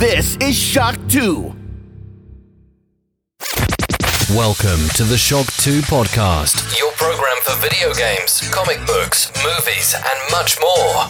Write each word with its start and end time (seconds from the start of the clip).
This 0.00 0.38
is 0.40 0.56
Shock 0.56 0.96
2. 1.08 1.52
Welcome 4.34 4.88
to 4.96 5.04
the 5.04 5.18
Shock 5.18 5.44
2 5.58 5.82
podcast, 5.82 6.80
your 6.80 6.90
program 6.92 7.36
for 7.42 7.54
video 7.60 7.92
games, 7.92 8.40
comic 8.50 8.78
books, 8.86 9.30
movies, 9.44 9.94
and 9.94 10.18
much 10.30 10.58
more. 10.58 11.04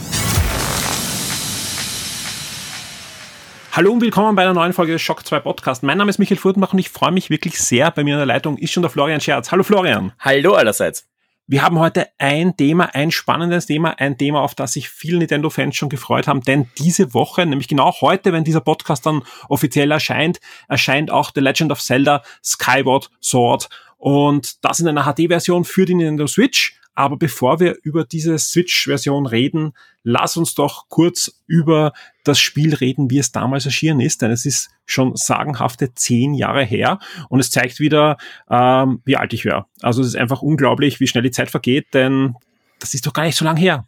Hallo 3.71 3.93
und 3.93 4.01
willkommen 4.01 4.35
bei 4.35 4.43
einer 4.43 4.55
neuen 4.55 4.73
Folge 4.73 4.91
des 4.95 5.03
Shock 5.03 5.25
2 5.25 5.39
Podcast. 5.39 5.85
Mein 5.85 5.97
Name 5.97 6.11
ist 6.11 6.19
Michael 6.19 6.39
Furtenbach 6.39 6.73
und 6.73 6.81
ich 6.81 6.91
freue 6.91 7.13
mich 7.13 7.31
wirklich 7.31 7.61
sehr. 7.61 7.93
Bei 7.93 8.03
mir 8.03 8.15
in 8.15 8.19
der 8.19 8.27
Leitung 8.27 8.59
ist 8.59 8.73
schon 8.73 8.83
der 8.83 8.91
Florian 8.91 9.21
Scherz. 9.21 9.53
Hallo 9.53 9.63
Florian. 9.63 10.11
Hallo 10.19 10.55
allerseits. 10.55 11.10
Wir 11.53 11.65
haben 11.65 11.81
heute 11.81 12.07
ein 12.19 12.57
Thema, 12.57 12.95
ein 12.95 13.11
spannendes 13.11 13.67
Thema, 13.67 13.99
ein 13.99 14.17
Thema, 14.17 14.41
auf 14.41 14.55
das 14.55 14.75
sich 14.75 14.89
viele 14.89 15.19
Nintendo-Fans 15.19 15.75
schon 15.75 15.89
gefreut 15.89 16.29
haben, 16.29 16.43
denn 16.43 16.69
diese 16.79 17.13
Woche, 17.13 17.45
nämlich 17.45 17.67
genau 17.67 17.93
heute, 18.01 18.33
wenn 18.33 18.45
dieser 18.45 18.61
Podcast 18.61 19.05
dann 19.05 19.25
offiziell 19.49 19.91
erscheint, 19.91 20.39
erscheint 20.69 21.11
auch 21.11 21.33
The 21.35 21.41
Legend 21.41 21.73
of 21.73 21.81
Zelda 21.81 22.23
Skyward 22.45 23.11
Sword 23.21 23.69
und 23.99 24.65
das 24.65 24.79
in 24.79 24.87
einer 24.87 25.13
HD-Version 25.13 25.65
für 25.65 25.87
die 25.87 25.97
Nintendo 25.97 26.29
Switch. 26.29 26.80
Aber 27.01 27.17
bevor 27.17 27.61
wir 27.61 27.79
über 27.83 28.05
diese 28.05 28.39
Switch-Version 28.39 29.25
reden, 29.25 29.73
lass 30.03 30.37
uns 30.37 30.55
doch 30.55 30.91
kurz 30.91 31.41
über 31.47 31.95
das 32.25 32.39
Spiel 32.39 32.75
reden, 32.75 33.11
wie 33.11 33.17
es 33.17 33.33
damals 33.33 33.65
erschienen 33.65 34.01
ist, 34.01 34.21
denn 34.21 34.31
es 34.31 34.45
ist 34.45 34.69
schon 34.85 35.17
sagenhafte 35.17 35.95
zehn 35.95 36.35
Jahre 36.35 36.63
her 36.63 36.99
und 37.31 37.41
es 37.41 37.51
zeigt 37.51 37.81
wieder, 37.81 38.19
ähm, 38.51 39.01
wie 39.07 39.17
alt 39.17 39.33
ich 39.33 39.47
wäre. 39.47 39.65
Also 39.81 40.03
es 40.03 40.09
ist 40.09 40.17
einfach 40.17 40.43
unglaublich, 40.43 41.01
wie 41.01 41.07
schnell 41.07 41.23
die 41.23 41.31
Zeit 41.31 41.51
vergeht, 41.51 41.95
denn 41.95 42.35
das 42.81 42.93
ist 42.93 43.07
doch 43.07 43.15
gar 43.15 43.25
nicht 43.25 43.37
so 43.37 43.47
lang 43.47 43.57
her. 43.57 43.87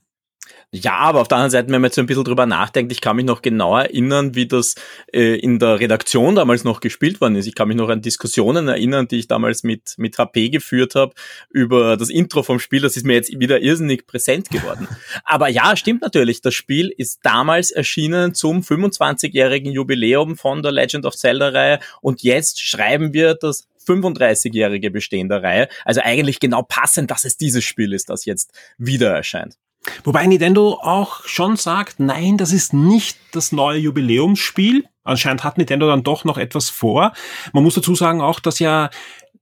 Ja, 0.74 0.96
aber 0.96 1.20
auf 1.20 1.28
der 1.28 1.36
anderen 1.36 1.50
Seite, 1.50 1.66
wenn 1.66 1.82
man 1.82 1.88
jetzt 1.88 1.96
so 1.96 2.00
ein 2.00 2.06
bisschen 2.06 2.24
drüber 2.24 2.46
nachdenkt, 2.46 2.92
ich 2.92 3.02
kann 3.02 3.16
mich 3.16 3.26
noch 3.26 3.42
genau 3.42 3.76
erinnern, 3.76 4.34
wie 4.34 4.46
das 4.46 4.74
äh, 5.12 5.38
in 5.38 5.58
der 5.58 5.80
Redaktion 5.80 6.34
damals 6.34 6.64
noch 6.64 6.80
gespielt 6.80 7.20
worden 7.20 7.36
ist. 7.36 7.46
Ich 7.46 7.54
kann 7.54 7.68
mich 7.68 7.76
noch 7.76 7.90
an 7.90 8.00
Diskussionen 8.00 8.68
erinnern, 8.68 9.06
die 9.06 9.18
ich 9.18 9.28
damals 9.28 9.64
mit, 9.64 9.92
mit 9.98 10.16
HP 10.16 10.48
geführt 10.48 10.94
habe 10.94 11.12
über 11.50 11.98
das 11.98 12.08
Intro 12.08 12.42
vom 12.42 12.58
Spiel. 12.58 12.80
Das 12.80 12.96
ist 12.96 13.04
mir 13.04 13.12
jetzt 13.12 13.38
wieder 13.38 13.60
irrsinnig 13.60 14.06
präsent 14.06 14.48
geworden. 14.48 14.88
aber 15.24 15.48
ja, 15.48 15.76
stimmt 15.76 16.00
natürlich. 16.00 16.40
Das 16.40 16.54
Spiel 16.54 16.88
ist 16.88 17.20
damals 17.22 17.70
erschienen 17.70 18.34
zum 18.34 18.62
25-jährigen 18.62 19.72
Jubiläum 19.72 20.38
von 20.38 20.62
der 20.62 20.72
Legend 20.72 21.04
of 21.04 21.14
Zelda-Reihe 21.14 21.80
und 22.00 22.22
jetzt 22.22 22.62
schreiben 22.62 23.12
wir 23.12 23.34
das 23.34 23.68
35-jährige 23.86 24.90
Bestehen 24.90 25.28
der 25.28 25.42
Reihe. 25.42 25.68
Also 25.84 26.00
eigentlich 26.00 26.40
genau 26.40 26.62
passend, 26.62 27.10
dass 27.10 27.26
es 27.26 27.36
dieses 27.36 27.62
Spiel 27.62 27.92
ist, 27.92 28.08
das 28.08 28.24
jetzt 28.24 28.52
wieder 28.78 29.14
erscheint. 29.14 29.58
Wobei 30.04 30.26
Nintendo 30.26 30.78
auch 30.82 31.24
schon 31.24 31.56
sagt, 31.56 31.98
nein, 31.98 32.36
das 32.36 32.52
ist 32.52 32.72
nicht 32.72 33.18
das 33.32 33.52
neue 33.52 33.78
Jubiläumsspiel. 33.78 34.84
Anscheinend 35.04 35.42
hat 35.42 35.58
Nintendo 35.58 35.88
dann 35.88 36.04
doch 36.04 36.24
noch 36.24 36.38
etwas 36.38 36.70
vor. 36.70 37.12
Man 37.52 37.64
muss 37.64 37.74
dazu 37.74 37.94
sagen 37.94 38.20
auch, 38.20 38.38
dass 38.38 38.60
ja 38.60 38.90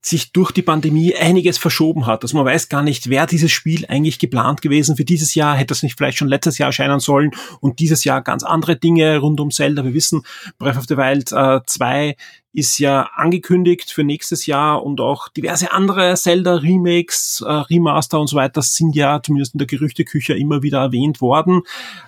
sich 0.03 0.33
durch 0.33 0.51
die 0.51 0.63
Pandemie 0.63 1.15
einiges 1.15 1.59
verschoben 1.59 2.07
hat. 2.07 2.23
Also 2.23 2.37
man 2.37 2.47
weiß 2.47 2.71
gar 2.71 2.83
nicht, 2.83 3.11
wer 3.11 3.27
dieses 3.27 3.53
Spiel 3.53 3.85
eigentlich 3.87 4.19
geplant 4.19 4.63
gewesen 4.63 4.97
für 4.97 5.05
dieses 5.05 5.35
Jahr. 5.35 5.57
Hätte 5.57 5.75
es 5.75 5.83
nicht 5.83 5.99
vielleicht 5.99 6.17
schon 6.17 6.29
letztes 6.29 6.57
Jahr 6.57 6.69
erscheinen 6.69 7.01
sollen 7.01 7.33
und 7.61 7.81
dieses 7.81 8.05
Jahr 8.05 8.23
ganz 8.23 8.43
andere 8.43 8.77
Dinge 8.77 9.19
rund 9.19 9.41
um 9.41 9.51
Zelda. 9.51 9.85
Wir 9.85 9.93
wissen, 9.93 10.23
Breath 10.59 10.79
of 10.79 10.87
the 10.89 10.97
Wild 10.97 11.33
äh, 11.33 11.61
2 11.67 12.17
ist 12.53 12.79
ja 12.79 13.11
angekündigt 13.15 13.93
für 13.93 14.03
nächstes 14.03 14.47
Jahr 14.47 14.83
und 14.83 15.01
auch 15.01 15.29
diverse 15.29 15.73
andere 15.73 16.15
Zelda-Remakes, 16.15 17.45
äh, 17.47 17.51
Remaster 17.51 18.19
und 18.21 18.27
so 18.27 18.37
weiter 18.37 18.63
sind 18.63 18.97
ja 18.97 19.23
zumindest 19.23 19.55
in 19.55 19.59
der 19.59 19.67
Gerüchteküche 19.67 20.35
immer 20.35 20.63
wieder 20.63 20.81
erwähnt 20.81 21.21
worden. 21.21 21.63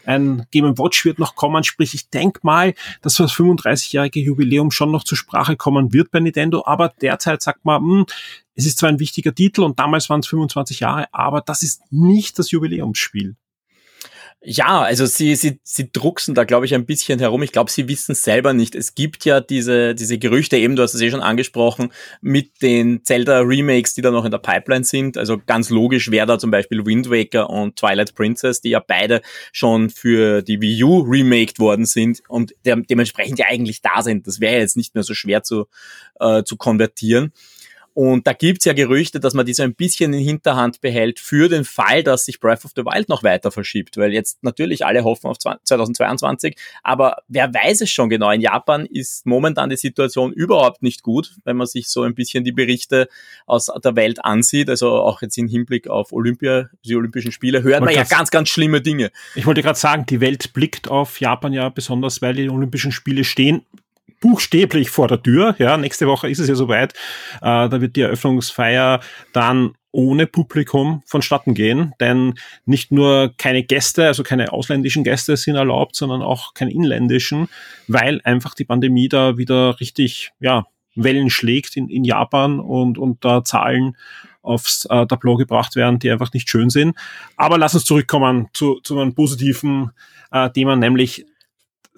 Ein 0.04 0.46
Game 0.50 0.78
Watch 0.78 1.04
wird 1.04 1.18
noch 1.18 1.36
kommen, 1.36 1.62
sprich 1.62 1.94
ich 1.94 2.10
denke 2.10 2.40
mal, 2.42 2.74
dass 3.02 3.14
das 3.14 3.32
35-jährige 3.32 4.20
Jubiläum 4.20 4.70
schon 4.70 4.90
noch 4.90 5.04
zur 5.04 5.16
Sprache 5.18 5.56
kommen 5.56 5.92
wird 5.92 6.10
bei 6.10 6.20
Nintendo, 6.20 6.64
aber 6.66 6.92
derzeit 7.00 7.42
sagt 7.42 7.64
man, 7.64 7.82
mh, 7.82 7.98
hm, 7.98 8.06
es 8.54 8.66
ist 8.66 8.78
zwar 8.78 8.90
ein 8.90 9.00
wichtiger 9.00 9.34
Titel 9.34 9.62
und 9.62 9.78
damals 9.78 10.10
waren 10.10 10.20
es 10.20 10.26
25 10.26 10.80
Jahre, 10.80 11.06
aber 11.12 11.40
das 11.40 11.62
ist 11.62 11.80
nicht 11.90 12.38
das 12.38 12.50
Jubiläumsspiel. 12.50 13.36
Ja, 14.44 14.82
also 14.82 15.06
sie, 15.06 15.36
sie, 15.36 15.60
sie 15.62 15.92
drucksen 15.92 16.34
da, 16.34 16.42
glaube 16.42 16.66
ich, 16.66 16.74
ein 16.74 16.84
bisschen 16.84 17.20
herum. 17.20 17.44
Ich 17.44 17.52
glaube, 17.52 17.70
sie 17.70 17.86
wissen 17.86 18.16
selber 18.16 18.52
nicht. 18.52 18.74
Es 18.74 18.96
gibt 18.96 19.24
ja 19.24 19.40
diese, 19.40 19.94
diese 19.94 20.18
Gerüchte, 20.18 20.56
eben, 20.56 20.74
du 20.74 20.82
hast 20.82 20.94
es 20.94 21.00
eh 21.00 21.12
schon 21.12 21.20
angesprochen, 21.20 21.92
mit 22.20 22.60
den 22.60 23.04
Zelda-Remakes, 23.04 23.94
die 23.94 24.02
da 24.02 24.10
noch 24.10 24.24
in 24.24 24.32
der 24.32 24.38
Pipeline 24.38 24.82
sind. 24.82 25.16
Also 25.16 25.38
ganz 25.46 25.70
logisch 25.70 26.10
wäre 26.10 26.26
da 26.26 26.40
zum 26.40 26.50
Beispiel 26.50 26.84
Wind 26.84 27.08
Waker 27.08 27.50
und 27.50 27.76
Twilight 27.76 28.16
Princess, 28.16 28.60
die 28.60 28.70
ja 28.70 28.80
beide 28.84 29.22
schon 29.52 29.90
für 29.90 30.42
die 30.42 30.60
Wii 30.60 30.82
U 30.82 30.98
remaked 31.02 31.60
worden 31.60 31.84
sind 31.84 32.20
und 32.28 32.52
de 32.66 32.82
dementsprechend 32.82 33.38
ja 33.38 33.46
eigentlich 33.48 33.80
da 33.80 34.02
sind. 34.02 34.26
Das 34.26 34.40
wäre 34.40 34.58
jetzt 34.58 34.76
nicht 34.76 34.96
mehr 34.96 35.04
so 35.04 35.14
schwer 35.14 35.44
zu, 35.44 35.66
äh, 36.18 36.42
zu 36.42 36.56
konvertieren. 36.56 37.32
Und 37.94 38.26
da 38.26 38.32
gibt's 38.32 38.64
ja 38.64 38.72
Gerüchte, 38.72 39.20
dass 39.20 39.34
man 39.34 39.44
die 39.44 39.52
so 39.52 39.62
ein 39.62 39.74
bisschen 39.74 40.12
in 40.14 40.20
Hinterhand 40.20 40.80
behält 40.80 41.20
für 41.20 41.48
den 41.48 41.64
Fall, 41.64 42.02
dass 42.02 42.24
sich 42.24 42.40
Breath 42.40 42.64
of 42.64 42.72
the 42.74 42.84
Wild 42.84 43.08
noch 43.08 43.22
weiter 43.22 43.50
verschiebt. 43.50 43.96
Weil 43.98 44.12
jetzt 44.12 44.42
natürlich 44.42 44.86
alle 44.86 45.04
hoffen 45.04 45.26
auf 45.26 45.38
2022, 45.38 46.56
aber 46.82 47.16
wer 47.28 47.52
weiß 47.52 47.82
es 47.82 47.90
schon 47.90 48.08
genau. 48.08 48.30
In 48.30 48.40
Japan 48.40 48.86
ist 48.86 49.26
momentan 49.26 49.68
die 49.68 49.76
Situation 49.76 50.32
überhaupt 50.32 50.82
nicht 50.82 51.02
gut, 51.02 51.36
wenn 51.44 51.56
man 51.56 51.66
sich 51.66 51.88
so 51.88 52.02
ein 52.02 52.14
bisschen 52.14 52.44
die 52.44 52.52
Berichte 52.52 53.08
aus 53.46 53.70
der 53.84 53.96
Welt 53.96 54.24
ansieht. 54.24 54.70
Also 54.70 54.90
auch 54.90 55.20
jetzt 55.20 55.36
im 55.36 55.48
Hinblick 55.48 55.88
auf 55.88 56.12
Olympia, 56.12 56.70
die 56.84 56.96
Olympischen 56.96 57.32
Spiele, 57.32 57.62
hört 57.62 57.80
man 57.80 57.94
ja 57.94 58.04
ganz, 58.04 58.30
ganz 58.30 58.48
schlimme 58.48 58.80
Dinge. 58.80 59.10
Ich 59.34 59.44
wollte 59.44 59.62
gerade 59.62 59.78
sagen, 59.78 60.06
die 60.06 60.20
Welt 60.20 60.52
blickt 60.54 60.88
auf 60.88 61.20
Japan 61.20 61.52
ja 61.52 61.68
besonders, 61.68 62.22
weil 62.22 62.34
die 62.34 62.48
Olympischen 62.48 62.92
Spiele 62.92 63.24
stehen 63.24 63.66
buchstäblich 64.20 64.90
vor 64.90 65.08
der 65.08 65.22
Tür. 65.22 65.54
Ja, 65.58 65.76
nächste 65.76 66.06
Woche 66.06 66.28
ist 66.30 66.38
es 66.38 66.48
ja 66.48 66.54
soweit. 66.54 66.94
Äh, 67.40 67.68
da 67.68 67.80
wird 67.80 67.96
die 67.96 68.02
Eröffnungsfeier 68.02 69.00
dann 69.32 69.74
ohne 69.90 70.26
Publikum 70.26 71.02
vonstatten 71.04 71.54
gehen, 71.54 71.92
denn 72.00 72.34
nicht 72.64 72.92
nur 72.92 73.34
keine 73.36 73.62
Gäste, 73.62 74.06
also 74.06 74.22
keine 74.22 74.52
ausländischen 74.52 75.04
Gäste 75.04 75.36
sind 75.36 75.56
erlaubt, 75.56 75.96
sondern 75.96 76.22
auch 76.22 76.54
keine 76.54 76.72
inländischen, 76.72 77.48
weil 77.88 78.20
einfach 78.24 78.54
die 78.54 78.64
Pandemie 78.64 79.08
da 79.08 79.36
wieder 79.36 79.78
richtig, 79.80 80.32
ja, 80.40 80.64
Wellen 80.94 81.30
schlägt 81.30 81.76
in, 81.76 81.88
in 81.88 82.04
Japan 82.04 82.60
und, 82.60 82.98
und 82.98 83.24
da 83.24 83.44
Zahlen 83.44 83.96
aufs 84.42 84.86
äh, 84.86 85.06
Tableau 85.06 85.36
gebracht 85.36 85.76
werden, 85.76 85.98
die 85.98 86.10
einfach 86.10 86.32
nicht 86.32 86.50
schön 86.50 86.68
sind. 86.68 86.96
Aber 87.36 87.58
lass 87.58 87.74
uns 87.74 87.84
zurückkommen 87.84 88.48
zu, 88.52 88.80
zu 88.80 88.98
einem 88.98 89.14
positiven 89.14 89.92
äh, 90.32 90.50
Thema, 90.50 90.76
nämlich 90.76 91.24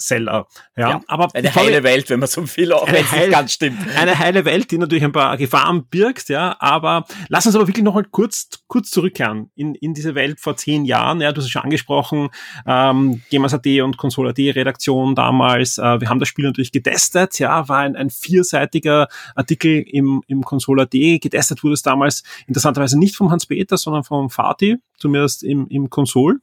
Seller. 0.06 0.46
Ja, 0.76 0.90
ja 0.90 1.00
aber 1.06 1.28
eine 1.34 1.54
heile 1.54 1.82
Welt, 1.82 2.10
wenn 2.10 2.20
man 2.20 2.28
so 2.28 2.44
viel 2.46 2.72
auch 2.72 2.86
wenn 2.86 3.04
es 3.04 3.12
nicht 3.12 3.30
ganz 3.30 3.52
stimmt. 3.52 3.78
Eine 3.96 4.18
heile 4.18 4.44
Welt, 4.44 4.70
die 4.70 4.78
natürlich 4.78 5.04
ein 5.04 5.12
paar 5.12 5.36
Gefahren 5.36 5.86
birgt, 5.86 6.28
ja, 6.28 6.56
aber 6.58 7.06
lass 7.28 7.46
uns 7.46 7.54
aber 7.54 7.66
wirklich 7.66 7.84
noch 7.84 7.94
mal 7.94 8.04
kurz, 8.04 8.48
kurz 8.66 8.90
zurückkehren 8.90 9.50
in, 9.54 9.74
in 9.74 9.94
diese 9.94 10.14
Welt 10.14 10.40
vor 10.40 10.56
zehn 10.56 10.84
Jahren. 10.84 11.20
Ja, 11.20 11.32
du 11.32 11.38
hast 11.38 11.46
es 11.46 11.50
schon 11.50 11.62
angesprochen, 11.62 12.28
ähm, 12.66 13.22
Gamers.at 13.30 13.66
und 13.66 13.96
Console.at 13.96 14.38
Redaktion 14.38 15.14
damals. 15.14 15.78
Äh, 15.78 16.00
wir 16.00 16.08
haben 16.08 16.18
das 16.18 16.28
Spiel 16.28 16.44
natürlich 16.44 16.72
getestet, 16.72 17.38
ja, 17.38 17.68
war 17.68 17.78
ein, 17.78 17.96
ein 17.96 18.10
vierseitiger 18.10 19.08
Artikel 19.34 19.84
im, 19.86 20.22
im 20.26 20.42
Console.at. 20.42 20.90
Getestet 20.90 21.62
wurde 21.62 21.74
es 21.74 21.82
damals 21.82 22.22
interessanterweise 22.46 22.98
nicht 22.98 23.16
vom 23.16 23.30
Hans-Peter, 23.30 23.76
sondern 23.76 24.04
vom 24.04 24.30
Fatih, 24.30 24.76
zumindest 24.98 25.42
im, 25.42 25.66
im 25.68 25.90
Console. 25.90 26.38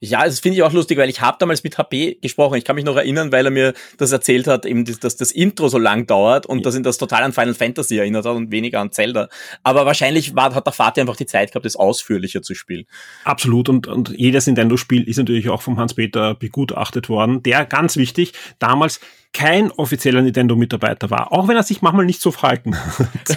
Ja, 0.00 0.24
das 0.24 0.40
finde 0.40 0.56
ich 0.56 0.62
auch 0.62 0.72
lustig, 0.72 0.98
weil 0.98 1.08
ich 1.08 1.20
habe 1.20 1.36
damals 1.40 1.64
mit 1.64 1.78
HP 1.78 2.18
gesprochen. 2.20 2.56
Ich 2.56 2.64
kann 2.64 2.76
mich 2.76 2.84
noch 2.84 2.96
erinnern, 2.96 3.32
weil 3.32 3.46
er 3.46 3.50
mir 3.50 3.74
das 3.98 4.12
erzählt 4.12 4.46
hat, 4.46 4.66
eben, 4.66 4.84
dass 4.84 5.16
das 5.16 5.32
Intro 5.32 5.68
so 5.68 5.78
lang 5.78 6.06
dauert 6.06 6.46
und 6.46 6.58
ja. 6.58 6.64
dass 6.64 6.76
ihn 6.76 6.82
das 6.82 6.98
total 6.98 7.22
an 7.22 7.32
Final 7.32 7.54
Fantasy 7.54 7.98
erinnert 7.98 8.26
hat 8.26 8.36
und 8.36 8.50
weniger 8.50 8.80
an 8.80 8.92
Zelda. 8.92 9.28
Aber 9.62 9.86
wahrscheinlich 9.86 10.34
war, 10.34 10.54
hat 10.54 10.66
der 10.66 10.72
Vater 10.72 11.00
einfach 11.00 11.16
die 11.16 11.26
Zeit 11.26 11.50
gehabt, 11.50 11.66
das 11.66 11.76
ausführlicher 11.76 12.42
zu 12.42 12.54
spielen. 12.54 12.84
Absolut. 13.24 13.68
Und, 13.68 13.86
und 13.86 14.10
jedes 14.16 14.46
Nintendo-Spiel 14.46 15.08
ist 15.08 15.16
natürlich 15.16 15.48
auch 15.48 15.62
vom 15.62 15.78
Hans-Peter 15.78 16.34
begutachtet 16.34 17.08
worden. 17.08 17.42
Der, 17.42 17.64
ganz 17.64 17.96
wichtig, 17.96 18.32
damals 18.58 19.00
kein 19.36 19.70
offizieller 19.72 20.22
Nintendo-Mitarbeiter 20.22 21.10
war, 21.10 21.30
auch 21.30 21.46
wenn 21.46 21.56
er 21.56 21.62
sich 21.62 21.82
manchmal 21.82 22.06
nicht 22.06 22.22
so 22.22 22.30
verhalten 22.30 22.74
hat. 22.74 23.36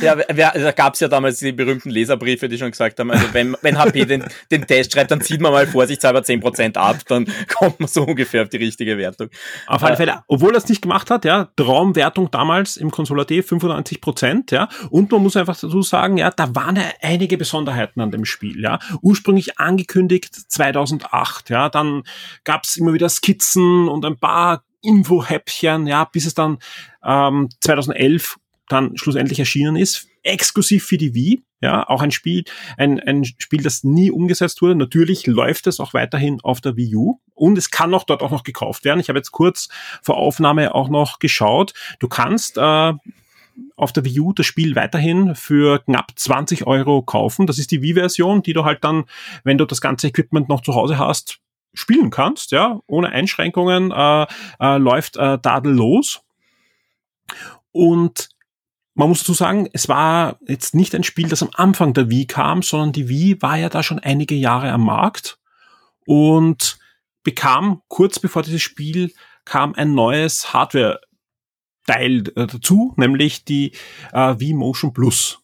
ja, 0.00 0.14
da 0.14 0.70
gab 0.70 0.94
es 0.94 1.00
ja 1.00 1.08
damals 1.08 1.40
die 1.40 1.50
berühmten 1.50 1.90
Leserbriefe, 1.90 2.48
die 2.48 2.56
schon 2.56 2.70
gesagt 2.70 3.00
haben, 3.00 3.10
also 3.10 3.26
wenn, 3.32 3.56
wenn 3.60 3.76
HP 3.76 4.04
den, 4.04 4.22
den 4.52 4.64
Test 4.64 4.92
schreibt, 4.92 5.10
dann 5.10 5.20
zieht 5.20 5.40
man 5.40 5.50
mal 5.50 5.66
vorsichtshalber 5.66 6.20
10% 6.20 6.76
ab, 6.76 6.98
dann 7.08 7.26
kommt 7.52 7.80
man 7.80 7.88
so 7.88 8.04
ungefähr 8.04 8.42
auf 8.42 8.48
die 8.48 8.58
richtige 8.58 8.96
Wertung. 8.96 9.28
Auf 9.66 9.82
alle 9.82 9.96
Fälle, 9.96 10.22
obwohl 10.28 10.54
er 10.54 10.58
es 10.58 10.68
nicht 10.68 10.82
gemacht 10.82 11.10
hat, 11.10 11.24
ja, 11.24 11.48
Traumwertung 11.56 12.30
damals 12.30 12.76
im 12.76 12.92
Console.at 12.92 13.30
95%, 13.30 14.54
ja, 14.54 14.68
und 14.90 15.10
man 15.10 15.20
muss 15.20 15.36
einfach 15.36 15.58
dazu 15.58 15.82
sagen, 15.82 16.16
ja, 16.16 16.30
da 16.30 16.54
waren 16.54 16.76
ja 16.76 16.84
einige 17.02 17.36
Besonderheiten 17.36 18.00
an 18.00 18.12
dem 18.12 18.24
Spiel, 18.24 18.60
ja, 18.62 18.78
ursprünglich 19.02 19.58
angekündigt 19.58 20.32
2008, 20.32 21.50
ja, 21.50 21.68
dann 21.70 22.04
gab 22.44 22.62
es 22.62 22.76
immer 22.76 22.92
wieder 22.92 23.08
Skizzen 23.08 23.88
und 23.88 24.04
ein 24.04 24.16
paar 24.16 24.62
Info-Häppchen, 24.84 25.86
ja, 25.86 26.04
bis 26.04 26.26
es 26.26 26.34
dann 26.34 26.58
ähm, 27.04 27.48
2011 27.60 28.36
dann 28.68 28.96
schlussendlich 28.96 29.38
erschienen 29.38 29.76
ist, 29.76 30.08
exklusiv 30.22 30.84
für 30.84 30.96
die 30.96 31.14
Wii, 31.14 31.42
ja, 31.60 31.88
auch 31.88 32.02
ein 32.02 32.10
Spiel, 32.10 32.44
ein, 32.76 33.00
ein 33.00 33.24
Spiel, 33.24 33.62
das 33.62 33.84
nie 33.84 34.10
umgesetzt 34.10 34.62
wurde. 34.62 34.74
Natürlich 34.74 35.26
läuft 35.26 35.66
es 35.66 35.80
auch 35.80 35.94
weiterhin 35.94 36.40
auf 36.42 36.60
der 36.60 36.76
Wii 36.76 36.96
U, 36.96 37.20
und 37.34 37.58
es 37.58 37.70
kann 37.70 37.92
auch 37.94 38.04
dort 38.04 38.22
auch 38.22 38.30
noch 38.30 38.44
gekauft 38.44 38.84
werden. 38.84 39.00
Ich 39.00 39.08
habe 39.08 39.18
jetzt 39.18 39.32
kurz 39.32 39.68
vor 40.02 40.16
Aufnahme 40.16 40.74
auch 40.74 40.88
noch 40.88 41.18
geschaut. 41.18 41.74
Du 41.98 42.08
kannst 42.08 42.56
äh, 42.58 42.92
auf 43.76 43.92
der 43.92 44.04
Wii 44.04 44.20
U 44.20 44.32
das 44.32 44.46
Spiel 44.46 44.76
weiterhin 44.76 45.34
für 45.34 45.80
knapp 45.80 46.12
20 46.14 46.66
Euro 46.66 47.02
kaufen. 47.02 47.46
Das 47.46 47.58
ist 47.58 47.70
die 47.70 47.82
Wii-Version, 47.82 48.42
die 48.42 48.52
du 48.52 48.64
halt 48.64 48.84
dann, 48.84 49.04
wenn 49.42 49.58
du 49.58 49.64
das 49.64 49.80
ganze 49.80 50.08
Equipment 50.08 50.48
noch 50.48 50.62
zu 50.62 50.74
Hause 50.74 50.98
hast, 50.98 51.40
spielen 51.74 52.10
kannst, 52.10 52.52
ja, 52.52 52.80
ohne 52.86 53.10
Einschränkungen, 53.10 53.90
äh, 53.90 54.26
äh, 54.60 54.78
läuft 54.78 55.16
äh, 55.16 55.38
tadellos. 55.38 56.22
Und 57.72 58.30
man 58.94 59.08
muss 59.08 59.18
dazu 59.18 59.34
sagen, 59.34 59.68
es 59.72 59.88
war 59.88 60.38
jetzt 60.46 60.74
nicht 60.74 60.94
ein 60.94 61.04
Spiel, 61.04 61.28
das 61.28 61.42
am 61.42 61.50
Anfang 61.52 61.94
der 61.94 62.08
Wii 62.08 62.26
kam, 62.26 62.62
sondern 62.62 62.92
die 62.92 63.08
Wii 63.08 63.42
war 63.42 63.58
ja 63.58 63.68
da 63.68 63.82
schon 63.82 63.98
einige 63.98 64.36
Jahre 64.36 64.70
am 64.70 64.84
Markt 64.84 65.38
und 66.06 66.78
bekam 67.24 67.82
kurz 67.88 68.20
bevor 68.20 68.42
dieses 68.42 68.62
Spiel 68.62 69.12
kam 69.44 69.74
ein 69.74 69.94
neues 69.94 70.52
Hardware-Teil 70.52 72.28
äh, 72.36 72.46
dazu, 72.46 72.94
nämlich 72.96 73.44
die 73.44 73.72
äh, 74.12 74.34
Wii 74.38 74.54
Motion 74.54 74.92
Plus. 74.92 75.43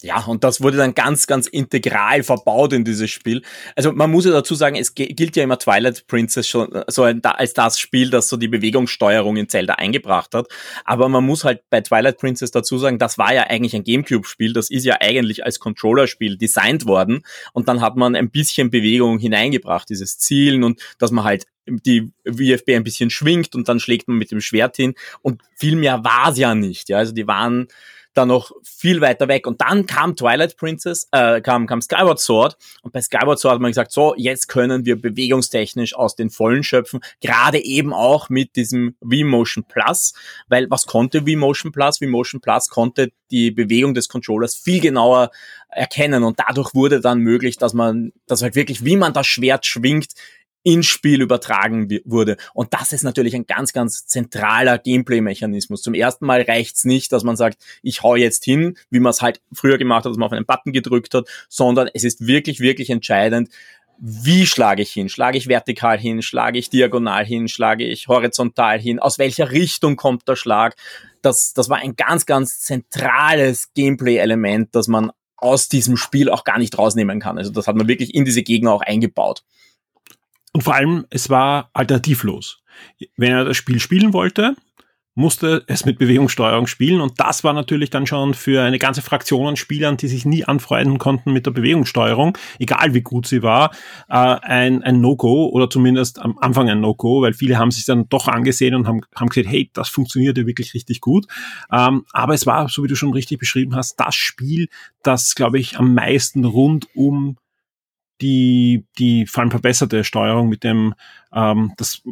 Ja, 0.00 0.24
und 0.26 0.44
das 0.44 0.60
wurde 0.60 0.76
dann 0.76 0.94
ganz, 0.94 1.26
ganz 1.26 1.48
integral 1.48 2.22
verbaut 2.22 2.72
in 2.72 2.84
dieses 2.84 3.10
Spiel. 3.10 3.42
Also 3.74 3.90
man 3.90 4.08
muss 4.12 4.26
ja 4.26 4.30
dazu 4.30 4.54
sagen, 4.54 4.76
es 4.76 4.94
gilt 4.94 5.34
ja 5.34 5.42
immer 5.42 5.58
Twilight 5.58 6.06
Princess 6.06 6.46
schon 6.46 6.72
äh, 6.72 6.84
so 6.86 7.02
als 7.02 7.52
das 7.54 7.80
Spiel, 7.80 8.10
das 8.10 8.28
so 8.28 8.36
die 8.36 8.46
Bewegungssteuerung 8.46 9.36
in 9.36 9.48
Zelda 9.48 9.74
eingebracht 9.74 10.36
hat. 10.36 10.46
Aber 10.84 11.08
man 11.08 11.24
muss 11.24 11.42
halt 11.42 11.62
bei 11.68 11.80
Twilight 11.80 12.18
Princess 12.18 12.52
dazu 12.52 12.78
sagen, 12.78 13.00
das 13.00 13.18
war 13.18 13.34
ja 13.34 13.44
eigentlich 13.48 13.74
ein 13.74 13.82
Gamecube-Spiel. 13.82 14.52
Das 14.52 14.70
ist 14.70 14.84
ja 14.84 14.98
eigentlich 15.00 15.44
als 15.44 15.58
Controller-Spiel 15.58 16.38
designt 16.38 16.86
worden. 16.86 17.24
Und 17.52 17.66
dann 17.66 17.80
hat 17.80 17.96
man 17.96 18.14
ein 18.14 18.30
bisschen 18.30 18.70
Bewegung 18.70 19.18
hineingebracht, 19.18 19.88
dieses 19.88 20.18
Zielen 20.18 20.62
und 20.62 20.80
dass 20.98 21.10
man 21.10 21.24
halt 21.24 21.46
die 21.66 22.12
VFB 22.24 22.70
ein 22.70 22.84
bisschen 22.84 23.10
schwingt 23.10 23.54
und 23.54 23.68
dann 23.68 23.80
schlägt 23.80 24.08
man 24.08 24.16
mit 24.16 24.30
dem 24.30 24.40
Schwert 24.40 24.76
hin. 24.76 24.94
Und 25.22 25.42
viel 25.56 25.74
mehr 25.74 26.04
war 26.04 26.30
es 26.30 26.38
ja 26.38 26.54
nicht. 26.54 26.88
Ja, 26.88 26.98
also 26.98 27.12
die 27.12 27.26
waren 27.26 27.66
da 28.18 28.26
noch 28.26 28.50
viel 28.62 29.00
weiter 29.00 29.28
weg. 29.28 29.46
Und 29.46 29.60
dann 29.60 29.86
kam 29.86 30.16
Twilight 30.16 30.56
Princess, 30.56 31.08
äh, 31.12 31.40
kam, 31.40 31.66
kam 31.66 31.80
Skyward 31.80 32.18
Sword. 32.18 32.56
Und 32.82 32.92
bei 32.92 33.00
Skyward 33.00 33.38
Sword 33.38 33.54
hat 33.54 33.60
man 33.60 33.70
gesagt, 33.70 33.92
so, 33.92 34.14
jetzt 34.16 34.48
können 34.48 34.84
wir 34.84 35.00
bewegungstechnisch 35.00 35.94
aus 35.94 36.16
den 36.16 36.30
Vollen 36.30 36.62
schöpfen. 36.62 37.00
Gerade 37.20 37.58
eben 37.58 37.92
auch 37.94 38.28
mit 38.28 38.56
diesem 38.56 38.96
V-Motion 39.00 39.64
Plus. 39.64 40.12
Weil 40.48 40.68
was 40.70 40.86
konnte 40.86 41.22
V-Motion 41.22 41.72
Plus? 41.72 41.98
V-Motion 41.98 42.40
Plus 42.40 42.68
konnte 42.68 43.12
die 43.30 43.50
Bewegung 43.50 43.94
des 43.94 44.08
Controllers 44.08 44.56
viel 44.56 44.80
genauer 44.80 45.30
erkennen. 45.68 46.24
Und 46.24 46.38
dadurch 46.40 46.74
wurde 46.74 47.00
dann 47.00 47.20
möglich, 47.20 47.56
dass 47.56 47.74
man, 47.74 48.12
dass 48.26 48.42
halt 48.42 48.54
wirklich, 48.54 48.84
wie 48.84 48.96
man 48.96 49.12
das 49.12 49.26
Schwert 49.26 49.66
schwingt, 49.66 50.12
ins 50.68 50.84
Spiel 50.84 51.22
übertragen 51.22 51.88
wurde. 52.04 52.36
Und 52.52 52.74
das 52.74 52.92
ist 52.92 53.02
natürlich 53.02 53.34
ein 53.34 53.46
ganz, 53.46 53.72
ganz 53.72 54.06
zentraler 54.06 54.76
Gameplay-Mechanismus. 54.76 55.80
Zum 55.80 55.94
ersten 55.94 56.26
Mal 56.26 56.42
reicht's 56.42 56.84
nicht, 56.84 57.10
dass 57.10 57.24
man 57.24 57.36
sagt, 57.36 57.56
ich 57.82 58.02
hau 58.02 58.16
jetzt 58.16 58.44
hin, 58.44 58.76
wie 58.90 59.00
man 59.00 59.10
es 59.10 59.22
halt 59.22 59.40
früher 59.50 59.78
gemacht 59.78 60.04
hat, 60.04 60.10
dass 60.10 60.18
man 60.18 60.26
auf 60.26 60.32
einen 60.32 60.44
Button 60.44 60.74
gedrückt 60.74 61.14
hat, 61.14 61.26
sondern 61.48 61.88
es 61.94 62.04
ist 62.04 62.26
wirklich, 62.26 62.60
wirklich 62.60 62.90
entscheidend, 62.90 63.48
wie 63.98 64.46
schlage 64.46 64.82
ich 64.82 64.92
hin? 64.92 65.08
Schlage 65.08 65.38
ich 65.38 65.48
vertikal 65.48 65.98
hin? 65.98 66.20
Schlage 66.20 66.58
ich 66.58 66.68
diagonal 66.68 67.24
hin? 67.24 67.48
Schlage 67.48 67.84
ich 67.84 68.06
horizontal 68.06 68.78
hin? 68.78 68.98
Aus 68.98 69.18
welcher 69.18 69.50
Richtung 69.50 69.96
kommt 69.96 70.28
der 70.28 70.36
Schlag? 70.36 70.76
Das, 71.22 71.54
das 71.54 71.70
war 71.70 71.78
ein 71.78 71.96
ganz, 71.96 72.26
ganz 72.26 72.60
zentrales 72.60 73.72
Gameplay-Element, 73.74 74.74
das 74.74 74.86
man 74.86 75.10
aus 75.38 75.68
diesem 75.68 75.96
Spiel 75.96 76.30
auch 76.30 76.44
gar 76.44 76.58
nicht 76.58 76.76
rausnehmen 76.76 77.20
kann. 77.20 77.38
Also 77.38 77.50
das 77.50 77.66
hat 77.66 77.76
man 77.76 77.88
wirklich 77.88 78.14
in 78.14 78.24
diese 78.24 78.42
Gegner 78.42 78.72
auch 78.72 78.82
eingebaut. 78.82 79.42
Und 80.52 80.62
vor 80.62 80.74
allem, 80.74 81.06
es 81.10 81.30
war 81.30 81.70
alternativlos. 81.72 82.62
Wenn 83.16 83.32
er 83.32 83.44
das 83.44 83.56
Spiel 83.56 83.80
spielen 83.80 84.12
wollte, 84.12 84.56
musste 85.18 85.64
es 85.66 85.84
mit 85.84 85.98
Bewegungssteuerung 85.98 86.68
spielen 86.68 87.00
und 87.00 87.18
das 87.18 87.42
war 87.42 87.52
natürlich 87.52 87.90
dann 87.90 88.06
schon 88.06 88.34
für 88.34 88.62
eine 88.62 88.78
ganze 88.78 89.02
Fraktion 89.02 89.48
an 89.48 89.56
Spielern, 89.56 89.96
die 89.96 90.06
sich 90.06 90.24
nie 90.24 90.44
anfreunden 90.44 90.98
konnten 90.98 91.32
mit 91.32 91.44
der 91.44 91.50
Bewegungssteuerung, 91.50 92.38
egal 92.60 92.94
wie 92.94 93.00
gut 93.00 93.26
sie 93.26 93.42
war, 93.42 93.72
äh, 94.08 94.14
ein, 94.14 94.84
ein 94.84 95.00
No-Go 95.00 95.48
oder 95.48 95.68
zumindest 95.68 96.20
am 96.20 96.38
Anfang 96.38 96.70
ein 96.70 96.80
No-Go, 96.80 97.20
weil 97.20 97.32
viele 97.32 97.58
haben 97.58 97.72
sich 97.72 97.84
dann 97.84 98.08
doch 98.08 98.28
angesehen 98.28 98.76
und 98.76 98.86
haben, 98.86 99.00
haben 99.16 99.28
gesagt, 99.28 99.48
hey, 99.48 99.68
das 99.74 99.88
funktioniert 99.88 100.38
ja 100.38 100.46
wirklich 100.46 100.72
richtig 100.72 101.00
gut. 101.00 101.26
Ähm, 101.72 102.04
aber 102.12 102.34
es 102.34 102.46
war, 102.46 102.68
so 102.68 102.84
wie 102.84 102.88
du 102.88 102.94
schon 102.94 103.12
richtig 103.12 103.40
beschrieben 103.40 103.74
hast, 103.74 103.96
das 103.96 104.14
Spiel, 104.14 104.68
das, 105.02 105.34
glaube 105.34 105.58
ich, 105.58 105.80
am 105.80 105.94
meisten 105.94 106.44
rund 106.44 106.86
um 106.94 107.38
die, 108.20 108.86
die 108.98 109.26
vor 109.26 109.42
allem 109.42 109.50
verbesserte 109.50 110.04
Steuerung 110.04 110.48
mit 110.48 110.64
dem, 110.64 110.94
ähm, 111.32 111.72
das, 111.76 112.02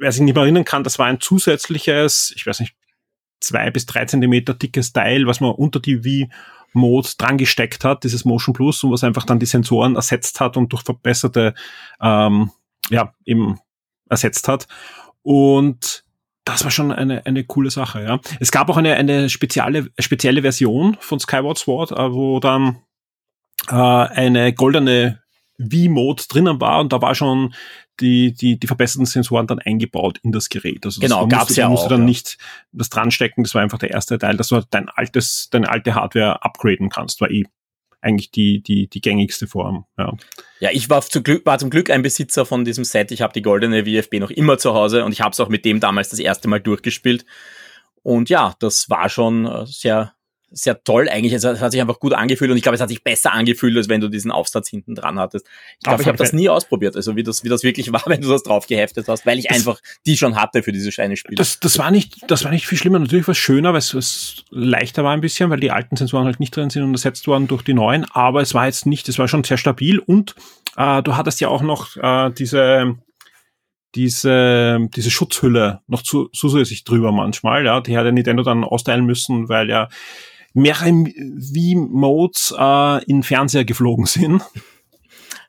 wer 0.00 0.12
sich 0.12 0.22
nicht 0.22 0.34
mehr 0.34 0.44
erinnern 0.44 0.64
kann, 0.64 0.84
das 0.84 0.98
war 0.98 1.06
ein 1.06 1.20
zusätzliches, 1.20 2.32
ich 2.36 2.46
weiß 2.46 2.60
nicht, 2.60 2.74
zwei 3.40 3.70
bis 3.70 3.86
drei 3.86 4.04
Zentimeter 4.04 4.54
dickes 4.54 4.92
Teil, 4.92 5.26
was 5.26 5.40
man 5.40 5.52
unter 5.52 5.80
die 5.80 6.04
Wii-Mode 6.04 7.08
dran 7.18 7.38
gesteckt 7.38 7.84
hat, 7.84 8.04
dieses 8.04 8.24
Motion 8.24 8.52
Plus, 8.52 8.84
und 8.84 8.92
was 8.92 9.04
einfach 9.04 9.24
dann 9.24 9.38
die 9.38 9.46
Sensoren 9.46 9.96
ersetzt 9.96 10.40
hat 10.40 10.56
und 10.56 10.72
durch 10.72 10.82
verbesserte, 10.82 11.54
ähm, 12.00 12.50
ja, 12.90 13.14
eben 13.24 13.58
ersetzt 14.08 14.48
hat. 14.48 14.66
Und 15.22 16.04
das 16.44 16.64
war 16.64 16.70
schon 16.70 16.92
eine, 16.92 17.24
eine 17.26 17.44
coole 17.44 17.70
Sache, 17.70 18.02
ja. 18.02 18.20
Es 18.40 18.50
gab 18.50 18.68
auch 18.68 18.76
eine, 18.76 18.94
eine 18.94 19.28
spezielle, 19.28 19.90
spezielle 19.98 20.42
Version 20.42 20.96
von 21.00 21.20
Skyward 21.20 21.58
Sword, 21.58 21.92
äh, 21.92 22.12
wo 22.12 22.40
dann 22.40 22.82
äh, 23.68 23.74
eine 23.74 24.52
goldene 24.52 25.19
V-Mode 25.60 26.24
drinnen 26.28 26.60
war 26.60 26.80
und 26.80 26.92
da 26.92 27.02
war 27.02 27.14
schon 27.14 27.54
die, 28.00 28.32
die, 28.32 28.58
die 28.58 28.66
verbesserten 28.66 29.06
Sensoren 29.06 29.46
dann 29.46 29.58
eingebaut 29.58 30.18
in 30.22 30.32
das 30.32 30.48
Gerät. 30.48 30.86
Also 30.86 31.00
genau, 31.00 31.26
gab's 31.26 31.50
musste, 31.50 31.60
ja 31.60 31.68
musste 31.68 31.86
auch. 31.86 31.90
dann 31.90 32.00
ja. 32.00 32.06
nicht 32.06 32.38
das 32.72 32.88
dranstecken, 32.88 33.44
das 33.44 33.54
war 33.54 33.62
einfach 33.62 33.78
der 33.78 33.90
erste 33.90 34.18
Teil, 34.18 34.36
dass 34.36 34.48
du 34.48 34.62
dein 34.70 34.88
altes, 34.88 35.48
deine 35.50 35.68
alte 35.68 35.94
Hardware 35.94 36.42
upgraden 36.42 36.88
kannst, 36.88 37.20
war 37.20 37.30
eh 37.30 37.44
eigentlich 38.02 38.30
die, 38.30 38.62
die, 38.62 38.88
die 38.88 39.00
gängigste 39.00 39.46
Form. 39.46 39.84
Ja, 39.98 40.14
ja 40.60 40.70
ich 40.72 40.88
war, 40.88 41.02
zu 41.02 41.22
Glück, 41.22 41.44
war 41.44 41.58
zum 41.58 41.70
Glück 41.70 41.90
ein 41.90 42.02
Besitzer 42.02 42.46
von 42.46 42.64
diesem 42.64 42.84
Set. 42.84 43.10
Ich 43.10 43.22
habe 43.22 43.32
die 43.32 43.42
goldene 43.42 43.84
VFB 43.84 44.14
noch 44.20 44.30
immer 44.30 44.58
zu 44.58 44.74
Hause 44.74 45.04
und 45.04 45.12
ich 45.12 45.20
habe 45.20 45.32
es 45.32 45.40
auch 45.40 45.48
mit 45.48 45.64
dem 45.64 45.80
damals 45.80 46.08
das 46.08 46.18
erste 46.18 46.48
Mal 46.48 46.60
durchgespielt. 46.60 47.26
Und 48.02 48.30
ja, 48.30 48.54
das 48.60 48.88
war 48.88 49.08
schon 49.10 49.46
äh, 49.46 49.66
sehr, 49.66 50.14
sehr 50.50 50.82
toll 50.82 51.08
eigentlich. 51.08 51.32
Es 51.32 51.44
hat 51.44 51.72
sich 51.72 51.80
einfach 51.80 52.00
gut 52.00 52.12
angefühlt 52.12 52.50
und 52.50 52.56
ich 52.56 52.62
glaube, 52.62 52.74
es 52.74 52.80
hat 52.80 52.88
sich 52.88 53.04
besser 53.04 53.32
angefühlt, 53.32 53.76
als 53.76 53.88
wenn 53.88 54.00
du 54.00 54.08
diesen 54.08 54.30
Aufsatz 54.30 54.68
hinten 54.68 54.94
dran 54.94 55.18
hattest. 55.18 55.46
Ich 55.78 55.84
glaube, 55.84 56.02
ich 56.02 56.08
habe 56.08 56.18
das 56.18 56.32
nie 56.32 56.48
ausprobiert, 56.48 56.96
also 56.96 57.16
wie 57.16 57.22
das, 57.22 57.44
wie 57.44 57.48
das 57.48 57.62
wirklich 57.62 57.92
war, 57.92 58.02
wenn 58.06 58.20
du 58.20 58.28
das 58.28 58.42
drauf 58.42 58.66
geheftet 58.66 59.08
hast, 59.08 59.26
weil 59.26 59.38
ich 59.38 59.46
das, 59.46 59.56
einfach 59.56 59.80
die 60.06 60.16
schon 60.16 60.36
hatte 60.36 60.62
für 60.62 60.72
diese 60.72 60.90
eine 61.00 61.16
Spiele. 61.16 61.36
Das, 61.36 61.60
das 61.60 61.78
war 61.78 61.90
nicht, 61.90 62.16
das 62.28 62.44
war 62.44 62.50
nicht 62.50 62.66
viel 62.66 62.78
schlimmer. 62.78 62.98
Natürlich 62.98 63.26
war 63.26 63.32
es 63.32 63.38
schöner, 63.38 63.72
weil 63.72 63.78
es, 63.78 63.94
es 63.94 64.44
leichter 64.50 65.04
war 65.04 65.12
ein 65.12 65.20
bisschen, 65.20 65.50
weil 65.50 65.60
die 65.60 65.70
alten 65.70 65.96
Sensoren 65.96 66.26
halt 66.26 66.40
nicht 66.40 66.54
drin 66.54 66.70
sind 66.70 66.82
und 66.82 66.92
ersetzt 66.92 67.26
worden 67.26 67.46
durch 67.46 67.62
die 67.62 67.74
neuen. 67.74 68.04
Aber 68.10 68.42
es 68.42 68.54
war 68.54 68.66
jetzt 68.66 68.86
nicht, 68.86 69.08
es 69.08 69.18
war 69.18 69.28
schon 69.28 69.44
sehr 69.44 69.56
stabil 69.56 69.98
und 69.98 70.34
äh, 70.76 71.02
du 71.02 71.16
hattest 71.16 71.40
ja 71.40 71.48
auch 71.48 71.62
noch 71.62 71.96
äh, 71.96 72.30
diese 72.30 72.96
diese, 73.94 74.88
diese 74.94 75.10
Schutzhülle 75.10 75.80
noch 75.88 76.02
zu, 76.02 76.28
zusätzlich 76.32 76.84
drüber 76.84 77.10
manchmal, 77.12 77.64
ja, 77.64 77.80
die 77.80 77.96
hat 77.96 78.04
ja 78.04 78.12
Nintendo 78.12 78.42
dann 78.42 78.64
austeilen 78.64 79.04
müssen, 79.04 79.48
weil 79.48 79.68
ja 79.68 79.88
mehrere 80.52 80.90
Wii-Modes 80.90 82.54
äh, 82.58 83.04
in 83.04 83.22
Fernseher 83.22 83.64
geflogen 83.64 84.06
sind. 84.06 84.42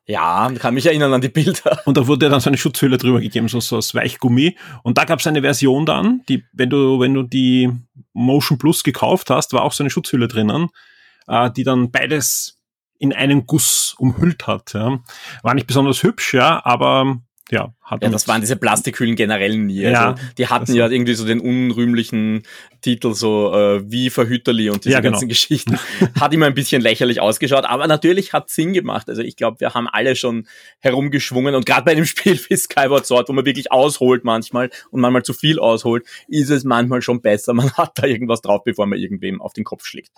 Ja, 0.06 0.52
kann 0.60 0.74
mich 0.74 0.86
erinnern 0.86 1.14
an 1.14 1.22
die 1.22 1.30
Bilder. 1.30 1.80
Und 1.86 1.96
da 1.96 2.08
wurde 2.08 2.30
dann 2.30 2.42
so 2.42 2.50
eine 2.50 2.58
Schutzhülle 2.58 2.98
drüber 2.98 3.22
gegeben, 3.22 3.48
so, 3.48 3.60
so 3.60 3.78
aus 3.78 3.96
Weichgummi. 3.96 4.58
Und 4.84 4.98
da 4.98 5.06
gab 5.06 5.20
es 5.20 5.28
eine 5.28 5.42
Version 5.42 5.86
dann, 5.86 6.22
die, 6.28 6.44
wenn 6.54 6.70
du, 6.70 7.00
wenn 7.00 7.14
du 7.14 7.24
die 7.24 7.70
Motion 8.14 8.58
Plus 8.58 8.84
gekauft 8.84 9.30
hast, 9.30 9.54
war 9.54 9.64
auch 9.64 9.74
so 9.74 9.84
eine 9.84 9.90
Schutzhülle 9.90 10.28
drinnen, 10.28 10.70
äh, 11.28 11.50
die 11.52 11.64
dann 11.64 11.92
beides 11.92 12.60
in 12.98 13.14
einen 13.14 13.46
Guss 13.46 13.96
umhüllt 13.98 14.48
hat. 14.48 14.74
Ja. 14.74 15.00
War 15.44 15.54
nicht 15.54 15.68
besonders 15.68 16.04
hübsch, 16.04 16.34
ja, 16.34 16.64
aber 16.66 17.22
ja, 17.52 17.74
hat 17.82 18.02
ja, 18.02 18.10
das 18.10 18.30
waren 18.30 18.40
diese 18.40 18.56
Plastikhüllen 18.56 19.18
generell 19.18 19.58
nie. 19.58 19.86
Also 19.86 20.02
ja, 20.02 20.16
die 20.38 20.48
hatten 20.48 20.74
ja 20.74 20.88
irgendwie 20.88 21.16
so 21.16 21.26
den 21.26 21.42
unrühmlichen 21.42 22.44
Titel 22.80 23.14
so 23.14 23.54
äh, 23.54 23.92
wie 23.92 24.10
Verhüterli 24.10 24.70
und 24.70 24.86
diese 24.86 24.94
ja, 24.94 25.02
genau. 25.02 25.12
ganzen 25.12 25.28
Geschichten. 25.28 25.78
Hat 26.20 26.34
immer 26.34 26.46
ein 26.46 26.54
bisschen 26.54 26.82
lächerlich 26.82 27.20
ausgeschaut, 27.20 27.66
aber 27.66 27.88
natürlich 27.88 28.32
hat 28.32 28.50
Sinn 28.50 28.72
gemacht. 28.72 29.10
Also 29.10 29.22
ich 29.22 29.36
glaube, 29.36 29.60
wir 29.60 29.74
haben 29.74 29.88
alle 29.88 30.16
schon 30.16 30.48
herumgeschwungen 30.80 31.54
und 31.54 31.66
gerade 31.66 31.84
bei 31.84 31.94
dem 31.94 32.06
Spiel 32.12 32.40
wie 32.48 32.56
Skyward 32.56 33.06
Sword, 33.06 33.28
wo 33.28 33.34
man 33.34 33.46
wirklich 33.46 33.72
ausholt 33.72 34.24
manchmal 34.24 34.70
und 34.90 35.02
manchmal 35.02 35.24
zu 35.24 35.34
viel 35.34 35.60
ausholt, 35.60 36.06
ist 36.30 36.50
es 36.50 36.64
manchmal 36.64 37.02
schon 37.02 37.22
besser. 37.22 37.54
Man 37.54 37.72
hat 37.74 37.92
da 37.96 38.08
irgendwas 38.08 38.42
drauf, 38.42 38.64
bevor 38.64 38.86
man 38.86 38.98
irgendwem 38.98 39.42
auf 39.42 39.52
den 39.52 39.66
Kopf 39.66 39.86
schlägt. 39.86 40.12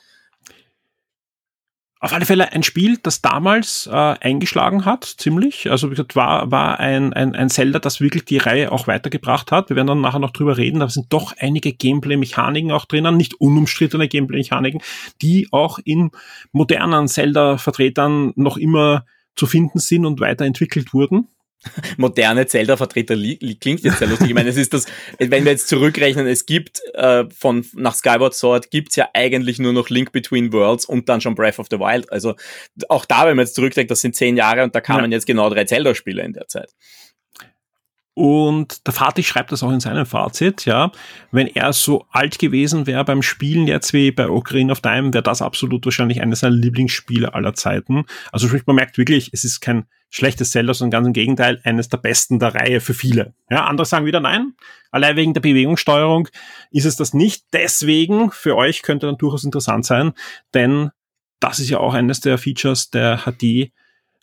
Auf 2.04 2.12
alle 2.12 2.26
Fälle 2.26 2.52
ein 2.52 2.64
Spiel, 2.64 2.98
das 3.02 3.22
damals 3.22 3.88
äh, 3.88 3.96
eingeschlagen 3.96 4.84
hat, 4.84 5.06
ziemlich. 5.06 5.72
Also 5.72 5.88
wie 5.88 5.92
gesagt, 5.92 6.18
war, 6.18 6.52
war 6.52 6.82
ein, 6.82 7.14
ein, 7.14 7.34
ein 7.34 7.50
Zelda, 7.50 7.80
das 7.80 8.02
wirklich 8.02 8.26
die 8.26 8.40
Reihe 8.40 8.74
auch 8.74 8.88
weitergebracht 8.88 9.54
hat. 9.54 9.70
Wir 9.70 9.78
werden 9.78 9.88
dann 9.88 10.02
nachher 10.02 10.20
noch 10.20 10.32
drüber 10.32 10.58
reden. 10.58 10.82
Da 10.82 10.90
sind 10.90 11.14
doch 11.14 11.34
einige 11.40 11.72
Gameplay-Mechaniken 11.72 12.74
auch 12.74 12.84
drinnen, 12.84 13.16
nicht 13.16 13.36
unumstrittene 13.36 14.10
Gameplay-Mechaniken, 14.10 14.82
die 15.22 15.48
auch 15.52 15.80
in 15.82 16.12
modernen 16.52 17.08
Zelda-Vertretern 17.08 18.34
noch 18.36 18.58
immer 18.58 19.06
zu 19.38 19.46
finden 19.46 19.80
sind 19.80 20.06
und 20.06 20.20
weiterentwickelt 20.20 20.94
wurden. 20.94 21.30
moderne 21.98 22.46
Zelda-Vertreter 22.46 23.16
klingt 23.60 23.82
jetzt 23.82 24.00
sehr 24.00 24.08
lustig. 24.08 24.30
Ich 24.30 24.34
meine, 24.34 24.50
es 24.50 24.58
ist 24.58 24.74
das, 24.74 24.86
wenn 25.20 25.46
wir 25.46 25.52
jetzt 25.52 25.68
zurückrechnen, 25.68 26.28
es 26.28 26.46
gibt 26.46 26.82
äh, 26.94 27.26
von 27.30 27.66
nach 27.74 27.96
Skyward 27.96 28.34
Sword 28.34 28.72
gibt's 28.72 28.96
ja 28.96 29.10
eigentlich 29.14 29.60
nur 29.60 29.74
noch 29.74 29.90
Link 29.90 30.12
Between 30.12 30.52
Worlds 30.54 30.86
und 30.86 31.10
dann 31.10 31.22
schon 31.22 31.36
Breath 31.36 31.60
of 31.60 31.68
the 31.70 31.80
Wild. 31.80 32.12
Also 32.12 32.36
auch 32.90 33.06
da, 33.06 33.26
wenn 33.26 33.36
man 33.36 33.46
jetzt 33.46 33.56
zurückdenkt, 33.56 33.92
das 33.92 34.02
sind 34.02 34.16
zehn 34.16 34.38
Jahre 34.38 34.64
und 34.64 34.76
da 34.76 34.82
kamen 34.82 35.12
ja. 35.12 35.18
jetzt 35.18 35.26
genau 35.26 35.50
drei 35.50 35.66
Zelda-Spiele 35.66 36.24
in 36.24 36.34
der 36.34 36.48
Zeit. 36.48 36.72
Und 38.16 38.86
der 38.86 38.94
Fatih 38.94 39.24
schreibt 39.24 39.52
das 39.52 39.64
auch 39.64 39.72
in 39.72 39.80
seinem 39.80 40.06
Fazit, 40.06 40.66
ja. 40.66 40.92
Wenn 41.32 41.48
er 41.48 41.74
so 41.74 42.06
alt 42.12 42.38
gewesen 42.38 42.86
wäre 42.86 43.04
beim 43.04 43.24
Spielen 43.24 43.66
jetzt 43.66 43.92
wie 43.94 44.12
bei 44.12 44.30
Ocarina 44.30 44.74
of 44.74 44.82
Time, 44.82 45.14
wäre 45.14 45.24
das 45.24 45.42
absolut 45.42 45.84
wahrscheinlich 45.86 46.22
eines 46.22 46.42
seiner 46.42 46.56
Lieblingsspiele 46.56 47.34
aller 47.34 47.56
Zeiten. 47.56 48.06
Also 48.32 48.48
sprich, 48.48 48.68
man 48.68 48.76
merkt 48.76 49.00
wirklich, 49.00 49.32
es 49.34 49.44
ist 49.44 49.62
kein 49.62 49.86
schlechtes 50.12 50.52
Zelda, 50.52 50.76
sondern 50.76 50.92
ganz 50.92 51.08
im 51.08 51.14
Gegenteil, 51.14 51.60
eines 51.64 51.90
der 51.90 51.98
besten 51.98 52.38
der 52.38 52.54
Reihe 52.54 52.82
für 52.82 52.94
viele. 52.94 53.34
Ja, 53.50 53.66
andere 53.66 53.86
sagen 53.86 54.06
wieder 54.06 54.20
nein. 54.20 54.54
Allein 54.92 55.16
wegen 55.16 55.34
der 55.34 55.42
Bewegungssteuerung 55.42 56.28
ist 56.70 56.86
es 56.86 56.96
das 56.96 57.16
nicht. 57.16 57.46
Deswegen, 57.52 58.30
für 58.30 58.56
euch 58.56 58.84
könnte 58.84 59.08
dann 59.08 59.18
durchaus 59.18 59.44
interessant 59.44 59.88
sein, 59.88 60.14
denn 60.54 60.92
das 61.40 61.58
ist 61.60 61.72
ja 61.72 61.80
auch 61.80 61.96
eines 61.96 62.20
der 62.20 62.38
Features 62.38 62.92
der 62.92 63.24
HD 63.26 63.72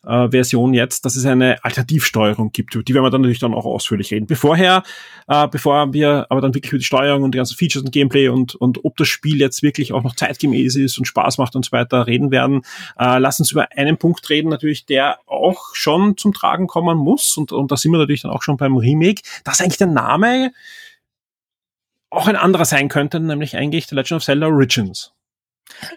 äh, 0.07 0.28
Version 0.30 0.75
jetzt, 0.75 1.04
dass 1.04 1.16
es 1.16 1.26
eine 1.26 1.62
Alternativsteuerung 1.64 2.52
gibt. 2.52 2.75
Die 2.75 2.95
werden 2.95 3.04
wir 3.04 3.11
dann 3.11 3.23
natürlich 3.23 3.40
dann 3.40 3.54
auch 3.54 3.64
ausführlich 3.64 4.11
reden. 4.11 4.26
Bevorher, 4.26 4.83
äh, 5.28 5.49
bevor 5.49 5.92
wir 5.92 6.26
aber 6.28 6.40
dann 6.40 6.54
wirklich 6.54 6.73
über 6.73 6.78
die 6.78 6.85
Steuerung 6.85 7.23
und 7.23 7.35
die 7.35 7.38
ganzen 7.38 7.57
Features 7.57 7.83
und 7.83 7.92
Gameplay 7.92 8.28
und, 8.28 8.54
und 8.54 8.85
ob 8.85 8.97
das 8.97 9.09
Spiel 9.09 9.38
jetzt 9.38 9.62
wirklich 9.62 9.92
auch 9.92 10.02
noch 10.02 10.16
zeitgemäß 10.16 10.76
ist 10.76 10.99
und 10.99 11.07
Spaß 11.07 11.38
macht 11.38 11.57
und 11.57 11.64
so 11.64 11.73
weiter 11.73 12.07
reden 12.07 12.30
werden, 12.30 12.62
äh, 12.99 13.19
lass 13.19 13.40
uns 13.40 13.52
über 13.52 13.69
einen 13.76 13.97
Punkt 13.99 14.28
reden, 14.30 14.49
natürlich, 14.49 14.87
der 14.87 15.19
auch 15.26 15.75
schon 15.75 16.16
zum 16.16 16.33
Tragen 16.33 16.66
kommen 16.66 16.99
muss. 16.99 17.37
Und, 17.37 17.52
und 17.52 17.71
da 17.71 17.76
sind 17.76 17.92
wir 17.92 17.99
natürlich 17.99 18.23
dann 18.23 18.30
auch 18.30 18.42
schon 18.42 18.57
beim 18.57 18.76
Remake, 18.76 19.23
dass 19.45 19.61
eigentlich 19.61 19.78
der 19.78 19.87
Name 19.88 20.52
auch 22.11 22.26
ein 22.26 22.37
anderer 22.37 22.64
sein 22.64 22.88
könnte, 22.88 23.21
nämlich 23.21 23.57
eigentlich 23.57 23.87
The 23.87 23.95
Legend 23.95 24.12
of 24.19 24.25
Zelda 24.25 24.49
Origins. 24.49 25.12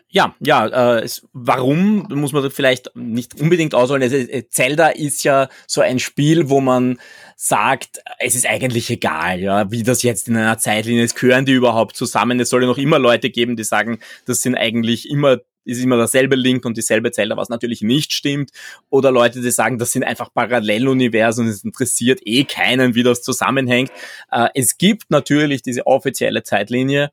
Ja, 0.09 0.35
ja, 0.39 0.97
äh, 0.97 1.03
es, 1.03 1.27
warum 1.33 2.07
muss 2.09 2.33
man 2.33 2.43
das 2.43 2.53
vielleicht 2.53 2.95
nicht 2.95 3.39
unbedingt 3.39 3.75
ausholen. 3.75 4.03
Also, 4.03 4.15
äh, 4.15 4.47
Zelda 4.49 4.89
ist 4.89 5.23
ja 5.23 5.49
so 5.67 5.81
ein 5.81 5.99
Spiel, 5.99 6.49
wo 6.49 6.61
man 6.61 6.99
sagt, 7.35 8.01
es 8.19 8.35
ist 8.35 8.45
eigentlich 8.45 8.89
egal, 8.89 9.39
ja, 9.39 9.71
wie 9.71 9.83
das 9.83 10.03
jetzt 10.03 10.27
in 10.27 10.37
einer 10.37 10.57
Zeitlinie 10.57 11.03
ist, 11.03 11.15
gehören 11.15 11.45
die 11.45 11.53
überhaupt 11.53 11.95
zusammen. 11.95 12.39
Es 12.39 12.49
soll 12.49 12.61
ja 12.61 12.67
noch 12.67 12.77
immer 12.77 12.99
Leute 12.99 13.29
geben, 13.29 13.55
die 13.55 13.63
sagen, 13.63 13.99
das 14.25 14.41
sind 14.41 14.55
eigentlich 14.55 15.09
immer 15.09 15.39
ist 15.65 15.81
immer 15.83 15.97
derselbe 15.97 16.35
Link 16.35 16.65
und 16.65 16.77
dieselbe 16.77 17.11
Zelda, 17.11 17.37
was 17.37 17.49
natürlich 17.49 17.81
nicht 17.81 18.11
stimmt. 18.13 18.51
Oder 18.89 19.11
Leute, 19.11 19.41
die 19.41 19.51
sagen, 19.51 19.77
das 19.77 19.91
sind 19.91 20.03
einfach 20.03 20.33
Paralleluniversen 20.33 21.45
und 21.45 21.51
es 21.51 21.63
interessiert 21.63 22.19
eh 22.25 22.43
keinen, 22.43 22.95
wie 22.95 23.03
das 23.03 23.21
zusammenhängt. 23.21 23.91
Äh, 24.31 24.49
es 24.55 24.77
gibt 24.77 25.09
natürlich 25.09 25.61
diese 25.61 25.87
offizielle 25.87 26.43
Zeitlinie, 26.43 27.11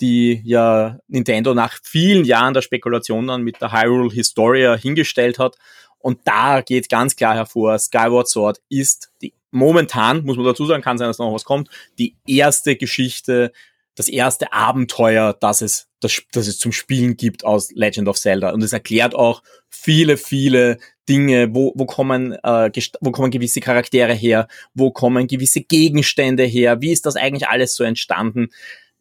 die 0.00 0.40
ja 0.44 0.98
Nintendo 1.08 1.54
nach 1.54 1.78
vielen 1.82 2.24
Jahren 2.24 2.54
der 2.54 2.62
Spekulation 2.62 3.26
dann 3.26 3.42
mit 3.42 3.60
der 3.60 3.72
Hyrule 3.72 4.12
Historia 4.12 4.76
hingestellt 4.76 5.38
hat. 5.38 5.56
Und 5.98 6.20
da 6.24 6.60
geht 6.60 6.88
ganz 6.88 7.16
klar 7.16 7.34
hervor, 7.34 7.78
Skyward 7.78 8.28
Sword 8.28 8.60
ist 8.68 9.10
die 9.22 9.32
momentan, 9.50 10.24
muss 10.24 10.36
man 10.36 10.46
dazu 10.46 10.66
sagen, 10.66 10.82
kann 10.82 10.98
sein, 10.98 11.08
dass 11.08 11.18
noch 11.18 11.32
was 11.32 11.44
kommt, 11.44 11.70
die 11.98 12.16
erste 12.26 12.76
Geschichte, 12.76 13.52
das 13.94 14.08
erste 14.08 14.52
Abenteuer, 14.52 15.32
das 15.32 15.62
es, 15.62 15.88
das, 16.00 16.22
das 16.32 16.46
es 16.46 16.58
zum 16.58 16.72
Spielen 16.72 17.16
gibt 17.16 17.44
aus 17.44 17.70
Legend 17.72 18.08
of 18.08 18.18
Zelda. 18.18 18.50
Und 18.50 18.62
es 18.62 18.74
erklärt 18.74 19.14
auch 19.14 19.42
viele, 19.70 20.18
viele 20.18 20.78
Dinge, 21.08 21.54
wo, 21.54 21.72
wo, 21.74 21.86
kommen, 21.86 22.32
äh, 22.42 22.70
wo 23.00 23.10
kommen 23.12 23.30
gewisse 23.30 23.60
Charaktere 23.60 24.12
her, 24.12 24.48
wo 24.74 24.90
kommen 24.90 25.26
gewisse 25.26 25.62
Gegenstände 25.62 26.44
her, 26.44 26.82
wie 26.82 26.92
ist 26.92 27.06
das 27.06 27.16
eigentlich 27.16 27.48
alles 27.48 27.74
so 27.74 27.84
entstanden 27.84 28.50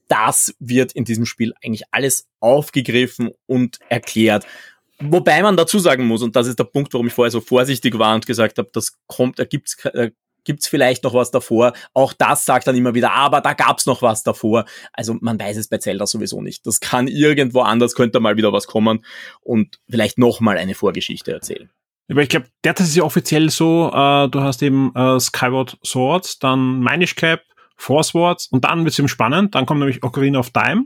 das 0.07 0.55
wird 0.59 0.91
in 0.93 1.05
diesem 1.05 1.25
Spiel 1.25 1.53
eigentlich 1.63 1.83
alles 1.91 2.27
aufgegriffen 2.39 3.31
und 3.45 3.79
erklärt. 3.89 4.45
Wobei 4.99 5.41
man 5.41 5.57
dazu 5.57 5.79
sagen 5.79 6.05
muss, 6.05 6.21
und 6.21 6.35
das 6.35 6.47
ist 6.47 6.57
der 6.57 6.63
Punkt, 6.63 6.93
warum 6.93 7.07
ich 7.07 7.13
vorher 7.13 7.31
so 7.31 7.41
vorsichtig 7.41 7.97
war 7.99 8.15
und 8.15 8.25
gesagt 8.25 8.57
habe, 8.57 8.69
das 8.71 8.93
kommt, 9.07 9.39
da 9.39 9.43
gibt's, 9.43 9.83
äh, 9.85 10.11
gibt's 10.45 10.67
vielleicht 10.67 11.03
noch 11.03 11.13
was 11.13 11.31
davor. 11.31 11.73
Auch 11.93 12.13
das 12.13 12.45
sagt 12.45 12.67
dann 12.67 12.75
immer 12.75 12.93
wieder, 12.93 13.11
aber 13.11 13.41
da 13.41 13.53
gab's 13.53 13.85
noch 13.85 14.01
was 14.01 14.23
davor. 14.23 14.65
Also 14.93 15.17
man 15.19 15.39
weiß 15.39 15.57
es 15.57 15.67
bei 15.67 15.79
Zelda 15.79 16.07
sowieso 16.07 16.41
nicht. 16.41 16.65
Das 16.65 16.79
kann 16.79 17.07
irgendwo 17.07 17.61
anders, 17.61 17.95
könnte 17.95 18.21
mal 18.21 18.37
wieder 18.37 18.53
was 18.53 18.67
kommen 18.67 19.03
und 19.41 19.79
vielleicht 19.89 20.17
nochmal 20.17 20.57
eine 20.57 20.75
Vorgeschichte 20.75 21.33
erzählen. 21.33 21.69
Aber 22.09 22.21
ich 22.21 22.29
glaube, 22.29 22.47
derzeit 22.63 22.85
ist 22.85 22.91
es 22.91 22.95
ja 22.95 23.03
offiziell 23.03 23.49
so, 23.49 23.87
äh, 23.87 24.29
du 24.29 24.39
hast 24.41 24.61
eben 24.61 24.93
äh, 24.95 25.19
Skyward 25.19 25.77
Sword, 25.83 26.43
dann 26.43 26.79
Minish 26.79 27.15
Cap, 27.15 27.41
Force 27.75 28.13
Wars 28.13 28.47
und 28.47 28.65
dann 28.65 28.83
wird's 28.83 28.99
eben 28.99 29.07
spannend. 29.07 29.55
Dann 29.55 29.65
kommt 29.65 29.79
nämlich 29.79 30.03
Ocarina 30.03 30.39
of 30.39 30.51
Time. 30.51 30.85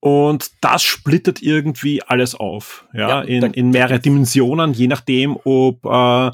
Und 0.00 0.50
das 0.60 0.84
splittet 0.84 1.42
irgendwie 1.42 2.02
alles 2.02 2.36
auf, 2.36 2.86
ja, 2.94 3.08
ja 3.08 3.20
in, 3.22 3.42
in 3.52 3.70
mehrere 3.70 3.98
Dimensionen, 3.98 4.72
je 4.72 4.86
nachdem, 4.86 5.36
ob 5.42 5.84
äh, 5.84 6.30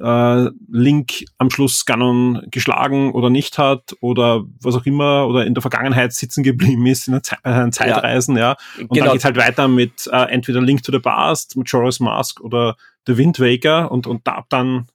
äh, 0.00 0.50
Link 0.70 1.24
am 1.38 1.50
Schluss 1.50 1.84
Ganon 1.84 2.46
geschlagen 2.50 3.12
oder 3.12 3.30
nicht 3.30 3.58
hat 3.58 3.96
oder 4.00 4.44
was 4.60 4.76
auch 4.76 4.86
immer 4.86 5.26
oder 5.26 5.44
in 5.46 5.54
der 5.54 5.62
Vergangenheit 5.62 6.12
sitzen 6.12 6.42
geblieben 6.42 6.86
ist 6.86 7.08
in 7.08 7.20
einer 7.42 7.70
Zeitreisen, 7.72 8.36
ja. 8.36 8.50
ja. 8.50 8.56
Und 8.78 8.90
genau. 8.90 9.06
dann 9.06 9.12
geht's 9.14 9.24
halt 9.24 9.36
weiter 9.36 9.68
mit 9.68 10.08
äh, 10.12 10.24
entweder 10.30 10.60
Link 10.60 10.82
to 10.82 10.92
the 10.92 11.00
Past, 11.00 11.56
Majora's 11.56 12.00
Mask 12.00 12.40
oder 12.40 12.76
The 13.06 13.16
Wind 13.16 13.40
Waker 13.40 13.90
und, 13.90 14.06
und 14.06 14.26
da 14.26 14.44
dann 14.48 14.86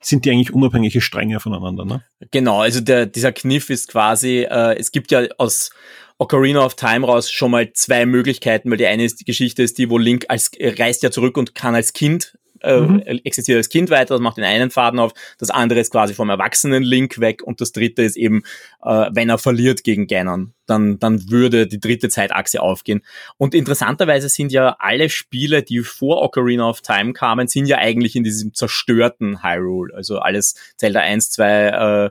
sind 0.00 0.24
die 0.24 0.30
eigentlich 0.30 0.52
unabhängige 0.52 1.00
Stränge 1.00 1.40
voneinander, 1.40 1.84
ne? 1.84 2.04
Genau, 2.30 2.60
also 2.60 2.80
der, 2.80 3.06
dieser 3.06 3.32
Kniff 3.32 3.70
ist 3.70 3.88
quasi, 3.88 4.46
äh, 4.48 4.76
es 4.78 4.92
gibt 4.92 5.10
ja 5.10 5.26
aus 5.38 5.70
Ocarina 6.18 6.64
of 6.64 6.74
Time 6.74 7.06
raus 7.06 7.30
schon 7.30 7.50
mal 7.50 7.72
zwei 7.72 8.06
Möglichkeiten, 8.06 8.70
weil 8.70 8.76
die 8.76 8.86
eine 8.86 9.04
ist, 9.04 9.20
die 9.20 9.24
Geschichte 9.24 9.62
ist 9.62 9.78
die, 9.78 9.88
wo 9.88 9.98
Link 9.98 10.26
als 10.28 10.50
reist 10.60 11.02
ja 11.02 11.10
zurück 11.10 11.36
und 11.36 11.54
kann 11.54 11.74
als 11.74 11.92
Kind 11.92 12.38
äh, 12.62 12.80
mhm. 12.80 13.00
existiert 13.24 13.56
als 13.56 13.68
Kind 13.68 13.90
weiter, 13.90 14.14
das 14.14 14.20
macht 14.20 14.36
den 14.36 14.44
einen 14.44 14.70
Faden 14.70 15.00
auf, 15.00 15.12
das 15.38 15.50
andere 15.50 15.80
ist 15.80 15.92
quasi 15.92 16.14
vom 16.14 16.30
erwachsenen 16.30 16.82
Link 16.82 17.20
weg 17.20 17.42
und 17.42 17.60
das 17.60 17.72
dritte 17.72 18.02
ist 18.02 18.16
eben, 18.16 18.42
äh, 18.82 19.10
wenn 19.12 19.28
er 19.28 19.38
verliert 19.38 19.84
gegen 19.84 20.06
Ganon, 20.06 20.52
dann, 20.66 20.98
dann 20.98 21.30
würde 21.30 21.66
die 21.66 21.80
dritte 21.80 22.08
Zeitachse 22.08 22.60
aufgehen. 22.60 23.02
Und 23.36 23.54
interessanterweise 23.54 24.28
sind 24.28 24.52
ja 24.52 24.76
alle 24.78 25.08
Spiele, 25.08 25.62
die 25.62 25.80
vor 25.80 26.22
Ocarina 26.22 26.68
of 26.68 26.80
Time 26.82 27.12
kamen, 27.12 27.48
sind 27.48 27.66
ja 27.66 27.78
eigentlich 27.78 28.16
in 28.16 28.24
diesem 28.24 28.54
zerstörten 28.54 29.42
Hyrule, 29.42 29.94
also 29.94 30.18
alles 30.18 30.54
Zelda 30.76 31.00
1, 31.00 31.30
2, 31.30 31.68
äh, 31.68 32.10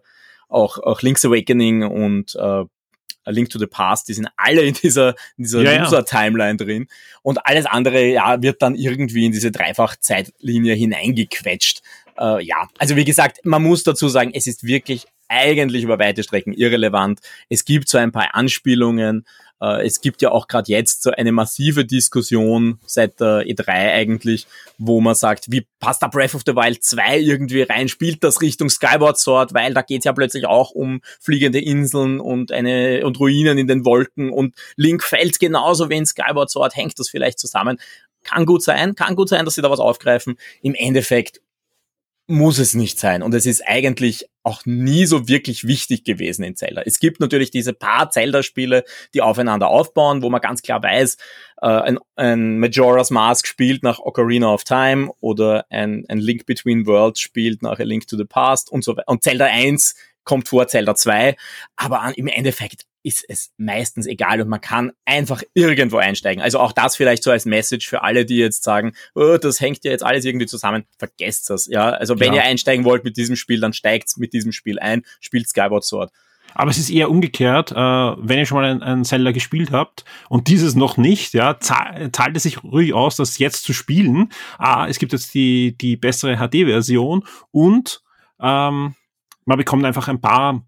auch, 0.49 0.77
auch 0.77 1.01
Link's 1.01 1.25
Awakening 1.25 1.83
und 1.83 2.35
äh, 2.35 2.63
A 3.27 3.31
Link 3.31 3.49
to 3.49 3.59
the 3.59 3.67
Past, 3.67 4.07
die 4.07 4.13
sind 4.13 4.27
alle 4.37 4.61
in 4.61 4.73
dieser, 4.73 5.09
in 5.37 5.43
dieser 5.43 5.61
ja, 5.61 5.83
User-Timeline 5.83 6.57
drin. 6.57 6.87
Und 7.21 7.45
alles 7.45 7.65
andere, 7.65 8.05
ja, 8.05 8.41
wird 8.41 8.61
dann 8.61 8.75
irgendwie 8.75 9.25
in 9.25 9.31
diese 9.31 9.51
Dreifach-Zeitlinie 9.51 10.73
hineingequetscht. 10.73 11.81
Äh, 12.17 12.43
ja, 12.43 12.67
also 12.77 12.95
wie 12.95 13.05
gesagt, 13.05 13.39
man 13.43 13.63
muss 13.63 13.83
dazu 13.83 14.07
sagen, 14.07 14.31
es 14.33 14.47
ist 14.47 14.63
wirklich 14.63 15.05
eigentlich 15.27 15.83
über 15.83 15.99
weite 15.99 16.23
Strecken 16.23 16.53
irrelevant. 16.53 17.19
Es 17.49 17.65
gibt 17.65 17.89
so 17.89 17.97
ein 17.97 18.11
paar 18.11 18.33
Anspielungen, 18.33 19.25
äh, 19.61 19.85
es 19.85 20.01
gibt 20.01 20.21
ja 20.21 20.31
auch 20.31 20.47
gerade 20.47 20.71
jetzt 20.71 21.03
so 21.03 21.11
eine 21.11 21.31
massive 21.31 21.85
Diskussion 21.85 22.79
seit 22.85 23.19
der 23.19 23.43
E3 23.45 23.69
eigentlich, 23.69 24.47
wo 24.77 25.01
man 25.01 25.15
sagt, 25.15 25.51
wie 25.51 25.67
passt 25.79 26.01
da 26.01 26.07
Breath 26.07 26.35
of 26.35 26.43
the 26.45 26.55
Wild 26.55 26.83
2 26.83 27.19
irgendwie 27.19 27.63
rein? 27.63 27.87
Spielt 27.87 28.23
das 28.23 28.41
Richtung 28.41 28.69
Skyward 28.69 29.17
Sword? 29.17 29.53
Weil 29.53 29.73
da 29.73 29.81
geht's 29.81 30.05
ja 30.05 30.13
plötzlich 30.13 30.45
auch 30.45 30.71
um 30.71 31.01
fliegende 31.19 31.59
Inseln 31.59 32.19
und 32.19 32.51
eine 32.51 33.05
und 33.05 33.19
Ruinen 33.19 33.57
in 33.57 33.67
den 33.67 33.85
Wolken 33.85 34.31
und 34.31 34.55
Link 34.75 35.03
fällt 35.03 35.39
genauso 35.39 35.89
wie 35.89 35.97
in 35.97 36.05
Skyward 36.05 36.49
Sword, 36.49 36.75
hängt 36.75 36.97
das 36.99 37.09
vielleicht 37.09 37.39
zusammen. 37.39 37.77
Kann 38.23 38.45
gut 38.45 38.61
sein, 38.61 38.95
kann 38.95 39.15
gut 39.15 39.29
sein, 39.29 39.45
dass 39.45 39.55
sie 39.55 39.61
da 39.61 39.69
was 39.69 39.79
aufgreifen. 39.79 40.37
Im 40.61 40.75
Endeffekt 40.75 41.39
muss 42.27 42.59
es 42.59 42.73
nicht 42.73 42.99
sein. 42.99 43.23
Und 43.23 43.33
es 43.33 43.45
ist 43.45 43.65
eigentlich 43.65 44.29
auch 44.43 44.65
nie 44.65 45.05
so 45.05 45.27
wirklich 45.27 45.65
wichtig 45.65 46.03
gewesen 46.03 46.43
in 46.43 46.55
Zelda. 46.55 46.81
Es 46.85 46.99
gibt 46.99 47.19
natürlich 47.19 47.51
diese 47.51 47.73
paar 47.73 48.09
Zelda-Spiele, 48.09 48.83
die 49.13 49.21
aufeinander 49.21 49.67
aufbauen, 49.67 50.21
wo 50.21 50.29
man 50.29 50.41
ganz 50.41 50.61
klar 50.61 50.83
weiß, 50.83 51.17
äh, 51.61 51.67
ein, 51.67 51.99
ein 52.15 52.59
Majora's 52.59 53.09
Mask 53.09 53.47
spielt 53.47 53.83
nach 53.83 53.99
Ocarina 53.99 54.53
of 54.53 54.63
Time 54.63 55.11
oder 55.21 55.65
ein, 55.69 56.05
ein 56.09 56.19
Link 56.19 56.45
Between 56.45 56.85
Worlds 56.85 57.19
spielt 57.19 57.61
nach 57.61 57.79
A 57.79 57.83
Link 57.83 58.07
to 58.07 58.17
the 58.17 58.25
Past 58.25 58.71
und 58.71 58.83
so 58.83 58.95
weiter. 58.95 59.07
Und 59.07 59.23
Zelda 59.23 59.45
1 59.45 59.95
kommt 60.23 60.49
vor 60.49 60.67
Zelda 60.67 60.95
2, 60.95 61.35
aber 61.77 62.13
im 62.15 62.27
Endeffekt 62.27 62.85
ist 63.07 63.25
es 63.27 63.51
meistens 63.57 64.05
egal 64.05 64.41
und 64.41 64.49
man 64.49 64.61
kann 64.61 64.91
einfach 65.05 65.41
irgendwo 65.53 65.97
einsteigen. 65.97 66.43
Also 66.43 66.59
auch 66.59 66.73
das 66.73 66.95
vielleicht 66.95 67.23
so 67.23 67.31
als 67.31 67.45
Message 67.45 67.87
für 67.87 68.03
alle, 68.03 68.25
die 68.25 68.37
jetzt 68.37 68.63
sagen, 68.63 68.93
oh, 69.15 69.37
das 69.37 69.61
hängt 69.61 69.83
ja 69.85 69.91
jetzt 69.91 70.03
alles 70.03 70.25
irgendwie 70.25 70.45
zusammen. 70.45 70.83
Vergesst 70.97 71.49
das, 71.49 71.67
ja. 71.67 71.89
Also 71.89 72.19
wenn 72.19 72.33
ja. 72.33 72.41
ihr 72.41 72.43
einsteigen 72.43 72.85
wollt 72.85 73.03
mit 73.03 73.17
diesem 73.17 73.35
Spiel, 73.35 73.59
dann 73.59 73.73
steigt 73.73 74.17
mit 74.17 74.33
diesem 74.33 74.51
Spiel 74.51 74.77
ein, 74.79 75.03
spielt 75.19 75.47
Skyward 75.47 75.83
Sword. 75.83 76.11
Aber 76.53 76.71
es 76.71 76.77
ist 76.77 76.89
eher 76.89 77.09
umgekehrt, 77.09 77.71
äh, 77.71 77.75
wenn 77.75 78.39
ihr 78.39 78.45
schon 78.45 78.59
mal 78.59 78.81
einen 78.81 79.05
Zelda 79.05 79.31
gespielt 79.31 79.71
habt 79.71 80.05
und 80.29 80.47
dieses 80.47 80.75
noch 80.75 80.97
nicht, 80.97 81.33
ja, 81.33 81.59
zahlt 81.59 82.35
es 82.35 82.43
sich 82.43 82.63
ruhig 82.63 82.93
aus, 82.93 83.15
das 83.15 83.37
jetzt 83.37 83.63
zu 83.63 83.73
spielen. 83.73 84.29
Ah, 84.57 84.87
es 84.87 84.99
gibt 84.99 85.13
jetzt 85.13 85.33
die, 85.33 85.77
die 85.77 85.97
bessere 85.97 86.37
HD-Version 86.37 87.23
und 87.51 88.01
Ähm, 88.39 88.93
man 89.45 89.57
bekommt 89.57 89.85
einfach 89.85 90.07
ein 90.09 90.21
paar 90.21 90.61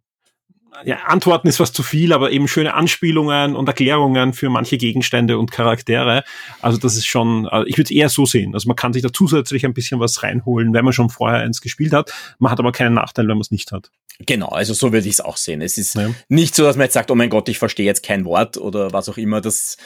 ja, 0.86 0.98
Antworten 1.06 1.48
ist 1.48 1.60
was 1.60 1.74
zu 1.74 1.84
viel, 1.84 2.14
aber 2.14 2.32
eben 2.32 2.48
schöne 2.48 2.74
Anspielungen 2.74 3.56
und 3.56 3.68
Erklärungen 3.68 4.34
für 4.34 4.50
manche 4.50 4.78
Gegenstände 4.78 5.38
und 5.38 5.52
Charaktere. 5.52 6.24
Also 6.62 6.78
das 6.78 6.96
ist 6.96 7.06
schon, 7.06 7.48
also 7.48 7.66
ich 7.68 7.78
würde 7.78 7.86
es 7.86 7.92
eher 7.92 8.10
so 8.10 8.26
sehen. 8.26 8.54
Also 8.54 8.68
man 8.68 8.76
kann 8.76 8.94
sich 8.94 9.02
da 9.02 9.12
zusätzlich 9.12 9.66
ein 9.66 9.74
bisschen 9.74 10.00
was 10.00 10.24
reinholen, 10.24 10.74
wenn 10.74 10.84
man 10.84 10.94
schon 10.94 11.10
vorher 11.10 11.40
eins 11.40 11.62
gespielt 11.62 11.94
hat. 11.94 12.14
Man 12.40 12.52
hat 12.52 12.60
aber 12.60 12.72
keinen 12.72 12.94
Nachteil, 12.94 13.28
wenn 13.28 13.36
man 13.36 13.42
es 13.42 13.52
nicht 13.52 13.72
hat. 13.72 13.92
Genau, 14.26 14.50
also 14.50 14.74
so 14.74 14.92
würde 14.92 15.08
ich 15.08 15.16
es 15.16 15.22
auch 15.22 15.38
sehen. 15.38 15.62
Es 15.62 15.78
ist 15.78 15.96
ja. 15.96 16.10
nicht 16.28 16.54
so, 16.54 16.64
dass 16.64 16.76
man 16.76 16.86
jetzt 16.86 16.94
sagt, 16.94 17.10
oh 17.10 17.16
mein 17.16 17.30
Gott, 17.30 17.48
ich 17.48 17.58
verstehe 17.58 17.86
jetzt 17.86 18.04
kein 18.04 18.26
Wort 18.26 18.58
oder 18.58 18.92
was 18.92 19.08
auch 19.08 19.18
immer. 19.18 19.40
Das 19.40 19.78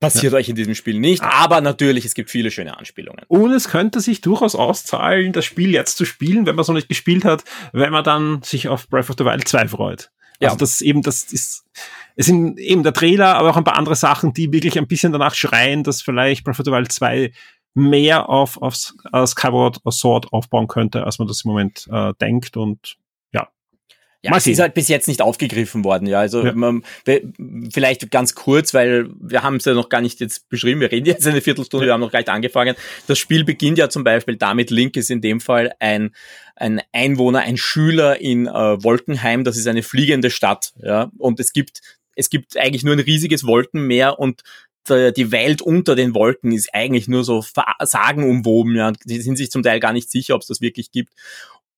passiert 0.00 0.32
ja. 0.32 0.38
euch 0.38 0.48
in 0.48 0.56
diesem 0.56 0.74
Spiel 0.74 0.98
nicht. 0.98 1.22
Aber 1.22 1.60
natürlich, 1.60 2.04
es 2.04 2.14
gibt 2.14 2.30
viele 2.30 2.50
schöne 2.50 2.76
Anspielungen. 2.76 3.24
Und 3.28 3.52
es 3.52 3.68
könnte 3.68 4.00
sich 4.00 4.20
durchaus 4.20 4.54
auszahlen, 4.54 5.32
das 5.32 5.44
Spiel 5.44 5.70
jetzt 5.70 5.96
zu 5.96 6.04
spielen, 6.04 6.46
wenn 6.46 6.56
man 6.56 6.62
es 6.62 6.68
noch 6.68 6.74
nicht 6.74 6.88
gespielt 6.88 7.24
hat, 7.24 7.44
wenn 7.72 7.92
man 7.92 8.04
dann 8.04 8.42
sich 8.42 8.68
auf 8.68 8.88
Breath 8.88 9.10
of 9.10 9.16
the 9.18 9.24
Wild 9.24 9.46
2 9.46 9.68
freut. 9.68 10.10
Ja. 10.40 10.48
Also 10.48 10.58
das 10.58 10.80
eben, 10.80 11.02
das 11.02 11.24
ist, 11.32 11.64
es 12.16 12.26
sind 12.26 12.58
eben 12.58 12.82
der 12.82 12.92
Trailer, 12.92 13.36
aber 13.36 13.50
auch 13.50 13.56
ein 13.56 13.64
paar 13.64 13.76
andere 13.76 13.94
Sachen, 13.94 14.32
die 14.32 14.52
wirklich 14.52 14.76
ein 14.76 14.88
bisschen 14.88 15.12
danach 15.12 15.34
schreien, 15.34 15.84
dass 15.84 16.02
vielleicht 16.02 16.44
Breath 16.44 16.58
of 16.58 16.66
the 16.66 16.72
Wild 16.72 16.90
2 16.90 17.32
mehr 17.74 18.28
auf, 18.28 18.60
auf 18.60 18.74
Skyward 18.74 19.80
Sword 19.90 20.32
aufbauen 20.32 20.66
könnte, 20.66 21.04
als 21.04 21.18
man 21.18 21.28
das 21.28 21.44
im 21.44 21.50
Moment 21.52 21.88
äh, 21.90 22.12
denkt 22.20 22.56
und 22.56 22.96
ja, 24.22 24.36
es 24.36 24.46
ist 24.46 24.60
halt 24.60 24.74
bis 24.74 24.86
jetzt 24.86 25.08
nicht 25.08 25.20
aufgegriffen 25.20 25.82
worden, 25.82 26.06
ja. 26.06 26.20
Also 26.20 26.44
ja. 26.44 26.52
Man, 26.52 26.84
vielleicht 27.72 28.08
ganz 28.12 28.36
kurz, 28.36 28.72
weil 28.72 29.10
wir 29.20 29.42
haben 29.42 29.56
es 29.56 29.64
ja 29.64 29.74
noch 29.74 29.88
gar 29.88 30.00
nicht 30.00 30.20
jetzt 30.20 30.48
beschrieben, 30.48 30.80
wir 30.80 30.92
reden 30.92 31.06
jetzt 31.06 31.26
eine 31.26 31.40
Viertelstunde, 31.40 31.86
wir 31.86 31.92
haben 31.92 32.00
noch 32.00 32.12
gar 32.12 32.20
nicht 32.20 32.28
angefangen. 32.28 32.76
Das 33.08 33.18
Spiel 33.18 33.44
beginnt 33.44 33.78
ja 33.78 33.88
zum 33.88 34.04
Beispiel 34.04 34.36
damit, 34.36 34.70
Link 34.70 34.96
ist 34.96 35.10
in 35.10 35.20
dem 35.20 35.40
Fall 35.40 35.72
ein, 35.80 36.14
ein 36.54 36.80
Einwohner, 36.92 37.40
ein 37.40 37.56
Schüler 37.56 38.20
in 38.20 38.46
äh, 38.46 38.52
Wolkenheim, 38.52 39.42
das 39.42 39.56
ist 39.56 39.66
eine 39.66 39.82
fliegende 39.82 40.30
Stadt, 40.30 40.72
ja. 40.80 41.10
Und 41.18 41.40
es 41.40 41.52
gibt, 41.52 41.80
es 42.14 42.30
gibt 42.30 42.56
eigentlich 42.56 42.84
nur 42.84 42.94
ein 42.94 43.00
riesiges 43.00 43.44
Wolkenmeer 43.44 44.20
und 44.20 44.42
die 44.88 45.30
Welt 45.30 45.62
unter 45.62 45.94
den 45.94 46.12
Wolken 46.12 46.50
ist 46.50 46.74
eigentlich 46.74 47.06
nur 47.06 47.22
so 47.22 47.44
sagenumwoben, 47.80 48.74
ja. 48.74 48.92
Die 49.04 49.20
sind 49.20 49.36
sich 49.36 49.50
zum 49.50 49.62
Teil 49.62 49.78
gar 49.78 49.92
nicht 49.92 50.10
sicher, 50.10 50.34
ob 50.34 50.42
es 50.42 50.48
das 50.48 50.60
wirklich 50.60 50.90
gibt. 50.90 51.12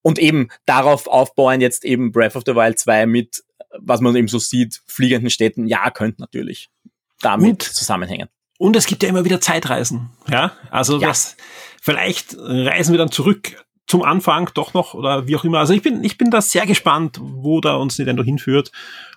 Und 0.04 0.18
eben 0.18 0.48
darauf 0.66 1.06
aufbauen 1.06 1.62
jetzt 1.62 1.84
eben 1.84 2.12
Breath 2.12 2.36
of 2.36 2.42
the 2.44 2.54
Wild 2.54 2.78
2 2.78 3.06
mit, 3.06 3.42
was 3.78 4.02
man 4.02 4.14
eben 4.14 4.28
so 4.28 4.38
sieht, 4.38 4.82
fliegenden 4.86 5.30
Städten. 5.30 5.66
Ja, 5.66 5.90
könnte 5.90 6.20
natürlich 6.20 6.68
damit 7.22 7.50
und, 7.50 7.62
zusammenhängen. 7.62 8.28
Und 8.58 8.76
es 8.76 8.86
gibt 8.86 9.02
ja 9.02 9.08
immer 9.08 9.24
wieder 9.24 9.40
Zeitreisen. 9.40 10.10
Ja, 10.28 10.52
also 10.70 11.00
ja. 11.00 11.08
das, 11.08 11.36
vielleicht 11.80 12.36
reisen 12.38 12.92
wir 12.92 12.98
dann 12.98 13.10
zurück 13.10 13.64
zum 13.86 14.02
Anfang 14.02 14.50
doch 14.52 14.74
noch 14.74 14.92
oder 14.92 15.26
wie 15.26 15.36
auch 15.36 15.44
immer. 15.44 15.58
Also 15.58 15.72
ich 15.72 15.80
bin, 15.80 16.04
ich 16.04 16.18
bin 16.18 16.30
da 16.30 16.42
sehr 16.42 16.66
gespannt, 16.66 17.18
wo 17.20 17.62
da 17.62 17.76
uns 17.76 17.96
Nintendo 17.96 18.22
hinführt 18.22 18.72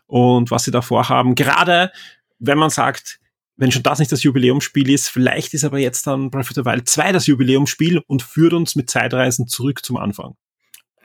und 0.06 0.51
was 0.51 0.63
sie 0.63 0.72
da 0.72 0.82
vorhaben. 0.82 1.36
Gerade 1.36 1.91
wenn 2.39 2.58
man 2.58 2.70
sagt, 2.70 3.20
wenn 3.58 3.72
schon 3.72 3.84
das 3.84 4.00
nicht 4.00 4.12
das 4.12 4.24
Jubiläumsspiel 4.24 4.89
ist, 4.89 5.10
vielleicht 5.10 5.53
ist 5.53 5.65
aber 5.65 5.79
jetzt 5.79 6.08
dann 6.08 6.29
Breath 6.29 6.50
of 6.50 6.56
the 6.56 6.65
Wild 6.65 6.88
2 6.88 7.12
das 7.12 7.27
Jubiläumsspiel 7.27 8.01
und 8.08 8.24
führt 8.24 8.53
uns 8.53 8.75
mit 8.75 8.89
Zeitreisen 8.89 9.48
zurück 9.48 9.84
zum 9.84 9.98
Anfang. 9.98 10.36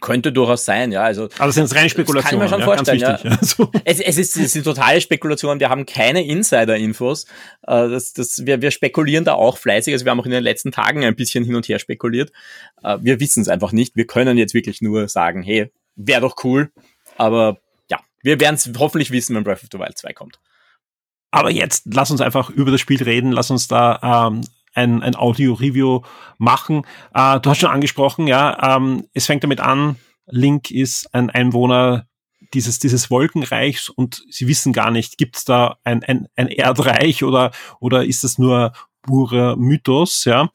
Könnte 0.03 0.33
durchaus 0.33 0.65
sein, 0.65 0.91
ja. 0.91 1.03
Also, 1.03 1.29
also 1.39 1.53
sind 1.53 1.65
es 1.65 1.75
reine 1.77 1.89
Spekulationen. 1.89 2.41
Kann 2.49 2.59
ich 2.61 2.67
mir 2.67 2.67
schon 2.67 2.75
vorstellen, 2.77 2.99
ja. 2.99 3.19
ja. 3.23 3.39
Es, 3.85 4.01
es, 4.01 4.19
ist, 4.19 4.37
es 4.37 4.57
ist 4.57 4.65
totale 4.65 5.01
Spekulation. 5.01 5.61
Wir 5.61 5.71
haben 5.71 5.87
keine 5.87 6.27
Insider-Infos. 6.27 7.25
Äh, 7.63 7.89
das, 7.89 8.13
das, 8.13 8.45
wir, 8.45 8.61
wir 8.61 8.73
spekulieren 8.73 9.25
da 9.25 9.35
auch 9.35 9.57
fleißig. 9.57 9.95
Also 9.95 10.05
wir 10.05 10.11
haben 10.11 10.21
auch 10.21 10.27
in 10.27 10.33
den 10.33 10.43
letzten 10.43 10.73
Tagen 10.73 11.05
ein 11.05 11.15
bisschen 11.15 11.45
hin 11.45 11.55
und 11.55 11.69
her 11.69 11.79
spekuliert. 11.79 12.33
Äh, 12.83 12.99
wir 13.01 13.21
wissen 13.21 13.43
es 13.43 13.49
einfach 13.49 13.71
nicht. 13.71 13.95
Wir 13.95 14.07
können 14.07 14.37
jetzt 14.37 14.55
wirklich 14.55 14.83
nur 14.83 15.09
sagen, 15.09 15.43
hey, 15.43 15.71
wäre 15.95 16.21
doch 16.21 16.35
cool. 16.43 16.73
Aber 17.17 17.59
ja, 17.89 18.01
wir 18.23 18.41
werden 18.41 18.57
es 18.57 18.71
hoffentlich 18.77 19.13
wissen, 19.13 19.37
wenn 19.37 19.45
Breath 19.45 19.63
of 19.63 19.69
the 19.71 19.79
Wild 19.79 19.97
2 19.97 20.13
kommt. 20.15 20.41
Aber 21.31 21.51
jetzt 21.51 21.85
lass 21.95 22.11
uns 22.11 22.21
einfach 22.21 22.51
über 22.51 22.73
das 22.73 22.81
Spiel 22.81 23.03
reden. 23.03 23.31
Lass 23.31 23.53
uns 23.53 23.69
da 23.69 24.27
ähm, 24.29 24.43
ein, 24.75 25.03
ein 25.03 25.17
Audio-Review 25.17 26.03
machen. 26.39 26.87
Äh, 27.15 27.41
du 27.41 27.51
hast 27.51 27.59
schon 27.59 27.71
angesprochen, 27.71 28.27
ja, 28.27 28.77
ähm, 28.77 29.07
es 29.13 29.27
fängt 29.27 29.45
damit 29.45 29.61
an, 29.61 29.97
Link 30.27 30.71
ist 30.71 31.15
ein 31.15 31.31
Einwohner 31.31 32.07
dieses, 32.55 32.79
dieses 32.79 33.11
Wolkenreichs 33.11 33.89
und 33.89 34.25
sie 34.31 34.47
wissen 34.47 34.73
gar 34.73 34.91
nicht, 34.91 35.19
gibt 35.19 35.37
es 35.37 35.45
da 35.45 35.79
ein, 35.85 36.03
ein, 36.05 36.29
ein 36.37 36.49
Erdreich 36.49 37.25
oder, 37.25 37.53
oder 37.81 38.05
ist 38.05 38.25
das 38.25 38.39
nur 38.39 38.73
purer 39.03 39.57
Mythos, 39.57 40.25
ja. 40.25 40.51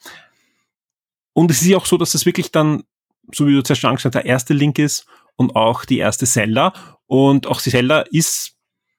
Und 1.34 1.52
es 1.52 1.62
ist 1.62 1.68
ja 1.68 1.78
auch 1.78 1.86
so, 1.86 1.98
dass 1.98 2.14
das 2.14 2.26
wirklich 2.26 2.52
dann, 2.52 2.84
so 3.32 3.46
wie 3.46 3.54
du 3.54 3.62
zuerst 3.62 3.82
schon 3.82 3.90
angesagt 3.90 4.16
hast, 4.16 4.24
der 4.24 4.30
erste 4.30 4.54
Link 4.54 4.80
ist 4.80 5.06
und 5.36 5.56
auch 5.56 5.86
die 5.86 6.00
erste 6.00 6.26
Zelda. 6.26 6.74
Und 7.06 7.46
auch 7.46 7.62
die 7.62 7.70
Zelda 7.70 8.02
ist, 8.02 8.56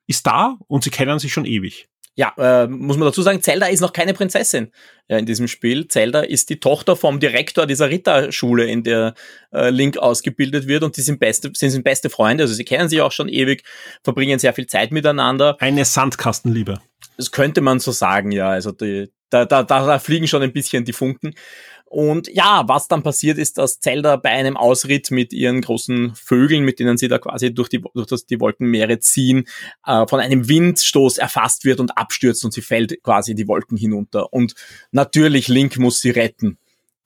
ist 0.06 0.26
da 0.26 0.56
und 0.68 0.84
sie 0.84 0.90
kennen 0.90 1.18
sich 1.18 1.32
schon 1.32 1.44
ewig. 1.44 1.88
Ja, 2.18 2.34
äh, 2.36 2.66
muss 2.66 2.96
man 2.96 3.06
dazu 3.06 3.22
sagen, 3.22 3.42
Zelda 3.42 3.66
ist 3.66 3.80
noch 3.80 3.92
keine 3.92 4.12
Prinzessin 4.12 4.72
ja, 5.08 5.18
in 5.18 5.24
diesem 5.24 5.46
Spiel. 5.46 5.86
Zelda 5.86 6.22
ist 6.22 6.50
die 6.50 6.58
Tochter 6.58 6.96
vom 6.96 7.20
Direktor 7.20 7.64
dieser 7.64 7.90
Ritterschule, 7.90 8.64
in 8.66 8.82
der 8.82 9.14
äh, 9.52 9.70
Link 9.70 9.98
ausgebildet 9.98 10.66
wird 10.66 10.82
und 10.82 10.96
die 10.96 11.02
sind 11.02 11.20
beste, 11.20 11.52
sind, 11.54 11.70
sind 11.70 11.84
beste 11.84 12.10
Freunde, 12.10 12.42
also 12.42 12.54
sie 12.54 12.64
kennen 12.64 12.88
sich 12.88 13.00
auch 13.02 13.12
schon 13.12 13.28
ewig, 13.28 13.62
verbringen 14.02 14.40
sehr 14.40 14.52
viel 14.52 14.66
Zeit 14.66 14.90
miteinander. 14.90 15.56
Eine 15.60 15.84
Sandkastenliebe. 15.84 16.80
Das 17.16 17.30
könnte 17.30 17.60
man 17.60 17.78
so 17.78 17.92
sagen, 17.92 18.32
ja. 18.32 18.48
Also 18.48 18.72
die, 18.72 19.12
da, 19.30 19.44
da, 19.44 19.62
da 19.62 19.98
fliegen 20.00 20.26
schon 20.26 20.42
ein 20.42 20.52
bisschen 20.52 20.84
die 20.84 20.92
Funken. 20.92 21.36
Und 21.90 22.28
ja, 22.34 22.64
was 22.66 22.86
dann 22.86 23.02
passiert 23.02 23.38
ist, 23.38 23.56
dass 23.56 23.80
Zelda 23.80 24.16
bei 24.16 24.28
einem 24.28 24.58
Ausritt 24.58 25.10
mit 25.10 25.32
ihren 25.32 25.62
großen 25.62 26.14
Vögeln, 26.14 26.62
mit 26.62 26.80
denen 26.80 26.98
sie 26.98 27.08
da 27.08 27.18
quasi 27.18 27.54
durch 27.54 27.70
die, 27.70 27.82
durch 27.94 28.06
das, 28.06 28.26
die 28.26 28.40
Wolkenmeere 28.40 28.98
ziehen, 28.98 29.46
äh, 29.86 30.06
von 30.06 30.20
einem 30.20 30.48
Windstoß 30.50 31.16
erfasst 31.16 31.64
wird 31.64 31.80
und 31.80 31.96
abstürzt 31.96 32.44
und 32.44 32.52
sie 32.52 32.60
fällt 32.60 33.02
quasi 33.02 33.34
die 33.34 33.48
Wolken 33.48 33.78
hinunter. 33.78 34.34
Und 34.34 34.54
natürlich 34.92 35.48
Link 35.48 35.78
muss 35.78 36.02
sie 36.02 36.10
retten. 36.10 36.58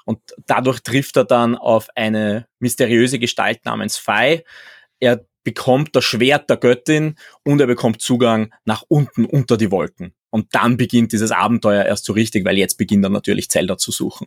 Und 0.04 0.18
dadurch 0.46 0.80
trifft 0.80 1.16
er 1.16 1.24
dann 1.24 1.54
auf 1.54 1.86
eine 1.94 2.48
mysteriöse 2.58 3.20
Gestalt 3.20 3.64
namens 3.64 3.98
Fei. 3.98 4.42
Er 4.98 5.24
bekommt 5.44 5.94
das 5.94 6.04
Schwert 6.04 6.50
der 6.50 6.56
Göttin 6.56 7.14
und 7.44 7.60
er 7.60 7.68
bekommt 7.68 8.02
Zugang 8.02 8.52
nach 8.64 8.82
unten 8.88 9.26
unter 9.26 9.56
die 9.56 9.70
Wolken. 9.70 10.12
Und 10.30 10.56
dann 10.56 10.76
beginnt 10.76 11.12
dieses 11.12 11.30
Abenteuer 11.30 11.84
erst 11.84 12.04
so 12.04 12.14
richtig, 12.14 12.44
weil 12.44 12.58
jetzt 12.58 12.78
beginnt 12.78 13.04
er 13.04 13.10
natürlich 13.10 13.48
Zelda 13.48 13.78
zu 13.78 13.92
suchen. 13.92 14.26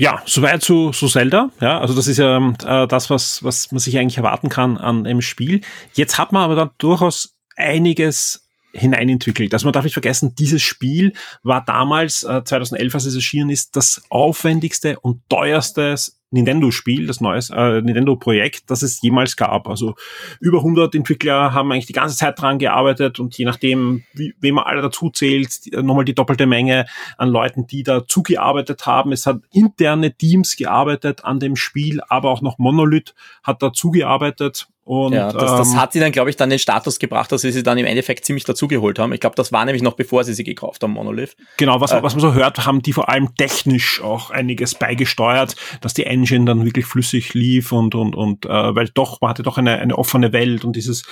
Ja, 0.00 0.22
soweit 0.24 0.62
zu, 0.62 0.92
zu 0.92 1.08
Zelda. 1.08 1.50
Ja, 1.60 1.78
also 1.78 1.92
das 1.92 2.06
ist 2.06 2.16
ja 2.16 2.38
äh, 2.38 2.88
das, 2.88 3.10
was, 3.10 3.44
was 3.44 3.70
man 3.70 3.80
sich 3.80 3.98
eigentlich 3.98 4.16
erwarten 4.16 4.48
kann 4.48 4.78
an 4.78 5.06
einem 5.06 5.20
Spiel. 5.20 5.60
Jetzt 5.92 6.16
hat 6.16 6.32
man 6.32 6.42
aber 6.42 6.54
dann 6.54 6.70
durchaus 6.78 7.36
einiges 7.54 8.48
hineinentwickelt. 8.72 9.52
Also 9.52 9.66
man 9.66 9.74
darf 9.74 9.84
nicht 9.84 9.92
vergessen, 9.92 10.34
dieses 10.34 10.62
Spiel 10.62 11.12
war 11.42 11.62
damals, 11.62 12.22
äh, 12.22 12.42
2011, 12.42 12.94
als 12.94 13.04
es 13.04 13.14
erschienen 13.14 13.50
ist, 13.50 13.76
das 13.76 14.00
aufwendigste 14.08 14.98
und 15.00 15.20
teuerste 15.28 15.94
Nintendo-Spiel, 16.30 17.06
das 17.06 17.20
neues 17.20 17.50
äh, 17.50 17.82
Nintendo-Projekt, 17.82 18.70
das 18.70 18.82
es 18.82 19.02
jemals 19.02 19.36
gab. 19.36 19.68
Also 19.68 19.94
über 20.40 20.58
100 20.58 20.94
Entwickler 20.94 21.52
haben 21.52 21.72
eigentlich 21.72 21.86
die 21.86 21.92
ganze 21.92 22.16
Zeit 22.16 22.40
dran 22.40 22.58
gearbeitet 22.58 23.18
und 23.18 23.36
je 23.36 23.44
nachdem, 23.44 24.04
wie, 24.14 24.34
wem 24.40 24.56
man 24.56 24.64
alle 24.64 24.82
dazu 24.82 25.10
zählt, 25.10 25.50
nochmal 25.72 26.04
die 26.04 26.14
doppelte 26.14 26.46
Menge 26.46 26.86
an 27.18 27.28
Leuten, 27.28 27.66
die 27.66 27.82
dazu 27.82 28.22
gearbeitet 28.22 28.86
haben. 28.86 29.12
Es 29.12 29.26
hat 29.26 29.40
interne 29.52 30.12
Teams 30.12 30.56
gearbeitet 30.56 31.24
an 31.24 31.40
dem 31.40 31.56
Spiel, 31.56 32.00
aber 32.08 32.30
auch 32.30 32.42
noch 32.42 32.58
Monolith 32.58 33.14
hat 33.42 33.62
dazu 33.62 33.90
gearbeitet 33.90 34.68
und, 34.90 35.12
ja, 35.12 35.30
das, 35.30 35.52
das 35.52 35.70
ähm, 35.70 35.80
hat 35.80 35.92
sie 35.92 36.00
dann, 36.00 36.10
glaube 36.10 36.30
ich, 36.30 36.36
dann 36.36 36.50
den 36.50 36.58
Status 36.58 36.98
gebracht, 36.98 37.30
dass 37.30 37.42
sie 37.42 37.52
sie 37.52 37.62
dann 37.62 37.78
im 37.78 37.86
Endeffekt 37.86 38.24
ziemlich 38.24 38.42
dazugeholt 38.42 38.98
haben. 38.98 39.12
Ich 39.12 39.20
glaube, 39.20 39.36
das 39.36 39.52
war 39.52 39.64
nämlich 39.64 39.84
noch 39.84 39.92
bevor 39.92 40.24
sie 40.24 40.34
sie 40.34 40.42
gekauft 40.42 40.82
haben, 40.82 40.94
Monolith. 40.94 41.36
Genau, 41.58 41.80
was, 41.80 41.92
äh, 41.92 42.02
was 42.02 42.14
man 42.14 42.20
so 42.20 42.34
hört, 42.34 42.66
haben 42.66 42.82
die 42.82 42.92
vor 42.92 43.08
allem 43.08 43.32
technisch 43.36 44.02
auch 44.02 44.32
einiges 44.32 44.74
beigesteuert, 44.74 45.54
dass 45.80 45.94
die 45.94 46.06
Engine 46.06 46.44
dann 46.44 46.64
wirklich 46.64 46.86
flüssig 46.86 47.34
lief 47.34 47.70
und, 47.70 47.94
und, 47.94 48.16
und 48.16 48.46
äh, 48.46 48.74
weil 48.74 48.88
doch, 48.88 49.20
man 49.20 49.30
hatte 49.30 49.44
doch 49.44 49.58
eine, 49.58 49.78
eine 49.78 49.96
offene 49.96 50.32
Welt 50.32 50.64
und 50.64 50.74
dieses, 50.74 51.04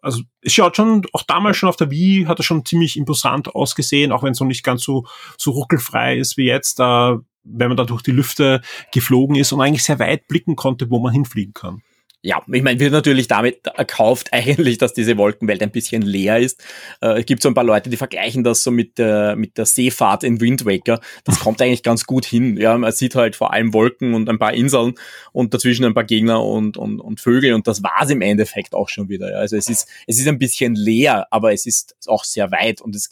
also 0.00 0.22
es 0.40 0.54
schaut 0.54 0.76
schon, 0.76 1.02
auch 1.12 1.24
damals 1.24 1.58
schon 1.58 1.68
auf 1.68 1.76
der 1.76 1.90
Wii 1.90 2.24
hat 2.24 2.40
es 2.40 2.46
schon 2.46 2.64
ziemlich 2.64 2.96
imposant 2.96 3.54
ausgesehen, 3.54 4.12
auch 4.12 4.22
wenn 4.22 4.32
es 4.32 4.40
noch 4.40 4.46
nicht 4.46 4.64
ganz 4.64 4.82
so, 4.82 5.04
so 5.36 5.50
ruckelfrei 5.50 6.16
ist 6.16 6.38
wie 6.38 6.46
jetzt, 6.46 6.78
da, 6.78 7.20
wenn 7.44 7.68
man 7.68 7.76
da 7.76 7.84
durch 7.84 8.00
die 8.00 8.12
Lüfte 8.12 8.62
geflogen 8.94 9.36
ist 9.36 9.52
und 9.52 9.60
eigentlich 9.60 9.84
sehr 9.84 9.98
weit 9.98 10.26
blicken 10.26 10.56
konnte, 10.56 10.88
wo 10.88 11.00
man 11.00 11.12
hinfliegen 11.12 11.52
kann 11.52 11.82
ja, 12.22 12.42
ich 12.52 12.62
meine, 12.62 12.78
wird 12.78 12.92
natürlich 12.92 13.28
damit 13.28 13.66
erkauft 13.66 14.28
eigentlich, 14.32 14.78
dass 14.78 14.92
diese 14.92 15.16
Wolkenwelt 15.16 15.62
ein 15.62 15.70
bisschen 15.70 16.02
leer 16.02 16.38
ist. 16.38 16.62
Äh, 17.00 17.20
es 17.20 17.26
gibt 17.26 17.42
so 17.42 17.48
ein 17.48 17.54
paar 17.54 17.64
Leute, 17.64 17.88
die 17.88 17.96
vergleichen 17.96 18.44
das 18.44 18.62
so 18.62 18.70
mit 18.70 18.98
der, 18.98 19.36
mit 19.36 19.56
der 19.56 19.66
Seefahrt 19.66 20.22
in 20.22 20.40
Wind 20.40 20.66
Waker. 20.66 21.00
Das 21.24 21.40
kommt 21.40 21.62
eigentlich 21.62 21.82
ganz 21.82 22.04
gut 22.04 22.26
hin. 22.26 22.56
Ja, 22.56 22.76
man 22.76 22.92
sieht 22.92 23.14
halt 23.14 23.36
vor 23.36 23.52
allem 23.52 23.72
Wolken 23.72 24.14
und 24.14 24.28
ein 24.28 24.38
paar 24.38 24.52
Inseln 24.52 24.94
und 25.32 25.54
dazwischen 25.54 25.84
ein 25.84 25.94
paar 25.94 26.04
Gegner 26.04 26.44
und, 26.44 26.76
und, 26.76 27.00
und 27.00 27.20
Vögel 27.20 27.54
und 27.54 27.66
das 27.66 27.82
war's 27.82 28.10
im 28.10 28.20
Endeffekt 28.20 28.74
auch 28.74 28.88
schon 28.88 29.08
wieder. 29.08 29.30
Ja. 29.30 29.38
Also 29.38 29.56
es 29.56 29.68
ist, 29.68 29.88
es 30.06 30.18
ist 30.18 30.28
ein 30.28 30.38
bisschen 30.38 30.74
leer, 30.74 31.26
aber 31.30 31.52
es 31.52 31.64
ist 31.64 31.96
auch 32.06 32.24
sehr 32.24 32.50
weit 32.50 32.80
und 32.80 32.94
es 32.94 33.10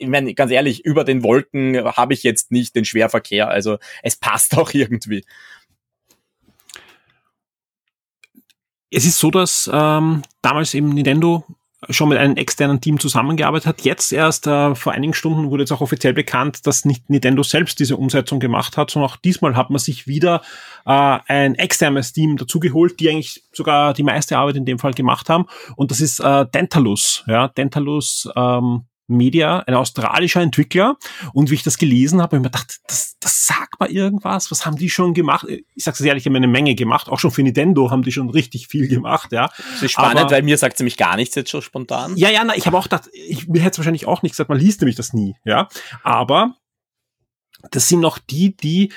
ich 0.00 0.08
meine, 0.08 0.34
ganz 0.34 0.50
ehrlich, 0.50 0.84
über 0.84 1.04
den 1.04 1.22
Wolken 1.22 1.76
habe 1.84 2.14
ich 2.14 2.22
jetzt 2.22 2.50
nicht 2.50 2.74
den 2.74 2.86
Schwerverkehr, 2.86 3.48
also 3.48 3.78
es 4.02 4.16
passt 4.16 4.56
auch 4.56 4.72
irgendwie. 4.72 5.24
Es 8.90 9.04
ist 9.04 9.18
so, 9.18 9.30
dass 9.30 9.70
ähm, 9.72 10.22
damals 10.42 10.74
eben 10.74 10.90
Nintendo 10.90 11.44
schon 11.88 12.10
mit 12.10 12.18
einem 12.18 12.36
externen 12.36 12.80
Team 12.80 13.00
zusammengearbeitet 13.00 13.66
hat. 13.66 13.80
Jetzt 13.82 14.12
erst 14.12 14.46
äh, 14.46 14.74
vor 14.74 14.92
einigen 14.92 15.14
Stunden 15.14 15.50
wurde 15.50 15.62
jetzt 15.62 15.72
auch 15.72 15.80
offiziell 15.80 16.12
bekannt, 16.12 16.66
dass 16.66 16.84
nicht 16.84 17.08
Nintendo 17.08 17.42
selbst 17.42 17.78
diese 17.80 17.96
Umsetzung 17.96 18.38
gemacht 18.38 18.76
hat, 18.76 18.90
sondern 18.90 19.10
auch 19.10 19.16
diesmal 19.16 19.56
hat 19.56 19.70
man 19.70 19.78
sich 19.78 20.06
wieder 20.06 20.42
äh, 20.84 21.18
ein 21.26 21.54
externes 21.54 22.12
Team 22.12 22.36
dazugeholt, 22.36 23.00
die 23.00 23.08
eigentlich 23.08 23.42
sogar 23.52 23.94
die 23.94 24.02
meiste 24.02 24.36
Arbeit 24.36 24.56
in 24.56 24.66
dem 24.66 24.78
Fall 24.78 24.92
gemacht 24.92 25.30
haben. 25.30 25.46
Und 25.76 25.90
das 25.90 26.00
ist 26.00 26.20
äh, 26.20 26.44
Dentalus. 26.52 27.24
Ja, 27.26 27.48
Dentalus 27.48 28.28
ähm, 28.36 28.84
Media, 29.16 29.60
ein 29.60 29.74
australischer 29.74 30.40
Entwickler. 30.40 30.96
Und 31.32 31.50
wie 31.50 31.54
ich 31.54 31.62
das 31.62 31.78
gelesen 31.78 32.20
habe, 32.20 32.36
habe 32.36 32.36
ich 32.36 32.42
mir 32.42 32.50
gedacht, 32.50 32.80
das, 32.86 33.16
das 33.20 33.46
sagt 33.46 33.80
mal 33.80 33.90
irgendwas. 33.90 34.50
Was 34.50 34.66
haben 34.66 34.76
die 34.76 34.90
schon 34.90 35.14
gemacht? 35.14 35.46
Ich 35.48 35.84
sag's 35.84 36.00
ehrlich, 36.00 36.26
haben 36.26 36.36
eine 36.36 36.46
Menge 36.46 36.74
gemacht. 36.74 37.08
Auch 37.08 37.18
schon 37.18 37.30
für 37.30 37.42
Nintendo 37.42 37.90
haben 37.90 38.02
die 38.02 38.12
schon 38.12 38.30
richtig 38.30 38.68
viel 38.68 38.88
gemacht, 38.88 39.32
ja. 39.32 39.50
Das 39.72 39.82
ist 39.82 39.92
spannend, 39.92 40.20
Aber, 40.20 40.30
weil 40.30 40.42
mir 40.42 40.58
sagt 40.58 40.78
nämlich 40.78 40.96
gar 40.96 41.16
nichts 41.16 41.34
jetzt 41.34 41.50
schon 41.50 41.62
spontan. 41.62 42.16
Ja, 42.16 42.30
ja, 42.30 42.44
na, 42.44 42.56
ich 42.56 42.66
habe 42.66 42.76
auch 42.76 42.84
gedacht, 42.84 43.08
ich, 43.12 43.48
mir 43.48 43.60
hätte 43.60 43.72
es 43.72 43.78
wahrscheinlich 43.78 44.06
auch 44.06 44.22
nicht 44.22 44.32
gesagt, 44.32 44.50
man 44.50 44.58
liest 44.58 44.80
nämlich 44.80 44.96
das 44.96 45.12
nie, 45.12 45.36
ja. 45.44 45.68
Aber 46.02 46.54
das 47.70 47.88
sind 47.88 48.00
noch 48.00 48.18
die, 48.18 48.56
die 48.56 48.92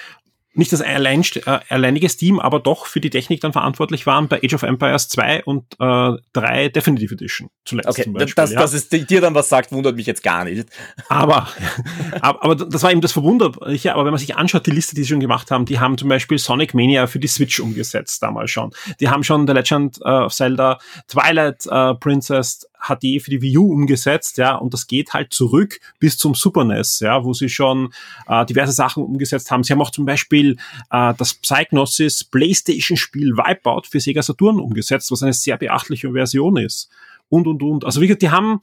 nicht 0.53 0.71
das 0.71 0.81
allein, 0.81 1.23
äh, 1.45 1.59
alleiniges 1.69 2.17
Team, 2.17 2.39
aber 2.39 2.59
doch 2.59 2.85
für 2.85 2.99
die 2.99 3.09
Technik 3.09 3.41
dann 3.41 3.53
verantwortlich 3.53 4.05
waren 4.05 4.27
bei 4.27 4.39
Age 4.43 4.53
of 4.53 4.63
Empires 4.63 5.09
2 5.09 5.43
und 5.45 5.65
äh, 5.79 6.11
3 6.33 6.69
Definitive 6.69 7.13
Edition 7.13 7.49
zuletzt 7.65 7.89
okay, 7.89 8.03
zum 8.03 8.13
Beispiel. 8.13 8.33
Das, 8.35 8.51
ja. 8.51 8.59
dass 8.59 8.73
es 8.73 8.89
dir 8.89 9.21
dann 9.21 9.33
was 9.33 9.49
sagt, 9.49 9.71
wundert 9.71 9.95
mich 9.95 10.05
jetzt 10.05 10.23
gar 10.23 10.45
nicht. 10.45 10.67
Aber, 11.09 11.47
aber, 12.21 12.43
aber 12.43 12.55
das 12.55 12.83
war 12.83 12.91
eben 12.91 13.01
das 13.01 13.11
Verwunderliche, 13.11 13.93
aber 13.93 14.05
wenn 14.05 14.11
man 14.11 14.19
sich 14.19 14.35
anschaut, 14.35 14.65
die 14.67 14.71
Liste, 14.71 14.95
die 14.95 15.03
sie 15.03 15.09
schon 15.09 15.19
gemacht 15.19 15.49
haben, 15.49 15.65
die 15.65 15.79
haben 15.79 15.97
zum 15.97 16.09
Beispiel 16.09 16.37
Sonic 16.37 16.73
Mania 16.73 17.07
für 17.07 17.19
die 17.19 17.27
Switch 17.27 17.59
umgesetzt 17.59 18.21
damals 18.21 18.51
schon. 18.51 18.71
Die 18.99 19.09
haben 19.09 19.23
schon 19.23 19.47
The 19.47 19.53
Legend 19.53 20.01
of 20.01 20.33
Zelda, 20.33 20.79
Twilight 21.07 21.65
uh, 21.65 21.95
Princess, 21.95 22.67
HD 22.87 23.21
für 23.21 23.31
die 23.31 23.41
Wii 23.41 23.57
U 23.57 23.71
umgesetzt, 23.71 24.37
ja, 24.37 24.55
und 24.55 24.73
das 24.73 24.87
geht 24.87 25.13
halt 25.13 25.33
zurück 25.33 25.79
bis 25.99 26.17
zum 26.17 26.35
Super 26.35 26.63
NES, 26.63 26.99
ja, 26.99 27.23
wo 27.23 27.33
sie 27.33 27.49
schon 27.49 27.93
äh, 28.27 28.45
diverse 28.45 28.73
Sachen 28.73 29.03
umgesetzt 29.03 29.49
haben. 29.51 29.63
Sie 29.63 29.73
haben 29.73 29.81
auch 29.81 29.91
zum 29.91 30.05
Beispiel 30.05 30.57
äh, 30.91 31.13
das 31.17 31.33
Psygnosis 31.33 32.23
PlayStation-Spiel 32.23 33.37
Wipeout 33.37 33.83
für 33.89 33.99
Sega 33.99 34.21
Saturn 34.21 34.59
umgesetzt, 34.59 35.11
was 35.11 35.23
eine 35.23 35.33
sehr 35.33 35.57
beachtliche 35.57 36.11
Version 36.11 36.57
ist. 36.57 36.89
Und, 37.29 37.47
und, 37.47 37.63
und. 37.63 37.85
Also 37.85 38.01
wie 38.01 38.07
gesagt, 38.07 38.21
die 38.21 38.31
haben 38.31 38.61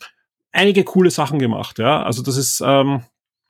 einige 0.53 0.85
coole 0.85 1.11
Sachen 1.11 1.39
gemacht, 1.39 1.79
ja. 1.79 2.03
Also 2.03 2.23
das 2.23 2.37
ist 2.37 2.63
ähm, 2.65 3.03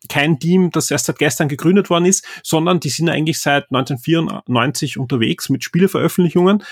kein 0.09 0.39
Team, 0.39 0.71
das 0.71 0.91
erst 0.91 1.07
seit 1.07 1.19
gestern 1.19 1.49
gegründet 1.49 1.91
worden 1.91 2.07
ist, 2.07 2.25
sondern 2.43 2.81
die 2.81 2.89
sind 2.89 3.09
eigentlich 3.09 3.39
seit 3.39 3.65
1994 3.71 4.99
unterwegs 4.99 5.49
mit 5.49 5.63
Spieleveröffentlichungen 5.63 6.63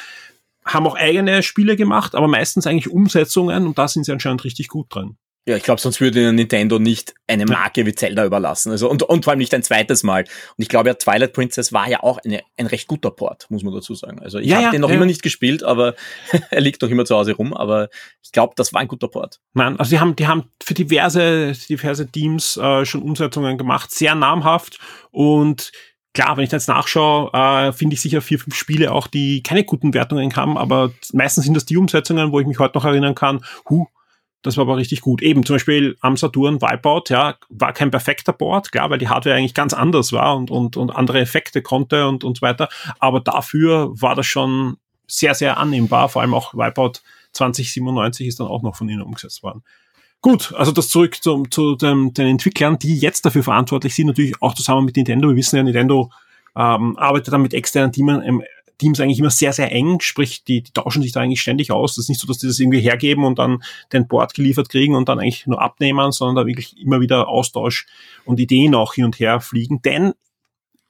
haben 0.69 0.87
auch 0.87 0.95
eigene 0.95 1.43
Spiele 1.43 1.77
gemacht, 1.77 2.15
aber 2.15 2.29
meistens 2.29 2.67
eigentlich 2.67 2.91
Umsetzungen 2.91 3.67
und 3.67 3.79
da 3.79 3.89
sind 3.89 4.05
sie 4.05 4.13
anscheinend 4.13 4.45
richtig 4.45 4.69
gut 4.69 4.95
drin. 4.95 5.17
Ja, 5.49 5.57
ich 5.57 5.63
glaube, 5.63 5.81
sonst 5.81 5.99
würde 6.03 6.31
Nintendo 6.31 6.79
nicht 6.79 7.15
eine 7.27 7.47
Marke 7.47 7.87
wie 7.87 7.95
Zelda 7.95 8.27
überlassen. 8.27 8.71
Also 8.71 8.91
und, 8.91 9.03
und 9.03 9.25
vor 9.25 9.31
allem 9.31 9.39
nicht 9.39 9.55
ein 9.55 9.63
zweites 9.63 10.03
Mal. 10.03 10.25
Und 10.25 10.63
ich 10.63 10.69
glaube 10.69 10.91
ja, 10.91 10.95
Twilight 10.95 11.33
Princess 11.33 11.73
war 11.73 11.89
ja 11.89 12.03
auch 12.03 12.19
eine, 12.19 12.43
ein 12.59 12.67
recht 12.67 12.87
guter 12.87 13.11
Port, 13.11 13.47
muss 13.49 13.63
man 13.63 13.73
dazu 13.73 13.95
sagen. 13.95 14.19
Also 14.19 14.41
ich 14.41 14.49
ja, 14.49 14.57
habe 14.57 14.65
ja, 14.67 14.71
den 14.73 14.83
noch 14.83 14.91
ja. 14.91 14.97
immer 14.97 15.07
nicht 15.07 15.23
gespielt, 15.23 15.63
aber 15.63 15.95
er 16.51 16.61
liegt 16.61 16.83
doch 16.83 16.91
immer 16.91 17.07
zu 17.07 17.17
Hause 17.17 17.33
rum. 17.33 17.55
Aber 17.55 17.89
ich 18.23 18.31
glaube, 18.31 18.53
das 18.57 18.75
war 18.75 18.83
ein 18.83 18.89
guter 18.89 19.09
Port. 19.09 19.41
Nein, 19.55 19.79
also 19.79 19.89
die 19.89 20.01
haben, 20.01 20.17
die 20.17 20.27
haben 20.27 20.51
für 20.63 20.75
diverse, 20.75 21.53
diverse 21.67 22.07
Teams 22.07 22.59
äh, 22.59 22.85
schon 22.85 23.01
Umsetzungen 23.01 23.57
gemacht, 23.57 23.91
sehr 23.91 24.15
namhaft 24.15 24.79
und 25.13 25.73
klar, 26.19 26.37
wenn 26.37 26.45
ich 26.45 26.51
jetzt 26.51 26.67
nachschaue, 26.67 27.31
äh, 27.33 27.73
finde 27.73 27.95
ich 27.95 28.01
sicher 28.01 28.21
vier, 28.21 28.41
fünf 28.41 28.57
Spiele 28.57 28.91
auch, 28.91 29.07
die 29.07 29.41
keine 29.43 29.63
guten 29.63 29.95
Wertungen 29.95 30.35
haben, 30.35 30.59
aber 30.59 30.91
meistens 31.13 31.45
sind 31.45 31.55
das 31.55 31.65
die 31.65 31.77
Umsetzungen, 31.77 32.33
wo 32.33 32.41
ich 32.41 32.47
mich 32.47 32.59
heute 32.59 32.77
noch 32.77 32.85
erinnern 32.85 33.15
kann, 33.15 33.45
hu, 33.71 33.87
das 34.43 34.57
war 34.57 34.63
aber 34.63 34.77
richtig 34.77 35.01
gut. 35.01 35.23
Eben 35.23 35.47
zum 35.47 35.55
Beispiel 35.55 35.97
am 36.01 36.17
Saturn 36.17 36.61
Wipeout, 36.61 37.05
ja, 37.11 37.37
war 37.51 37.73
kein 37.73 37.93
perfekter 37.93 38.33
Board, 38.33 38.73
klar, 38.73 38.91
weil 38.91 38.99
die 38.99 39.09
Hardware 39.09 39.37
eigentlich 39.37 39.55
ganz 39.55 39.75
anders 39.75 40.13
war 40.13 40.37
und, 40.37 40.51
und, 40.51 40.77
und 40.77 40.91
andere 40.91 41.21
Effekte 41.21 41.63
konnte 41.63 42.09
und, 42.09 42.25
und 42.25 42.39
so 42.39 42.43
weiter. 42.43 42.69
Aber 42.99 43.21
dafür 43.21 43.91
war 43.93 44.17
das 44.17 44.27
schon 44.27 44.77
sehr, 45.07 45.35
sehr 45.35 45.57
annehmbar. 45.57 46.09
Vor 46.09 46.23
allem 46.23 46.35
auch 46.35 46.53
Wipeout 46.53 47.01
2097 47.33 48.27
ist 48.27 48.41
dann 48.41 48.49
auch 48.49 48.63
noch 48.63 48.75
von 48.75 48.89
ihnen 48.89 49.03
umgesetzt 49.03 49.45
worden. 49.45 49.63
Gut, 50.21 50.53
also 50.55 50.73
das 50.73 50.89
zurück 50.89 51.23
zum, 51.23 51.51
zu 51.51 51.77
dem, 51.77 52.13
den 52.13 52.27
Entwicklern, 52.27 52.79
die 52.79 52.99
jetzt 52.99 53.25
dafür 53.25 53.45
verantwortlich 53.45 53.95
sind, 53.95 54.09
natürlich 54.09 54.43
auch 54.43 54.55
zusammen 54.55 54.85
mit 54.85 54.97
Nintendo. 54.97 55.29
Wir 55.29 55.37
wissen 55.37 55.57
ja, 55.57 55.63
Nintendo 55.63 56.11
ähm, 56.57 56.97
arbeitet 56.99 57.33
dann 57.33 57.43
mit 57.43 57.55
externen 57.55 57.93
Teams, 57.93 58.21
ähm, 58.25 58.43
Teams 58.79 58.99
eigentlich 59.01 59.19
immer 59.19 59.31
sehr, 59.31 59.53
sehr 59.53 59.71
eng, 59.73 60.01
sprich, 60.01 60.45
die, 60.45 60.63
die 60.63 60.73
tauschen 60.73 61.03
sich 61.03 61.13
da 61.13 61.21
eigentlich 61.21 61.41
ständig 61.41 61.71
aus. 61.71 61.95
Das 61.95 62.05
ist 62.05 62.09
nicht 62.09 62.21
so, 62.21 62.27
dass 62.27 62.39
die 62.39 62.47
das 62.47 62.59
irgendwie 62.59 62.81
hergeben 62.81 63.25
und 63.25 63.39
dann 63.39 63.63
den 63.93 64.09
Board 64.09 64.35
geliefert 64.35 64.69
kriegen 64.69 64.95
und 64.95 65.09
dann 65.09 65.19
eigentlich 65.19 65.47
nur 65.47 65.61
abnehmen, 65.61 66.11
sondern 66.13 66.37
da 66.37 66.47
wirklich 66.47 66.81
immer 66.81 67.01
wieder 67.01 67.29
Austausch 67.29 67.87
und 68.25 68.41
Ideen 68.41 68.75
auch 68.75 68.95
hin 68.95 69.05
und 69.05 69.19
her 69.21 69.41
fliegen. 69.41 69.83
Denn 69.83 70.15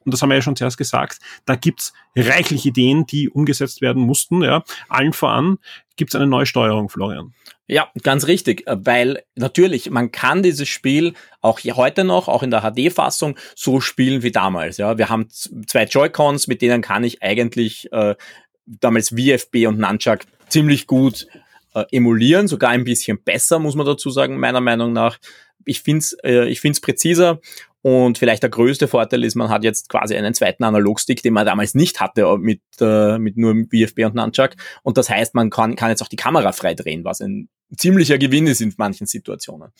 und 0.05 0.13
das 0.13 0.21
haben 0.21 0.29
wir 0.29 0.35
ja 0.35 0.41
schon 0.41 0.55
zuerst 0.55 0.77
gesagt, 0.77 1.19
da 1.45 1.55
gibt's 1.55 1.93
reichlich 2.15 2.65
Ideen, 2.65 3.05
die 3.05 3.29
umgesetzt 3.29 3.81
werden 3.81 4.01
mussten. 4.01 4.41
Ja. 4.41 4.63
Allen 4.87 5.13
voran 5.13 5.57
gibt's 5.97 6.15
eine 6.15 6.25
neue 6.25 6.45
Steuerung, 6.45 6.89
Florian. 6.89 7.33
Ja, 7.71 7.87
ganz 8.01 8.25
richtig, 8.25 8.63
weil 8.65 9.21
natürlich, 9.35 9.91
man 9.91 10.11
kann 10.11 10.41
dieses 10.41 10.67
Spiel 10.67 11.13
auch 11.39 11.59
heute 11.59 12.03
noch, 12.03 12.27
auch 12.27 12.41
in 12.41 12.49
der 12.49 12.61
HD-Fassung, 12.61 13.37
so 13.55 13.79
spielen 13.79 14.23
wie 14.23 14.31
damals. 14.31 14.77
Ja, 14.77 14.97
Wir 14.97 15.09
haben 15.09 15.29
zwei 15.29 15.83
Joy-Cons, 15.83 16.47
mit 16.47 16.63
denen 16.63 16.81
kann 16.81 17.03
ich 17.03 17.21
eigentlich 17.21 17.87
äh, 17.91 18.15
damals 18.65 19.09
VFB 19.09 19.67
und 19.67 19.77
Nunchuck 19.77 20.21
ziemlich 20.47 20.87
gut 20.87 21.27
äh, 21.75 21.85
emulieren, 21.91 22.47
sogar 22.47 22.71
ein 22.71 22.85
bisschen 22.85 23.21
besser, 23.23 23.59
muss 23.59 23.75
man 23.75 23.85
dazu 23.85 24.09
sagen, 24.09 24.39
meiner 24.39 24.61
Meinung 24.61 24.91
nach. 24.91 25.19
Ich 25.63 25.81
find's, 25.81 26.13
äh, 26.23 26.49
ich 26.49 26.61
find's 26.61 26.81
präziser 26.81 27.39
und 27.81 28.17
vielleicht 28.17 28.43
der 28.43 28.49
größte 28.49 28.87
Vorteil 28.87 29.23
ist, 29.23 29.35
man 29.35 29.49
hat 29.49 29.63
jetzt 29.63 29.89
quasi 29.89 30.15
einen 30.15 30.33
zweiten 30.33 30.63
Analogstick, 30.63 31.23
den 31.23 31.33
man 31.33 31.45
damals 31.45 31.75
nicht 31.75 32.01
hatte 32.01 32.23
äh, 32.23 32.37
mit, 32.37 32.61
äh, 32.81 33.17
mit 33.17 33.37
nur 33.37 33.55
VFB 33.71 34.05
und 34.05 34.15
Nunchuck. 34.15 34.51
Und 34.83 34.97
das 34.97 35.09
heißt, 35.09 35.33
man 35.33 35.49
kann, 35.49 35.75
kann 35.75 35.89
jetzt 35.89 36.01
auch 36.01 36.09
die 36.09 36.17
Kamera 36.17 36.51
frei 36.51 36.73
drehen, 36.73 37.05
was 37.05 37.21
ein 37.21 37.47
ziemlicher 37.77 38.17
Gewinn 38.17 38.47
ist 38.47 38.61
in 38.61 38.73
manchen 38.77 39.07
Situationen. 39.07 39.71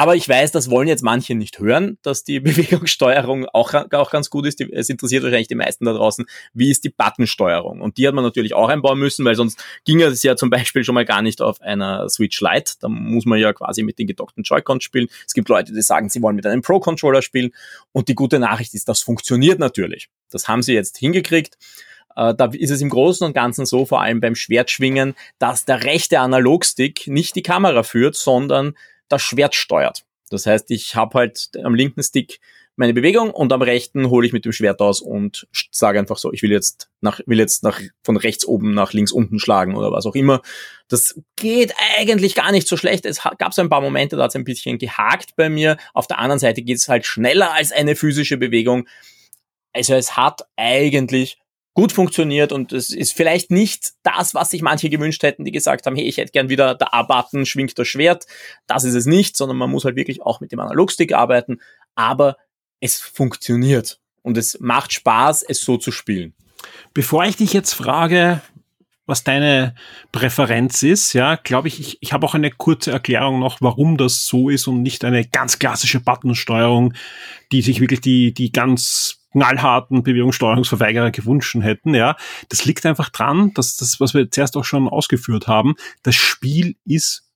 Aber 0.00 0.16
ich 0.16 0.26
weiß, 0.26 0.50
das 0.50 0.70
wollen 0.70 0.88
jetzt 0.88 1.02
manche 1.02 1.34
nicht 1.34 1.58
hören, 1.58 1.98
dass 2.00 2.24
die 2.24 2.40
Bewegungssteuerung 2.40 3.44
auch, 3.52 3.74
auch 3.74 4.10
ganz 4.10 4.30
gut 4.30 4.46
ist. 4.46 4.58
Es 4.58 4.88
interessiert 4.88 5.22
wahrscheinlich 5.22 5.48
die 5.48 5.54
meisten 5.54 5.84
da 5.84 5.92
draußen, 5.92 6.24
wie 6.54 6.70
ist 6.70 6.84
die 6.84 6.88
Buttonsteuerung? 6.88 7.82
Und 7.82 7.98
die 7.98 8.08
hat 8.08 8.14
man 8.14 8.24
natürlich 8.24 8.54
auch 8.54 8.70
einbauen 8.70 8.98
müssen, 8.98 9.26
weil 9.26 9.34
sonst 9.34 9.62
ging 9.84 10.00
es 10.00 10.22
ja 10.22 10.36
zum 10.36 10.48
Beispiel 10.48 10.84
schon 10.84 10.94
mal 10.94 11.04
gar 11.04 11.20
nicht 11.20 11.42
auf 11.42 11.60
einer 11.60 12.08
Switch 12.08 12.40
Lite. 12.40 12.76
Da 12.80 12.88
muss 12.88 13.26
man 13.26 13.38
ja 13.38 13.52
quasi 13.52 13.82
mit 13.82 13.98
den 13.98 14.06
gedockten 14.06 14.42
Joy-Cons 14.42 14.82
spielen. 14.82 15.08
Es 15.26 15.34
gibt 15.34 15.50
Leute, 15.50 15.74
die 15.74 15.82
sagen, 15.82 16.08
sie 16.08 16.22
wollen 16.22 16.36
mit 16.36 16.46
einem 16.46 16.62
Pro-Controller 16.62 17.20
spielen. 17.20 17.50
Und 17.92 18.08
die 18.08 18.14
gute 18.14 18.38
Nachricht 18.38 18.72
ist, 18.72 18.88
das 18.88 19.02
funktioniert 19.02 19.58
natürlich. 19.58 20.08
Das 20.30 20.48
haben 20.48 20.62
sie 20.62 20.72
jetzt 20.72 20.96
hingekriegt. 20.96 21.58
Äh, 22.16 22.34
da 22.34 22.46
ist 22.46 22.70
es 22.70 22.80
im 22.80 22.88
Großen 22.88 23.26
und 23.26 23.34
Ganzen 23.34 23.66
so, 23.66 23.84
vor 23.84 24.00
allem 24.00 24.22
beim 24.22 24.34
Schwertschwingen, 24.34 25.14
dass 25.38 25.66
der 25.66 25.84
rechte 25.84 26.20
Analogstick 26.20 27.06
nicht 27.06 27.36
die 27.36 27.42
Kamera 27.42 27.82
führt, 27.82 28.16
sondern 28.16 28.74
das 29.10 29.20
Schwert 29.20 29.54
steuert. 29.54 30.04
Das 30.30 30.46
heißt, 30.46 30.70
ich 30.70 30.94
habe 30.96 31.18
halt 31.18 31.50
am 31.62 31.74
linken 31.74 32.02
Stick 32.02 32.40
meine 32.76 32.94
Bewegung 32.94 33.30
und 33.30 33.52
am 33.52 33.60
rechten 33.60 34.08
hole 34.08 34.26
ich 34.26 34.32
mit 34.32 34.46
dem 34.46 34.52
Schwert 34.52 34.80
aus 34.80 35.02
und 35.02 35.46
sage 35.70 35.98
einfach 35.98 36.16
so, 36.16 36.32
ich 36.32 36.42
will 36.42 36.50
jetzt 36.50 36.88
nach, 37.02 37.20
will 37.26 37.38
jetzt 37.38 37.62
nach, 37.62 37.78
von 38.02 38.16
rechts 38.16 38.46
oben 38.46 38.72
nach 38.72 38.94
links 38.94 39.12
unten 39.12 39.38
schlagen 39.38 39.76
oder 39.76 39.92
was 39.92 40.06
auch 40.06 40.14
immer. 40.14 40.40
Das 40.88 41.20
geht 41.36 41.74
eigentlich 41.98 42.34
gar 42.34 42.52
nicht 42.52 42.66
so 42.66 42.78
schlecht. 42.78 43.04
Es 43.04 43.20
gab 43.36 43.52
so 43.52 43.60
ein 43.60 43.68
paar 43.68 43.82
Momente, 43.82 44.16
da 44.16 44.22
hat 44.22 44.30
es 44.30 44.36
ein 44.36 44.44
bisschen 44.44 44.78
gehakt 44.78 45.36
bei 45.36 45.50
mir. 45.50 45.76
Auf 45.92 46.06
der 46.06 46.20
anderen 46.20 46.38
Seite 46.38 46.62
geht 46.62 46.78
es 46.78 46.88
halt 46.88 47.04
schneller 47.04 47.52
als 47.52 47.70
eine 47.70 47.96
physische 47.96 48.38
Bewegung. 48.38 48.88
Also 49.74 49.94
es 49.94 50.16
hat 50.16 50.42
eigentlich 50.56 51.39
gut 51.74 51.92
funktioniert 51.92 52.52
und 52.52 52.72
es 52.72 52.90
ist 52.90 53.12
vielleicht 53.12 53.50
nicht 53.50 53.92
das, 54.02 54.34
was 54.34 54.50
sich 54.50 54.62
manche 54.62 54.90
gewünscht 54.90 55.22
hätten, 55.22 55.44
die 55.44 55.52
gesagt 55.52 55.86
haben, 55.86 55.96
hey, 55.96 56.04
ich 56.04 56.16
hätte 56.16 56.32
gern 56.32 56.48
wieder 56.48 56.74
der 56.74 56.92
A-Button, 56.92 57.46
schwingt 57.46 57.78
das 57.78 57.88
Schwert. 57.88 58.26
Das 58.66 58.84
ist 58.84 58.94
es 58.94 59.06
nicht, 59.06 59.36
sondern 59.36 59.56
man 59.56 59.70
muss 59.70 59.84
halt 59.84 59.96
wirklich 59.96 60.22
auch 60.22 60.40
mit 60.40 60.52
dem 60.52 60.60
Analogstick 60.60 61.14
arbeiten, 61.14 61.60
aber 61.94 62.36
es 62.80 63.00
funktioniert 63.00 64.00
und 64.22 64.36
es 64.36 64.58
macht 64.60 64.92
Spaß, 64.92 65.42
es 65.42 65.60
so 65.60 65.76
zu 65.76 65.92
spielen. 65.92 66.34
Bevor 66.92 67.24
ich 67.24 67.36
dich 67.36 67.52
jetzt 67.52 67.72
frage, 67.72 68.42
was 69.06 69.24
deine 69.24 69.74
Präferenz 70.12 70.82
ist, 70.82 71.12
ja, 71.14 71.36
glaube 71.36 71.68
ich, 71.68 71.80
ich, 71.80 71.98
ich 72.00 72.12
habe 72.12 72.26
auch 72.26 72.34
eine 72.34 72.50
kurze 72.50 72.92
Erklärung 72.92 73.40
noch, 73.40 73.60
warum 73.60 73.96
das 73.96 74.26
so 74.26 74.48
ist 74.48 74.66
und 74.66 74.82
nicht 74.82 75.04
eine 75.04 75.26
ganz 75.26 75.58
klassische 75.58 76.00
Buttonsteuerung, 76.00 76.94
die 77.52 77.62
sich 77.62 77.80
wirklich 77.80 78.00
die, 78.00 78.32
die 78.32 78.52
ganz 78.52 79.19
knallharten 79.32 80.02
Bewegungssteuerungsverweigerer 80.02 81.10
gewünscht 81.10 81.56
hätten, 81.60 81.94
ja. 81.94 82.16
Das 82.48 82.64
liegt 82.64 82.84
einfach 82.86 83.10
dran, 83.10 83.52
dass 83.54 83.76
das, 83.76 84.00
was 84.00 84.14
wir 84.14 84.30
zuerst 84.30 84.56
auch 84.56 84.64
schon 84.64 84.88
ausgeführt 84.88 85.48
haben, 85.48 85.74
das 86.02 86.14
Spiel 86.14 86.76
ist 86.84 87.30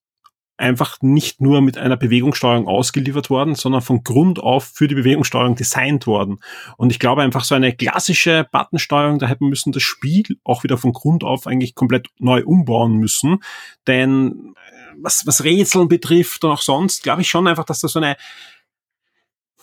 einfach 0.57 0.99
nicht 1.01 1.41
nur 1.41 1.61
mit 1.63 1.79
einer 1.79 1.97
Bewegungssteuerung 1.97 2.69
ausgeliefert 2.69 3.29
worden, 3.29 3.55
sondern 3.55 3.83
von 3.83 4.05
Grund 4.05 4.39
auf 4.39 4.65
für 4.65 4.87
die 4.87 4.95
Bewegungssteuerung 4.95 5.57
designt 5.57 6.07
worden. 6.07 6.39
Und 6.77 6.93
ich 6.93 7.01
glaube 7.01 7.23
einfach 7.23 7.45
so 7.45 7.55
eine 7.55 7.75
klassische 7.75 8.47
Buttonsteuerung, 8.53 9.19
da 9.19 9.27
hätten 9.27 9.45
wir 9.45 9.49
müssen 9.49 9.73
das 9.73 9.83
Spiel 9.83 10.25
auch 10.45 10.63
wieder 10.63 10.79
von 10.79 10.93
Grund 10.93 11.25
auf 11.25 11.47
eigentlich 11.47 11.75
komplett 11.75 12.09
neu 12.19 12.45
umbauen 12.45 12.95
müssen. 12.95 13.43
Denn 13.87 14.55
äh, 14.55 14.95
was, 15.03 15.27
was 15.27 15.43
Rätseln 15.43 15.89
betrifft 15.89 16.45
und 16.45 16.53
auch 16.53 16.63
sonst, 16.63 17.03
glaube 17.03 17.23
ich 17.23 17.29
schon 17.29 17.49
einfach, 17.49 17.65
dass 17.65 17.81
da 17.81 17.89
so 17.89 17.99
eine 17.99 18.17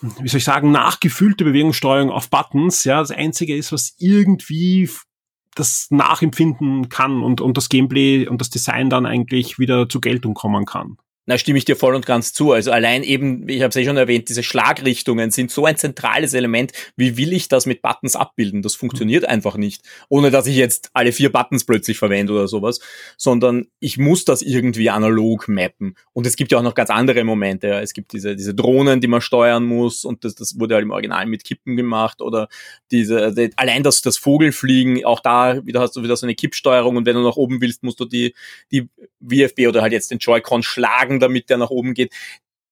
wie 0.01 0.27
soll 0.27 0.39
ich 0.39 0.43
sagen, 0.43 0.71
nachgefüllte 0.71 1.43
Bewegungssteuerung 1.43 2.09
auf 2.09 2.29
Buttons, 2.29 2.83
ja, 2.83 2.99
das 2.99 3.11
einzige 3.11 3.55
ist, 3.55 3.71
was 3.71 3.95
irgendwie 3.97 4.89
das 5.55 5.87
nachempfinden 5.89 6.89
kann 6.89 7.21
und, 7.21 7.41
und 7.41 7.57
das 7.57 7.69
Gameplay 7.69 8.27
und 8.27 8.39
das 8.39 8.49
Design 8.49 8.89
dann 8.89 9.05
eigentlich 9.05 9.59
wieder 9.59 9.89
zur 9.89 10.01
Geltung 10.01 10.33
kommen 10.33 10.65
kann. 10.65 10.97
Na, 11.31 11.37
stimme 11.37 11.57
ich 11.57 11.63
dir 11.63 11.77
voll 11.77 11.95
und 11.95 12.05
ganz 12.05 12.33
zu. 12.33 12.51
Also 12.51 12.73
allein 12.73 13.03
eben, 13.03 13.47
ich 13.47 13.61
habe 13.61 13.69
es 13.69 13.77
eh 13.77 13.85
schon 13.85 13.95
erwähnt, 13.95 14.27
diese 14.27 14.43
Schlagrichtungen 14.43 15.31
sind 15.31 15.49
so 15.49 15.63
ein 15.63 15.77
zentrales 15.77 16.33
Element. 16.33 16.73
Wie 16.97 17.15
will 17.15 17.31
ich 17.31 17.47
das 17.47 17.65
mit 17.65 17.81
Buttons 17.81 18.17
abbilden? 18.17 18.61
Das 18.61 18.75
funktioniert 18.75 19.23
einfach 19.23 19.55
nicht. 19.55 19.81
Ohne 20.09 20.29
dass 20.29 20.45
ich 20.45 20.57
jetzt 20.57 20.89
alle 20.91 21.13
vier 21.13 21.31
Buttons 21.31 21.63
plötzlich 21.63 21.97
verwende 21.97 22.33
oder 22.33 22.49
sowas, 22.49 22.81
sondern 23.15 23.67
ich 23.79 23.97
muss 23.97 24.25
das 24.25 24.41
irgendwie 24.41 24.89
analog 24.89 25.47
mappen. 25.47 25.95
Und 26.11 26.27
es 26.27 26.35
gibt 26.35 26.51
ja 26.51 26.57
auch 26.57 26.63
noch 26.63 26.75
ganz 26.75 26.89
andere 26.89 27.23
Momente. 27.23 27.79
Es 27.79 27.93
gibt 27.93 28.11
diese, 28.11 28.35
diese 28.35 28.53
Drohnen, 28.53 28.99
die 28.99 29.07
man 29.07 29.21
steuern 29.21 29.63
muss 29.63 30.03
und 30.03 30.25
das, 30.25 30.35
das 30.35 30.59
wurde 30.59 30.75
halt 30.75 30.83
im 30.83 30.91
Original 30.91 31.27
mit 31.27 31.45
Kippen 31.45 31.77
gemacht 31.77 32.21
oder 32.21 32.49
diese, 32.91 33.33
die, 33.33 33.51
allein 33.55 33.83
das, 33.83 34.01
das 34.01 34.17
Vogelfliegen, 34.17 35.05
auch 35.05 35.21
da 35.21 35.65
wieder 35.65 35.79
hast 35.79 35.95
du 35.95 36.03
wieder 36.03 36.17
so 36.17 36.25
eine 36.25 36.35
Kippsteuerung 36.35 36.97
und 36.97 37.05
wenn 37.05 37.15
du 37.15 37.23
nach 37.23 37.37
oben 37.37 37.61
willst, 37.61 37.83
musst 37.83 38.01
du 38.01 38.03
die, 38.03 38.35
die 38.69 38.89
VFB 39.25 39.67
oder 39.69 39.81
halt 39.81 39.93
jetzt 39.93 40.11
den 40.11 40.17
Joy-Con 40.17 40.61
schlagen, 40.61 41.20
damit 41.21 41.49
der 41.49 41.57
nach 41.57 41.69
oben 41.69 41.93
geht. 41.93 42.13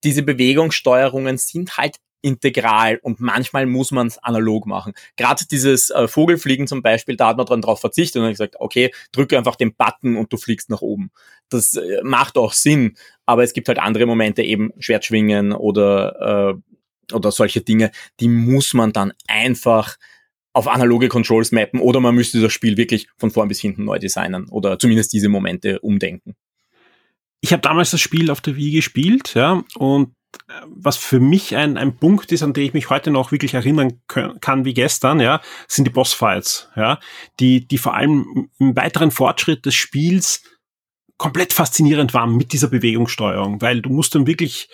Diese 0.03 0.23
Bewegungssteuerungen 0.23 1.37
sind 1.37 1.77
halt 1.77 1.97
integral 2.21 2.99
und 3.01 3.19
manchmal 3.19 3.65
muss 3.65 3.91
man 3.91 4.07
es 4.07 4.17
analog 4.17 4.65
machen. 4.65 4.93
Gerade 5.15 5.45
dieses 5.49 5.89
äh, 5.89 6.07
Vogelfliegen 6.07 6.67
zum 6.67 6.81
Beispiel, 6.81 7.15
da 7.15 7.27
hat 7.27 7.37
man 7.37 7.45
dran 7.45 7.61
drauf 7.61 7.79
verzichtet 7.79 8.21
und 8.21 8.29
gesagt, 8.29 8.55
okay, 8.59 8.91
drücke 9.11 9.37
einfach 9.37 9.55
den 9.55 9.73
Button 9.75 10.17
und 10.17 10.31
du 10.33 10.37
fliegst 10.37 10.69
nach 10.69 10.81
oben. 10.81 11.11
Das 11.49 11.75
äh, 11.75 12.01
macht 12.03 12.37
auch 12.37 12.53
Sinn, 12.53 12.95
aber 13.25 13.43
es 13.43 13.53
gibt 13.53 13.67
halt 13.67 13.79
andere 13.79 14.05
Momente, 14.05 14.41
eben 14.41 14.71
Schwertschwingen 14.79 15.53
oder, 15.53 16.57
äh, 17.09 17.13
oder 17.13 17.31
solche 17.31 17.61
Dinge, 17.61 17.91
die 18.19 18.27
muss 18.27 18.73
man 18.73 18.91
dann 18.91 19.13
einfach 19.27 19.97
auf 20.51 20.67
analoge 20.67 21.09
Controls 21.09 21.51
mappen 21.51 21.79
oder 21.79 21.99
man 21.99 22.15
müsste 22.15 22.41
das 22.41 22.51
Spiel 22.51 22.75
wirklich 22.75 23.07
von 23.17 23.31
vorn 23.31 23.47
bis 23.47 23.61
hinten 23.61 23.85
neu 23.85 23.99
designen 23.99 24.49
oder 24.49 24.77
zumindest 24.79 25.13
diese 25.13 25.29
Momente 25.29 25.79
umdenken 25.79 26.35
ich 27.41 27.51
habe 27.53 27.61
damals 27.61 27.91
das 27.91 28.01
Spiel 28.01 28.31
auf 28.31 28.41
der 28.41 28.55
Wii 28.55 28.71
gespielt, 28.71 29.33
ja, 29.33 29.63
und 29.75 30.13
äh, 30.47 30.53
was 30.67 30.97
für 30.97 31.19
mich 31.19 31.55
ein, 31.55 31.77
ein 31.77 31.95
Punkt 31.95 32.31
ist, 32.31 32.43
an 32.43 32.53
den 32.53 32.65
ich 32.65 32.73
mich 32.73 32.89
heute 32.89 33.11
noch 33.11 33.31
wirklich 33.31 33.53
erinnern 33.53 34.01
kann 34.07 34.65
wie 34.65 34.73
gestern, 34.73 35.19
ja, 35.19 35.41
sind 35.67 35.85
die 35.85 35.91
Bossfights, 35.91 36.69
ja, 36.75 36.99
die, 37.39 37.67
die 37.67 37.77
vor 37.77 37.95
allem 37.95 38.49
im 38.59 38.75
weiteren 38.75 39.11
Fortschritt 39.11 39.65
des 39.65 39.75
Spiels 39.75 40.43
komplett 41.17 41.53
faszinierend 41.53 42.13
waren 42.13 42.35
mit 42.35 42.53
dieser 42.53 42.69
Bewegungssteuerung, 42.69 43.61
weil 43.61 43.81
du 43.81 43.89
musst 43.89 44.15
dann 44.15 44.27
wirklich 44.27 44.69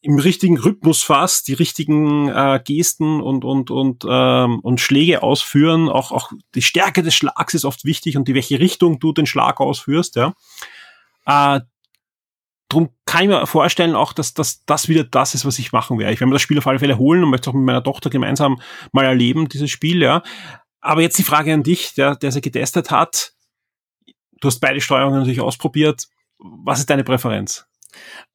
im 0.00 0.18
richtigen 0.18 0.58
Rhythmus 0.58 1.02
fast 1.02 1.48
die 1.48 1.54
richtigen 1.54 2.28
äh, 2.28 2.60
Gesten 2.64 3.20
und 3.20 3.44
und 3.44 3.70
und 3.70 4.04
ähm, 4.08 4.60
und 4.60 4.80
Schläge 4.80 5.22
ausführen. 5.22 5.88
Auch 5.88 6.12
auch 6.12 6.30
die 6.54 6.62
Stärke 6.62 7.02
des 7.02 7.14
Schlags 7.14 7.54
ist 7.54 7.64
oft 7.64 7.84
wichtig 7.84 8.16
und 8.16 8.28
die 8.28 8.34
welche 8.34 8.60
Richtung 8.60 9.00
du 9.00 9.12
den 9.12 9.26
Schlag 9.26 9.60
ausführst. 9.60 10.16
Ja, 10.16 10.34
äh, 11.26 11.60
drum 12.68 12.90
kann 13.06 13.22
ich 13.22 13.28
mir 13.28 13.46
vorstellen 13.46 13.94
auch, 13.94 14.12
dass, 14.12 14.34
dass 14.34 14.64
das 14.64 14.88
wieder 14.88 15.04
das 15.04 15.34
ist, 15.34 15.44
was 15.44 15.58
ich 15.58 15.72
machen 15.72 15.98
werde. 15.98 16.12
Ich 16.12 16.20
werde 16.20 16.28
mir 16.28 16.34
das 16.34 16.42
Spiel 16.42 16.58
auf 16.58 16.66
alle 16.66 16.78
Fälle 16.78 16.98
holen 16.98 17.24
und 17.24 17.30
möchte 17.30 17.50
auch 17.50 17.54
mit 17.54 17.64
meiner 17.64 17.82
Tochter 17.82 18.10
gemeinsam 18.10 18.60
mal 18.92 19.04
erleben, 19.04 19.48
dieses 19.48 19.70
Spiel, 19.70 20.02
ja. 20.02 20.22
Aber 20.80 21.00
jetzt 21.00 21.18
die 21.18 21.24
Frage 21.24 21.52
an 21.52 21.62
dich, 21.62 21.94
der, 21.94 22.16
der 22.16 22.30
sie 22.30 22.40
getestet 22.40 22.90
hat. 22.90 23.32
Du 24.40 24.48
hast 24.48 24.60
beide 24.60 24.80
Steuerungen 24.80 25.18
natürlich 25.18 25.40
ausprobiert. 25.40 26.06
Was 26.38 26.78
ist 26.78 26.90
deine 26.90 27.04
Präferenz? 27.04 27.66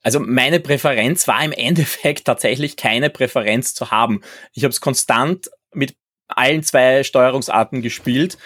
Also 0.01 0.19
meine 0.19 0.59
Präferenz 0.59 1.27
war 1.27 1.43
im 1.43 1.51
Endeffekt 1.53 2.25
tatsächlich 2.25 2.75
keine 2.75 3.09
Präferenz 3.09 3.73
zu 3.73 3.91
haben. 3.91 4.21
Ich 4.53 4.63
habe 4.63 4.71
es 4.71 4.81
konstant 4.81 5.49
mit 5.71 5.95
allen 6.27 6.63
zwei 6.63 7.03
Steuerungsarten 7.03 7.81
gespielt, 7.81 8.37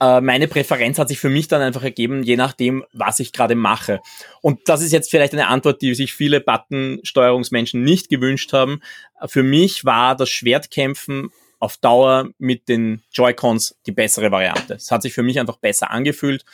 äh, 0.00 0.20
meine 0.20 0.48
Präferenz 0.48 0.98
hat 0.98 1.08
sich 1.08 1.18
für 1.18 1.28
mich 1.28 1.48
dann 1.48 1.60
einfach 1.60 1.82
ergeben, 1.82 2.22
je 2.22 2.36
nachdem, 2.36 2.84
was 2.92 3.20
ich 3.20 3.32
gerade 3.32 3.54
mache. 3.54 4.00
Und 4.40 4.60
das 4.68 4.82
ist 4.82 4.92
jetzt 4.92 5.10
vielleicht 5.10 5.34
eine 5.34 5.48
Antwort, 5.48 5.82
die 5.82 5.94
sich 5.94 6.14
viele 6.14 6.40
Button-Steuerungsmenschen 6.40 7.82
nicht 7.82 8.08
gewünscht 8.08 8.52
haben. 8.52 8.80
Für 9.26 9.42
mich 9.42 9.84
war 9.84 10.16
das 10.16 10.30
Schwertkämpfen 10.30 11.30
auf 11.58 11.76
Dauer 11.76 12.30
mit 12.38 12.68
den 12.68 13.02
Joy-Cons 13.12 13.76
die 13.86 13.92
bessere 13.92 14.32
Variante. 14.32 14.74
Es 14.74 14.90
hat 14.90 15.02
sich 15.02 15.12
für 15.12 15.22
mich 15.22 15.38
einfach 15.38 15.58
besser 15.58 15.90
angefühlt. 15.90 16.44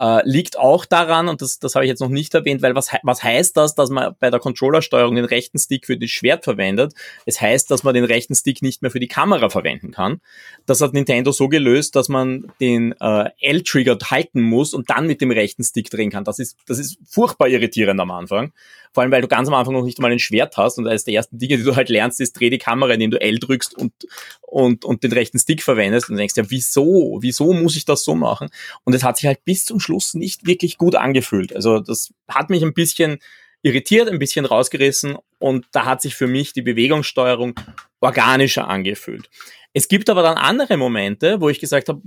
Äh, 0.00 0.20
liegt 0.28 0.58
auch 0.58 0.84
daran, 0.84 1.28
und 1.28 1.42
das, 1.42 1.58
das 1.58 1.74
habe 1.74 1.84
ich 1.84 1.88
jetzt 1.88 2.00
noch 2.00 2.08
nicht 2.08 2.34
erwähnt, 2.34 2.62
weil 2.62 2.74
was, 2.74 2.90
was 3.02 3.22
heißt 3.22 3.56
das, 3.56 3.74
dass 3.74 3.90
man 3.90 4.14
bei 4.20 4.30
der 4.30 4.38
Controllersteuerung 4.38 5.16
den 5.16 5.24
rechten 5.24 5.58
Stick 5.58 5.86
für 5.86 5.96
das 5.96 6.10
Schwert 6.10 6.44
verwendet? 6.44 6.94
Es 7.26 7.40
heißt, 7.40 7.70
dass 7.70 7.82
man 7.82 7.94
den 7.94 8.04
rechten 8.04 8.34
Stick 8.34 8.62
nicht 8.62 8.82
mehr 8.82 8.90
für 8.90 9.00
die 9.00 9.08
Kamera 9.08 9.50
verwenden 9.50 9.90
kann. 9.90 10.20
Das 10.66 10.80
hat 10.80 10.92
Nintendo 10.94 11.32
so 11.32 11.48
gelöst, 11.48 11.96
dass 11.96 12.08
man 12.08 12.52
den 12.60 12.94
äh, 13.00 13.30
L-Trigger 13.40 13.98
halten 14.04 14.40
muss 14.40 14.72
und 14.72 14.88
dann 14.90 15.06
mit 15.06 15.20
dem 15.20 15.30
rechten 15.30 15.64
Stick 15.64 15.90
drehen 15.90 16.10
kann. 16.10 16.24
Das 16.24 16.38
ist, 16.38 16.56
das 16.66 16.78
ist 16.78 16.98
furchtbar 17.08 17.48
irritierend 17.48 18.00
am 18.00 18.10
Anfang. 18.10 18.52
Vor 18.92 19.02
allem, 19.02 19.12
weil 19.12 19.22
du 19.22 19.28
ganz 19.28 19.48
am 19.48 19.54
Anfang 19.54 19.74
noch 19.74 19.84
nicht 19.84 19.98
mal 19.98 20.10
ein 20.10 20.18
Schwert 20.18 20.56
hast 20.56 20.78
und 20.78 20.86
eines 20.86 21.04
der 21.04 21.14
ersten 21.14 21.38
Dinge, 21.38 21.56
die 21.56 21.62
du 21.62 21.76
halt 21.76 21.88
lernst, 21.88 22.20
ist, 22.20 22.38
dreh 22.38 22.50
die 22.50 22.58
Kamera, 22.58 22.92
indem 22.92 23.10
du 23.10 23.20
L 23.20 23.38
drückst 23.38 23.76
und, 23.76 23.92
und, 24.42 24.84
und 24.84 25.02
den 25.02 25.12
rechten 25.12 25.38
Stick 25.38 25.62
verwendest 25.62 26.10
und 26.10 26.16
denkst 26.16 26.36
ja, 26.36 26.50
wieso? 26.50 27.18
Wieso 27.20 27.52
muss 27.52 27.76
ich 27.76 27.84
das 27.84 28.04
so 28.04 28.14
machen? 28.14 28.48
Und 28.84 28.94
es 28.94 29.04
hat 29.04 29.16
sich 29.16 29.26
halt 29.26 29.44
bis 29.44 29.64
zum 29.64 29.80
Schluss 29.80 30.14
nicht 30.14 30.46
wirklich 30.46 30.78
gut 30.78 30.94
angefühlt. 30.94 31.54
Also 31.54 31.80
das 31.80 32.12
hat 32.28 32.50
mich 32.50 32.62
ein 32.62 32.74
bisschen 32.74 33.18
irritiert, 33.62 34.08
ein 34.08 34.18
bisschen 34.18 34.44
rausgerissen 34.44 35.18
und 35.38 35.66
da 35.72 35.84
hat 35.84 36.02
sich 36.02 36.14
für 36.14 36.26
mich 36.26 36.52
die 36.52 36.62
Bewegungssteuerung 36.62 37.58
organischer 38.00 38.68
angefühlt. 38.68 39.28
Es 39.72 39.88
gibt 39.88 40.10
aber 40.10 40.22
dann 40.22 40.36
andere 40.36 40.76
Momente, 40.76 41.40
wo 41.40 41.48
ich 41.48 41.60
gesagt 41.60 41.88
habe, 41.88 42.02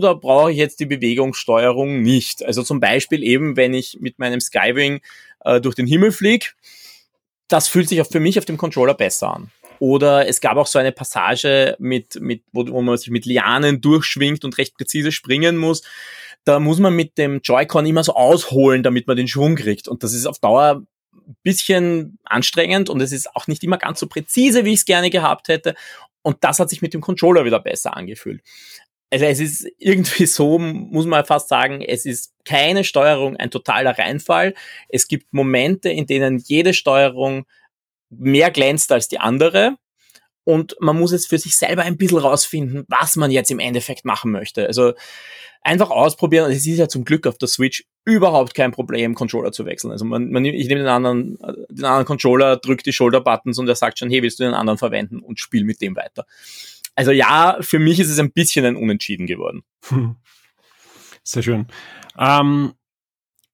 da 0.00 0.14
brauche 0.14 0.52
ich 0.52 0.58
jetzt 0.58 0.80
die 0.80 0.86
Bewegungssteuerung 0.86 2.02
nicht. 2.02 2.44
Also 2.44 2.62
zum 2.62 2.80
Beispiel 2.80 3.22
eben, 3.22 3.56
wenn 3.56 3.74
ich 3.74 3.98
mit 4.00 4.18
meinem 4.18 4.40
Skywing 4.40 5.00
äh, 5.44 5.60
durch 5.60 5.74
den 5.74 5.86
Himmel 5.86 6.12
fliege, 6.12 6.46
das 7.48 7.68
fühlt 7.68 7.88
sich 7.88 8.00
auch 8.00 8.10
für 8.10 8.20
mich 8.20 8.38
auf 8.38 8.44
dem 8.44 8.56
Controller 8.56 8.94
besser 8.94 9.34
an. 9.34 9.50
Oder 9.78 10.26
es 10.26 10.40
gab 10.40 10.56
auch 10.56 10.66
so 10.66 10.78
eine 10.78 10.92
Passage, 10.92 11.76
mit, 11.78 12.18
mit, 12.20 12.42
wo, 12.52 12.66
wo 12.66 12.80
man 12.80 12.96
sich 12.96 13.10
mit 13.10 13.26
Lianen 13.26 13.82
durchschwingt 13.82 14.44
und 14.44 14.56
recht 14.56 14.74
präzise 14.74 15.12
springen 15.12 15.58
muss. 15.58 15.82
Da 16.44 16.58
muss 16.58 16.78
man 16.78 16.94
mit 16.96 17.18
dem 17.18 17.40
Joy-Con 17.42 17.84
immer 17.84 18.02
so 18.02 18.14
ausholen, 18.14 18.82
damit 18.82 19.06
man 19.06 19.16
den 19.16 19.28
Schwung 19.28 19.56
kriegt. 19.56 19.88
Und 19.88 20.02
das 20.02 20.14
ist 20.14 20.26
auf 20.26 20.38
Dauer 20.38 20.82
ein 21.12 21.36
bisschen 21.42 22.18
anstrengend 22.24 22.88
und 22.88 23.02
es 23.02 23.12
ist 23.12 23.34
auch 23.36 23.46
nicht 23.46 23.62
immer 23.62 23.78
ganz 23.78 24.00
so 24.00 24.06
präzise, 24.06 24.64
wie 24.64 24.72
ich 24.72 24.80
es 24.80 24.84
gerne 24.86 25.10
gehabt 25.10 25.48
hätte. 25.48 25.74
Und 26.22 26.38
das 26.40 26.58
hat 26.58 26.70
sich 26.70 26.82
mit 26.82 26.94
dem 26.94 27.02
Controller 27.02 27.44
wieder 27.44 27.60
besser 27.60 27.96
angefühlt 27.96 28.40
also 29.10 29.24
es 29.24 29.40
ist 29.40 29.66
irgendwie 29.78 30.26
so, 30.26 30.58
muss 30.58 31.06
man 31.06 31.24
fast 31.24 31.48
sagen, 31.48 31.80
es 31.80 32.06
ist 32.06 32.32
keine 32.44 32.84
Steuerung 32.84 33.36
ein 33.36 33.50
totaler 33.50 33.96
Reinfall. 33.98 34.54
Es 34.88 35.08
gibt 35.08 35.32
Momente, 35.32 35.90
in 35.90 36.06
denen 36.06 36.38
jede 36.38 36.74
Steuerung 36.74 37.46
mehr 38.10 38.50
glänzt 38.50 38.92
als 38.92 39.08
die 39.08 39.18
andere. 39.18 39.76
Und 40.44 40.76
man 40.80 40.98
muss 40.98 41.12
es 41.12 41.26
für 41.26 41.38
sich 41.38 41.56
selber 41.56 41.82
ein 41.82 41.96
bisschen 41.96 42.18
rausfinden, 42.18 42.84
was 42.88 43.16
man 43.16 43.32
jetzt 43.32 43.50
im 43.50 43.58
Endeffekt 43.58 44.04
machen 44.04 44.30
möchte. 44.30 44.66
Also 44.66 44.92
einfach 45.60 45.90
ausprobieren. 45.90 46.50
Es 46.50 46.66
ist 46.66 46.78
ja 46.78 46.88
zum 46.88 47.04
Glück 47.04 47.26
auf 47.26 47.38
der 47.38 47.48
Switch 47.48 47.84
überhaupt 48.04 48.54
kein 48.54 48.70
Problem, 48.70 49.16
Controller 49.16 49.50
zu 49.50 49.66
wechseln. 49.66 49.90
Also 49.90 50.04
man, 50.04 50.30
man 50.30 50.44
ich 50.44 50.68
nehme 50.68 50.82
den 50.82 50.88
anderen, 50.88 51.36
den 51.68 51.84
anderen 51.84 52.04
Controller, 52.04 52.56
drücke 52.56 52.84
die 52.84 52.92
Shoulder-Buttons 52.92 53.58
und 53.58 53.68
er 53.68 53.74
sagt 53.74 53.98
schon, 53.98 54.08
hey, 54.08 54.22
willst 54.22 54.38
du 54.38 54.44
den 54.44 54.54
anderen 54.54 54.78
verwenden 54.78 55.18
und 55.18 55.40
spiel 55.40 55.64
mit 55.64 55.80
dem 55.80 55.96
weiter. 55.96 56.24
Also 56.96 57.12
ja, 57.12 57.58
für 57.60 57.78
mich 57.78 58.00
ist 58.00 58.10
es 58.10 58.18
ein 58.18 58.32
bisschen 58.32 58.64
ein 58.64 58.76
Unentschieden 58.76 59.26
geworden. 59.26 59.62
Hm. 59.88 60.16
Sehr 61.22 61.42
schön. 61.42 61.66
Ähm, 62.18 62.72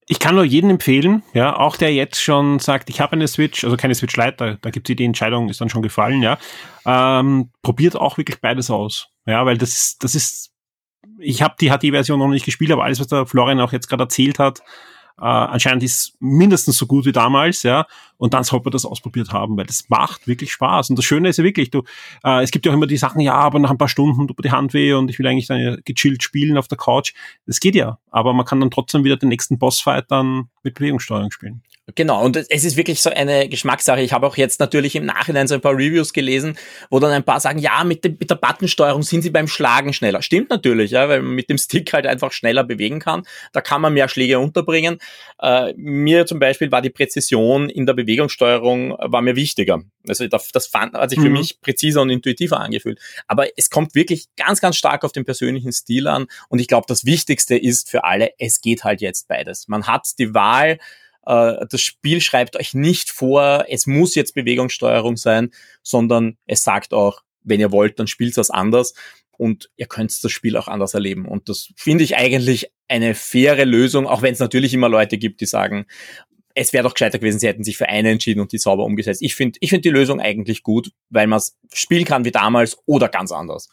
ich 0.06 0.18
kann 0.18 0.34
nur 0.34 0.44
jedem 0.44 0.70
empfehlen, 0.70 1.22
ja, 1.32 1.56
auch 1.56 1.76
der 1.76 1.92
jetzt 1.92 2.22
schon 2.22 2.58
sagt, 2.58 2.90
ich 2.90 3.00
habe 3.00 3.12
eine 3.12 3.28
Switch, 3.28 3.64
also 3.64 3.76
keine 3.76 3.94
Switch 3.94 4.16
Lite, 4.16 4.34
da, 4.36 4.54
da 4.60 4.70
gibt 4.70 4.88
es 4.88 4.96
die 4.96 5.04
Entscheidung, 5.04 5.48
ist 5.48 5.60
dann 5.60 5.68
schon 5.68 5.82
gefallen, 5.82 6.22
ja. 6.22 6.38
Ähm, 6.84 7.50
probiert 7.62 7.96
auch 7.96 8.18
wirklich 8.18 8.40
beides 8.40 8.70
aus. 8.70 9.08
Ja, 9.26 9.46
weil 9.46 9.58
das, 9.58 9.96
das 9.98 10.14
ist, 10.14 10.52
ich 11.18 11.42
habe 11.42 11.54
die 11.60 11.70
HD-Version 11.70 12.18
noch 12.18 12.28
nicht 12.28 12.44
gespielt, 12.44 12.72
aber 12.72 12.84
alles, 12.84 13.00
was 13.00 13.06
der 13.06 13.26
Florian 13.26 13.60
auch 13.60 13.72
jetzt 13.72 13.88
gerade 13.88 14.04
erzählt 14.04 14.38
hat, 14.38 14.62
äh, 15.18 15.24
anscheinend 15.24 15.82
ist 15.82 16.16
mindestens 16.20 16.76
so 16.76 16.86
gut 16.86 17.04
wie 17.04 17.12
damals, 17.12 17.62
ja. 17.62 17.86
Und 18.16 18.34
dann 18.34 18.44
sollte 18.44 18.64
man 18.64 18.72
das 18.72 18.84
ausprobiert 18.84 19.32
haben, 19.32 19.56
weil 19.56 19.66
das 19.66 19.88
macht 19.88 20.28
wirklich 20.28 20.52
Spaß. 20.52 20.90
Und 20.90 20.96
das 20.96 21.04
Schöne 21.04 21.28
ist 21.28 21.38
ja 21.38 21.44
wirklich, 21.44 21.70
du, 21.70 21.82
äh, 22.24 22.42
es 22.42 22.50
gibt 22.50 22.66
ja 22.66 22.72
auch 22.72 22.76
immer 22.76 22.86
die 22.86 22.96
Sachen, 22.96 23.20
ja, 23.20 23.34
aber 23.34 23.58
nach 23.58 23.70
ein 23.70 23.78
paar 23.78 23.88
Stunden 23.88 24.28
tut 24.28 24.38
mir 24.38 24.42
die 24.42 24.52
Hand 24.52 24.74
weh 24.74 24.92
und 24.92 25.08
ich 25.10 25.18
will 25.18 25.26
eigentlich 25.26 25.48
dann 25.48 25.80
gechillt 25.84 26.22
spielen 26.22 26.56
auf 26.56 26.68
der 26.68 26.78
Couch. 26.78 27.12
Das 27.46 27.60
geht 27.60 27.74
ja. 27.74 27.98
aber 28.10 28.32
man 28.32 28.46
kann 28.46 28.60
dann 28.60 28.70
trotzdem 28.70 29.04
wieder 29.04 29.16
den 29.16 29.28
nächsten 29.28 29.58
Bossfight 29.58 30.10
dann 30.10 30.48
mit 30.62 30.74
Bewegungssteuerung 30.74 31.30
spielen. 31.30 31.62
Genau, 31.96 32.24
und 32.24 32.36
es 32.36 32.64
ist 32.64 32.76
wirklich 32.76 33.02
so 33.02 33.10
eine 33.10 33.48
Geschmackssache. 33.48 34.00
Ich 34.02 34.12
habe 34.12 34.24
auch 34.24 34.36
jetzt 34.36 34.60
natürlich 34.60 34.94
im 34.94 35.04
Nachhinein 35.04 35.48
so 35.48 35.56
ein 35.56 35.60
paar 35.60 35.72
Reviews 35.72 36.12
gelesen, 36.12 36.56
wo 36.90 37.00
dann 37.00 37.10
ein 37.10 37.24
paar 37.24 37.40
sagen, 37.40 37.58
ja, 37.58 37.82
mit, 37.82 38.04
dem, 38.04 38.16
mit 38.20 38.30
der 38.30 38.36
Buttonsteuerung 38.36 39.02
sind 39.02 39.22
sie 39.22 39.30
beim 39.30 39.48
Schlagen 39.48 39.92
schneller. 39.92 40.22
Stimmt 40.22 40.50
natürlich, 40.50 40.92
ja, 40.92 41.08
weil 41.08 41.22
man 41.22 41.34
mit 41.34 41.50
dem 41.50 41.58
Stick 41.58 41.92
halt 41.92 42.06
einfach 42.06 42.30
schneller 42.30 42.62
bewegen 42.62 43.00
kann. 43.00 43.24
Da 43.52 43.60
kann 43.60 43.80
man 43.80 43.94
mehr 43.94 44.08
Schläge 44.08 44.38
unterbringen. 44.38 44.98
Äh, 45.40 45.74
mir 45.76 46.24
zum 46.24 46.38
Beispiel 46.38 46.70
war 46.70 46.82
die 46.82 46.90
Präzision 46.90 47.68
in 47.68 47.84
der 47.84 47.94
Bewegungssteuerung 47.94 48.96
war 48.98 49.20
mir 49.20 49.34
wichtiger. 49.34 49.82
Also 50.06 50.28
das, 50.28 50.52
das 50.52 50.68
fand, 50.68 50.94
hat 50.94 51.10
sich 51.10 51.18
für 51.18 51.26
mhm. 51.26 51.38
mich 51.38 51.60
präziser 51.60 52.00
und 52.02 52.10
intuitiver 52.10 52.60
angefühlt. 52.60 53.00
Aber 53.26 53.46
es 53.56 53.70
kommt 53.70 53.96
wirklich 53.96 54.26
ganz, 54.36 54.60
ganz 54.60 54.76
stark 54.76 55.02
auf 55.02 55.10
den 55.10 55.24
persönlichen 55.24 55.72
Stil 55.72 56.06
an. 56.06 56.26
Und 56.48 56.60
ich 56.60 56.68
glaube, 56.68 56.84
das 56.86 57.04
Wichtigste 57.04 57.56
ist 57.56 57.90
für 57.90 58.04
alle, 58.04 58.30
es 58.38 58.60
geht 58.60 58.84
halt 58.84 59.00
jetzt 59.00 59.26
beides. 59.26 59.66
Man 59.66 59.88
hat 59.88 60.06
die 60.20 60.32
Wahl, 60.32 60.78
äh, 61.26 61.66
das 61.68 61.80
Spiel 61.80 62.20
schreibt 62.20 62.56
euch 62.56 62.74
nicht 62.74 63.10
vor, 63.10 63.66
es 63.68 63.86
muss 63.86 64.14
jetzt 64.14 64.34
Bewegungssteuerung 64.34 65.16
sein, 65.16 65.50
sondern 65.82 66.36
es 66.46 66.62
sagt 66.62 66.92
auch, 66.92 67.22
wenn 67.42 67.60
ihr 67.60 67.72
wollt, 67.72 67.98
dann 67.98 68.06
spielt 68.06 68.36
das 68.36 68.50
anders 68.50 68.94
und 69.36 69.70
ihr 69.76 69.86
könnt 69.86 70.12
das 70.22 70.32
Spiel 70.32 70.56
auch 70.56 70.68
anders 70.68 70.94
erleben. 70.94 71.26
Und 71.26 71.48
das 71.48 71.72
finde 71.76 72.04
ich 72.04 72.16
eigentlich 72.16 72.70
eine 72.88 73.14
faire 73.14 73.64
Lösung, 73.64 74.06
auch 74.06 74.22
wenn 74.22 74.34
es 74.34 74.38
natürlich 74.38 74.74
immer 74.74 74.88
Leute 74.88 75.18
gibt, 75.18 75.40
die 75.40 75.46
sagen, 75.46 75.86
es 76.54 76.72
wäre 76.72 76.84
doch 76.84 76.94
gescheiter 76.94 77.18
gewesen, 77.18 77.38
sie 77.38 77.48
hätten 77.48 77.64
sich 77.64 77.78
für 77.78 77.88
eine 77.88 78.10
entschieden 78.10 78.40
und 78.40 78.52
die 78.52 78.58
sauber 78.58 78.84
umgesetzt. 78.84 79.22
Ich 79.22 79.34
finde 79.34 79.58
ich 79.60 79.70
finde 79.70 79.82
die 79.82 79.90
Lösung 79.90 80.20
eigentlich 80.20 80.62
gut, 80.62 80.92
weil 81.08 81.26
man 81.26 81.38
es 81.38 81.56
spielen 81.72 82.04
kann 82.04 82.24
wie 82.24 82.30
damals 82.30 82.76
oder 82.84 83.08
ganz 83.08 83.32
anders. 83.32 83.68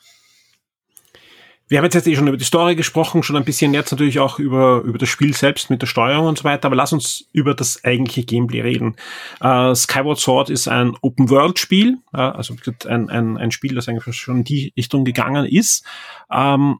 Wir 1.69 1.77
haben 1.77 1.85
jetzt, 1.85 2.07
eh 2.07 2.15
schon 2.15 2.27
über 2.27 2.35
die 2.35 2.43
Story 2.43 2.75
gesprochen, 2.75 3.21
schon 3.21 3.35
ein 3.35 3.45
bisschen 3.45 3.75
jetzt 3.75 3.91
natürlich 3.91 4.19
auch 4.19 4.39
über, 4.39 4.81
über 4.81 4.97
das 4.97 5.07
Spiel 5.07 5.35
selbst 5.35 5.69
mit 5.69 5.83
der 5.83 5.85
Steuerung 5.85 6.25
und 6.25 6.39
so 6.39 6.43
weiter, 6.43 6.65
aber 6.65 6.75
lass 6.75 6.93
uns 6.93 7.29
über 7.31 7.53
das 7.53 7.83
eigentliche 7.83 8.23
Gameplay 8.23 8.61
reden. 8.61 8.95
Uh, 9.39 9.75
Skyward 9.75 10.19
Sword 10.19 10.49
ist 10.49 10.67
ein 10.67 10.97
Open-World-Spiel, 11.01 11.99
uh, 12.11 12.17
also 12.17 12.55
ein, 12.87 13.11
ein, 13.11 13.37
ein 13.37 13.51
Spiel, 13.51 13.75
das 13.75 13.87
eigentlich 13.87 14.15
schon 14.15 14.37
in 14.37 14.43
die 14.45 14.73
Richtung 14.75 15.05
gegangen 15.05 15.45
ist. 15.45 15.85
Ähm, 16.31 16.79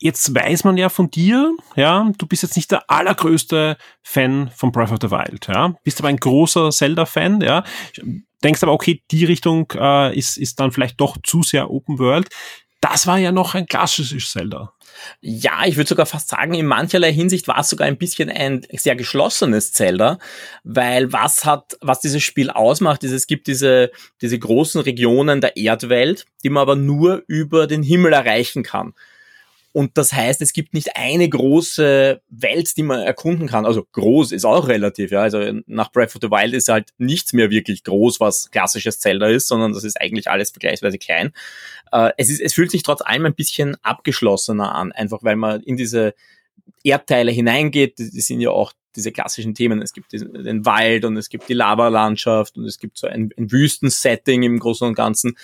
jetzt 0.00 0.34
weiß 0.34 0.64
man 0.64 0.78
ja 0.78 0.88
von 0.88 1.10
dir, 1.10 1.54
ja, 1.74 2.10
du 2.16 2.26
bist 2.26 2.44
jetzt 2.44 2.56
nicht 2.56 2.70
der 2.70 2.90
allergrößte 2.90 3.76
Fan 4.02 4.50
von 4.56 4.72
Breath 4.72 4.92
of 4.92 5.00
the 5.02 5.10
Wild, 5.10 5.48
ja, 5.48 5.74
bist 5.84 6.00
aber 6.00 6.08
ein 6.08 6.16
großer 6.16 6.70
Zelda-Fan, 6.70 7.42
ja, 7.42 7.62
denkst 8.42 8.62
aber, 8.62 8.72
okay, 8.72 9.02
die 9.10 9.26
Richtung 9.26 9.70
äh, 9.74 10.16
ist, 10.16 10.38
ist 10.38 10.60
dann 10.60 10.72
vielleicht 10.72 10.98
doch 10.98 11.18
zu 11.22 11.42
sehr 11.42 11.70
Open 11.70 11.98
World 11.98 12.30
das 12.80 13.06
war 13.06 13.18
ja 13.18 13.32
noch 13.32 13.54
ein 13.54 13.66
klassisches 13.66 14.30
Zelda. 14.30 14.72
Ja, 15.20 15.66
ich 15.66 15.76
würde 15.76 15.88
sogar 15.88 16.06
fast 16.06 16.28
sagen, 16.28 16.54
in 16.54 16.66
mancherlei 16.66 17.12
Hinsicht 17.12 17.48
war 17.48 17.58
es 17.58 17.68
sogar 17.68 17.86
ein 17.86 17.98
bisschen 17.98 18.30
ein 18.30 18.66
sehr 18.72 18.96
geschlossenes 18.96 19.72
Zelda, 19.72 20.18
weil 20.64 21.12
was 21.12 21.44
hat, 21.44 21.76
was 21.80 22.00
dieses 22.00 22.22
Spiel 22.22 22.50
ausmacht, 22.50 23.04
ist, 23.04 23.12
es 23.12 23.26
gibt 23.26 23.46
diese, 23.46 23.90
diese 24.22 24.38
großen 24.38 24.80
Regionen 24.80 25.40
der 25.40 25.56
Erdwelt, 25.56 26.26
die 26.42 26.50
man 26.50 26.62
aber 26.62 26.76
nur 26.76 27.24
über 27.26 27.66
den 27.66 27.82
Himmel 27.82 28.12
erreichen 28.12 28.62
kann. 28.62 28.94
Und 29.76 29.98
das 29.98 30.14
heißt, 30.14 30.40
es 30.40 30.54
gibt 30.54 30.72
nicht 30.72 30.96
eine 30.96 31.28
große 31.28 32.22
Welt, 32.30 32.76
die 32.78 32.82
man 32.82 33.00
erkunden 33.00 33.46
kann. 33.46 33.66
Also 33.66 33.86
groß 33.92 34.32
ist 34.32 34.46
auch 34.46 34.68
relativ, 34.68 35.10
ja. 35.10 35.20
Also 35.20 35.38
nach 35.66 35.92
Breath 35.92 36.16
of 36.16 36.22
the 36.22 36.30
Wild 36.30 36.54
ist 36.54 36.70
halt 36.70 36.94
nichts 36.96 37.34
mehr 37.34 37.50
wirklich 37.50 37.84
groß, 37.84 38.18
was 38.18 38.50
klassisches 38.50 39.00
Zelda 39.00 39.28
ist, 39.28 39.48
sondern 39.48 39.74
das 39.74 39.84
ist 39.84 40.00
eigentlich 40.00 40.30
alles 40.30 40.50
vergleichsweise 40.50 40.96
klein. 40.96 41.32
Äh, 41.92 42.12
es, 42.16 42.30
ist, 42.30 42.40
es 42.40 42.54
fühlt 42.54 42.70
sich 42.70 42.84
trotz 42.84 43.02
allem 43.02 43.26
ein 43.26 43.34
bisschen 43.34 43.76
abgeschlossener 43.82 44.74
an, 44.74 44.92
einfach 44.92 45.22
weil 45.22 45.36
man 45.36 45.60
in 45.60 45.76
diese 45.76 46.14
Erdteile 46.82 47.30
hineingeht. 47.30 47.98
Die, 47.98 48.10
die 48.10 48.22
sind 48.22 48.40
ja 48.40 48.52
auch 48.52 48.72
diese 48.94 49.12
klassischen 49.12 49.54
Themen. 49.54 49.82
Es 49.82 49.92
gibt 49.92 50.10
den 50.14 50.64
Wald 50.64 51.04
und 51.04 51.18
es 51.18 51.28
gibt 51.28 51.50
die 51.50 51.54
Lavalandschaft 51.54 52.56
und 52.56 52.64
es 52.64 52.78
gibt 52.78 52.96
so 52.96 53.08
ein, 53.08 53.28
ein 53.36 53.52
Wüstensetting 53.52 54.42
im 54.42 54.58
Großen 54.58 54.88
und 54.88 54.94
Ganzen. 54.94 55.36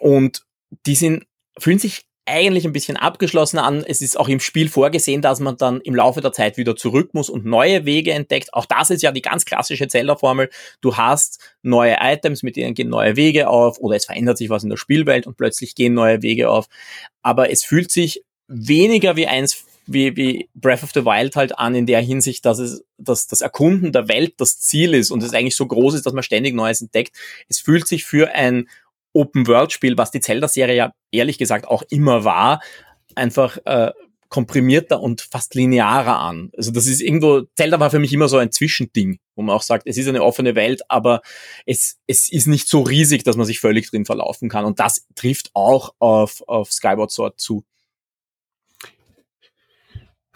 Und 0.00 0.44
die 0.84 0.96
sind, 0.96 1.26
fühlen 1.60 1.78
sich 1.78 2.06
eigentlich 2.24 2.64
ein 2.64 2.72
bisschen 2.72 2.96
abgeschlossen 2.96 3.58
an. 3.58 3.84
Es 3.84 4.00
ist 4.00 4.18
auch 4.18 4.28
im 4.28 4.38
Spiel 4.38 4.68
vorgesehen, 4.68 5.22
dass 5.22 5.40
man 5.40 5.56
dann 5.56 5.80
im 5.80 5.94
Laufe 5.94 6.20
der 6.20 6.32
Zeit 6.32 6.56
wieder 6.56 6.76
zurück 6.76 7.14
muss 7.14 7.28
und 7.28 7.44
neue 7.44 7.84
Wege 7.84 8.12
entdeckt. 8.12 8.54
Auch 8.54 8.66
das 8.66 8.90
ist 8.90 9.02
ja 9.02 9.10
die 9.10 9.22
ganz 9.22 9.44
klassische 9.44 9.88
Zelda-Formel. 9.88 10.48
Du 10.80 10.96
hast 10.96 11.40
neue 11.62 11.96
Items, 12.00 12.42
mit 12.42 12.56
denen 12.56 12.74
gehen 12.74 12.88
neue 12.88 13.16
Wege 13.16 13.48
auf 13.48 13.78
oder 13.78 13.96
es 13.96 14.04
verändert 14.04 14.38
sich 14.38 14.50
was 14.50 14.62
in 14.62 14.70
der 14.70 14.76
Spielwelt 14.76 15.26
und 15.26 15.36
plötzlich 15.36 15.74
gehen 15.74 15.94
neue 15.94 16.22
Wege 16.22 16.48
auf. 16.48 16.66
Aber 17.22 17.50
es 17.50 17.64
fühlt 17.64 17.90
sich 17.90 18.22
weniger 18.46 19.16
wie 19.16 19.26
eins 19.26 19.64
wie, 19.86 20.16
wie 20.16 20.48
Breath 20.54 20.84
of 20.84 20.92
the 20.94 21.04
Wild 21.04 21.34
halt 21.34 21.58
an 21.58 21.74
in 21.74 21.86
der 21.86 22.00
Hinsicht, 22.00 22.44
dass 22.44 22.60
es 22.60 22.84
dass 22.98 23.26
das 23.26 23.40
Erkunden 23.40 23.90
der 23.90 24.06
Welt 24.08 24.34
das 24.38 24.60
Ziel 24.60 24.94
ist 24.94 25.10
und 25.10 25.24
es 25.24 25.34
eigentlich 25.34 25.56
so 25.56 25.66
groß 25.66 25.94
ist, 25.94 26.06
dass 26.06 26.12
man 26.12 26.22
ständig 26.22 26.54
Neues 26.54 26.80
entdeckt. 26.80 27.16
Es 27.48 27.58
fühlt 27.58 27.88
sich 27.88 28.04
für 28.04 28.32
ein 28.32 28.68
Open-World-Spiel, 29.12 29.98
was 29.98 30.12
die 30.12 30.20
Zelda-Serie 30.20 30.76
ja 30.76 30.92
ehrlich 31.12 31.38
gesagt 31.38 31.68
auch 31.68 31.82
immer 31.90 32.24
war, 32.24 32.60
einfach 33.14 33.58
äh, 33.64 33.92
komprimierter 34.32 34.98
und 34.98 35.20
fast 35.20 35.54
linearer 35.54 36.18
an. 36.18 36.50
Also 36.56 36.70
das 36.70 36.86
ist 36.86 37.02
irgendwo, 37.02 37.42
Zelda 37.54 37.78
war 37.78 37.90
für 37.90 37.98
mich 37.98 38.14
immer 38.14 38.28
so 38.28 38.38
ein 38.38 38.50
Zwischending, 38.50 39.18
wo 39.36 39.42
man 39.42 39.54
auch 39.54 39.60
sagt, 39.60 39.86
es 39.86 39.98
ist 39.98 40.08
eine 40.08 40.22
offene 40.22 40.54
Welt, 40.54 40.80
aber 40.88 41.20
es, 41.66 41.98
es 42.06 42.32
ist 42.32 42.46
nicht 42.46 42.66
so 42.66 42.80
riesig, 42.80 43.24
dass 43.24 43.36
man 43.36 43.44
sich 43.44 43.60
völlig 43.60 43.90
drin 43.90 44.06
verlaufen 44.06 44.48
kann. 44.48 44.64
Und 44.64 44.80
das 44.80 45.06
trifft 45.16 45.50
auch 45.52 45.92
auf, 45.98 46.42
auf 46.48 46.72
Skyward 46.72 47.10
Sword 47.10 47.38
zu. 47.38 47.62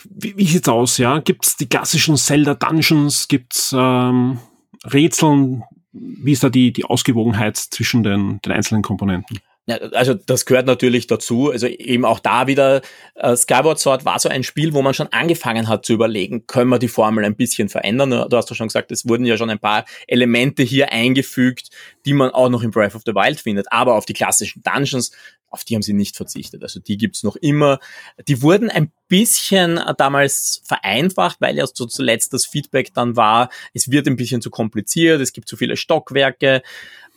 Wie, 0.05 0.37
wie 0.37 0.47
sieht's 0.47 0.69
aus, 0.69 0.99
ja? 0.99 1.21
Gibt's 1.21 1.57
die 1.57 1.67
klassischen 1.67 2.19
Zelda 2.19 2.55
Dungeons? 2.55 3.29
Gibt's 3.29 3.75
ähm, 3.75 4.41
Rätseln, 4.85 5.65
wie 5.93 6.33
ist 6.33 6.43
da 6.43 6.51
die, 6.51 6.71
die 6.71 6.85
Ausgewogenheit 6.85 7.57
zwischen 7.57 8.03
den, 8.03 8.41
den 8.43 8.53
einzelnen 8.53 8.83
Komponenten? 8.83 9.39
Ja, 9.68 9.79
also 9.79 10.14
das 10.14 10.46
gehört 10.46 10.66
natürlich 10.66 11.09
dazu. 11.09 11.50
Also 11.50 11.66
eben 11.66 12.05
auch 12.05 12.20
da 12.20 12.46
wieder, 12.46 12.83
äh, 13.16 13.37
Skyward 13.37 13.81
Sword 13.81 14.05
war 14.05 14.20
so 14.20 14.29
ein 14.29 14.44
Spiel, 14.44 14.72
wo 14.74 14.83
man 14.83 14.94
schon 14.94 15.09
angefangen 15.09 15.68
hat 15.68 15.85
zu 15.85 15.92
überlegen, 15.92 16.46
können 16.46 16.70
wir 16.70 16.79
die 16.79 16.87
Formel 16.87 17.24
ein 17.24 17.35
bisschen 17.35 17.68
verändern? 17.68 18.11
Du 18.11 18.37
hast 18.37 18.48
ja 18.48 18.55
schon 18.55 18.68
gesagt, 18.68 18.92
es 18.92 19.09
wurden 19.09 19.26
ja 19.26 19.37
schon 19.37 19.50
ein 19.50 19.59
paar 19.59 19.85
Elemente 20.07 20.62
hier 20.62 20.92
eingefügt, 20.92 21.70
die 22.05 22.12
man 22.12 22.31
auch 22.31 22.48
noch 22.48 22.62
in 22.62 22.70
Breath 22.70 22.94
of 22.94 23.02
the 23.05 23.14
Wild 23.14 23.40
findet. 23.40 23.72
Aber 23.72 23.96
auf 23.96 24.07
die 24.07 24.12
klassischen 24.12 24.62
Dungeons, 24.62 25.11
auf 25.48 25.64
die 25.64 25.74
haben 25.74 25.83
sie 25.83 25.94
nicht 25.94 26.16
verzichtet. 26.16 26.62
Also 26.62 26.79
die 26.79 26.96
gibt's 26.96 27.24
noch 27.24 27.35
immer. 27.35 27.81
Die 28.29 28.42
wurden 28.42 28.70
ein 28.70 28.92
bisschen 29.09 29.81
damals 29.98 30.62
vereinfacht, 30.64 31.40
weil 31.40 31.57
ja 31.57 31.66
zuletzt 31.66 32.33
das 32.33 32.46
Feedback 32.46 32.94
dann 32.94 33.16
war, 33.16 33.50
es 33.74 33.90
wird 33.90 34.07
ein 34.07 34.16
bisschen 34.16 34.42
zu 34.42 34.50
kompliziert, 34.50 35.20
es 35.20 35.33
gibt 35.33 35.48
zu 35.48 35.57
viele 35.57 35.76
Stockwerke 35.76 36.62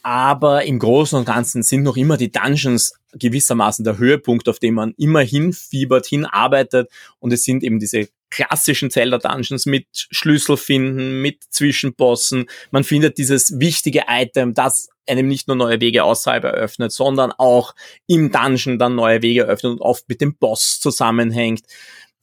aber 0.03 0.65
im 0.65 0.79
Großen 0.79 1.17
und 1.17 1.25
Ganzen 1.25 1.63
sind 1.63 1.83
noch 1.83 1.97
immer 1.97 2.17
die 2.17 2.31
Dungeons 2.31 2.93
gewissermaßen 3.13 3.83
der 3.83 3.97
Höhepunkt, 3.97 4.47
auf 4.47 4.59
dem 4.59 4.75
man 4.75 4.93
immer 4.97 5.21
hinfiebert, 5.21 6.05
hinarbeitet 6.05 6.89
und 7.19 7.33
es 7.33 7.43
sind 7.43 7.63
eben 7.63 7.79
diese 7.79 8.09
klassischen 8.29 8.91
Zelda-Dungeons 8.91 9.65
mit 9.65 9.88
Schlüssel 9.93 10.57
finden, 10.57 11.21
mit 11.21 11.43
Zwischenbossen. 11.49 12.45
Man 12.71 12.83
findet 12.83 13.17
dieses 13.17 13.59
wichtige 13.59 14.03
Item, 14.07 14.53
das 14.53 14.89
einem 15.07 15.27
nicht 15.27 15.47
nur 15.47 15.57
neue 15.57 15.81
Wege 15.81 16.03
außerhalb 16.03 16.43
eröffnet, 16.43 16.91
sondern 16.91 17.31
auch 17.31 17.73
im 18.07 18.31
Dungeon 18.31 18.77
dann 18.77 18.95
neue 18.95 19.21
Wege 19.23 19.41
eröffnet 19.41 19.73
und 19.73 19.81
oft 19.81 20.07
mit 20.07 20.21
dem 20.21 20.35
Boss 20.35 20.79
zusammenhängt. 20.79 21.65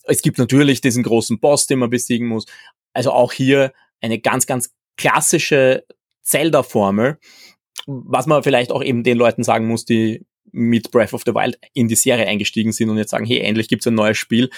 Es 0.04 0.22
gibt 0.22 0.38
natürlich 0.38 0.80
diesen 0.80 1.02
großen 1.02 1.40
Boss, 1.40 1.66
den 1.66 1.80
man 1.80 1.90
besiegen 1.90 2.28
muss. 2.28 2.46
Also 2.92 3.10
auch 3.10 3.32
hier 3.32 3.72
eine 4.00 4.20
ganz, 4.20 4.46
ganz 4.46 4.70
klassische 4.96 5.84
Zelda-Formel 6.22 7.18
was 7.86 8.26
man 8.26 8.42
vielleicht 8.42 8.72
auch 8.72 8.82
eben 8.82 9.02
den 9.02 9.18
Leuten 9.18 9.42
sagen 9.42 9.66
muss, 9.66 9.84
die 9.84 10.24
mit 10.52 10.90
Breath 10.90 11.12
of 11.12 11.22
the 11.26 11.34
Wild 11.34 11.58
in 11.74 11.88
die 11.88 11.96
Serie 11.96 12.26
eingestiegen 12.26 12.72
sind 12.72 12.88
und 12.88 12.98
jetzt 12.98 13.10
sagen, 13.10 13.26
hey, 13.26 13.40
endlich 13.40 13.68
gibt's 13.68 13.86
ein 13.86 13.94
neues 13.94 14.16
Spiel. 14.16 14.50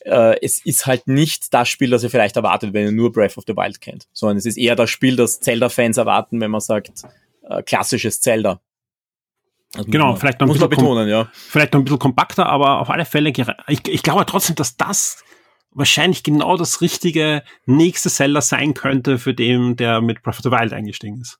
Äh, 0.00 0.36
es 0.42 0.64
ist 0.64 0.86
halt 0.86 1.06
nicht 1.06 1.52
das 1.54 1.68
Spiel, 1.68 1.90
das 1.90 2.02
ihr 2.02 2.10
vielleicht 2.10 2.36
erwartet, 2.36 2.72
wenn 2.72 2.86
ihr 2.86 2.92
nur 2.92 3.12
Breath 3.12 3.38
of 3.38 3.44
the 3.46 3.56
Wild 3.56 3.80
kennt, 3.80 4.06
sondern 4.12 4.36
es 4.36 4.46
ist 4.46 4.58
eher 4.58 4.76
das 4.76 4.90
Spiel, 4.90 5.16
das 5.16 5.40
Zelda-Fans 5.40 5.96
erwarten, 5.96 6.40
wenn 6.40 6.50
man 6.50 6.60
sagt, 6.60 7.02
äh, 7.48 7.62
klassisches 7.62 8.20
Zelda. 8.20 8.60
genau, 9.86 10.08
man, 10.08 10.16
vielleicht 10.16 10.40
noch 10.40 10.48
ein 10.48 10.52
bisschen 10.52 10.68
betonen, 10.68 11.08
ja. 11.08 11.30
Vielleicht 11.32 11.72
noch 11.72 11.80
ein 11.80 11.84
bisschen 11.84 11.98
kompakter, 11.98 12.46
aber 12.46 12.80
auf 12.80 12.90
alle 12.90 13.04
Fälle, 13.04 13.32
ich, 13.68 13.88
ich 13.88 14.02
glaube 14.02 14.26
trotzdem, 14.26 14.56
dass 14.56 14.76
das 14.76 15.22
wahrscheinlich 15.72 16.22
genau 16.22 16.56
das 16.56 16.80
richtige 16.80 17.42
nächste 17.66 18.10
Zelda 18.10 18.40
sein 18.40 18.74
könnte 18.74 19.18
für 19.18 19.34
den, 19.34 19.76
der 19.76 20.00
mit 20.00 20.22
Breath 20.22 20.38
of 20.38 20.42
the 20.42 20.50
Wild 20.50 20.72
eingestiegen 20.72 21.20
ist. 21.20 21.38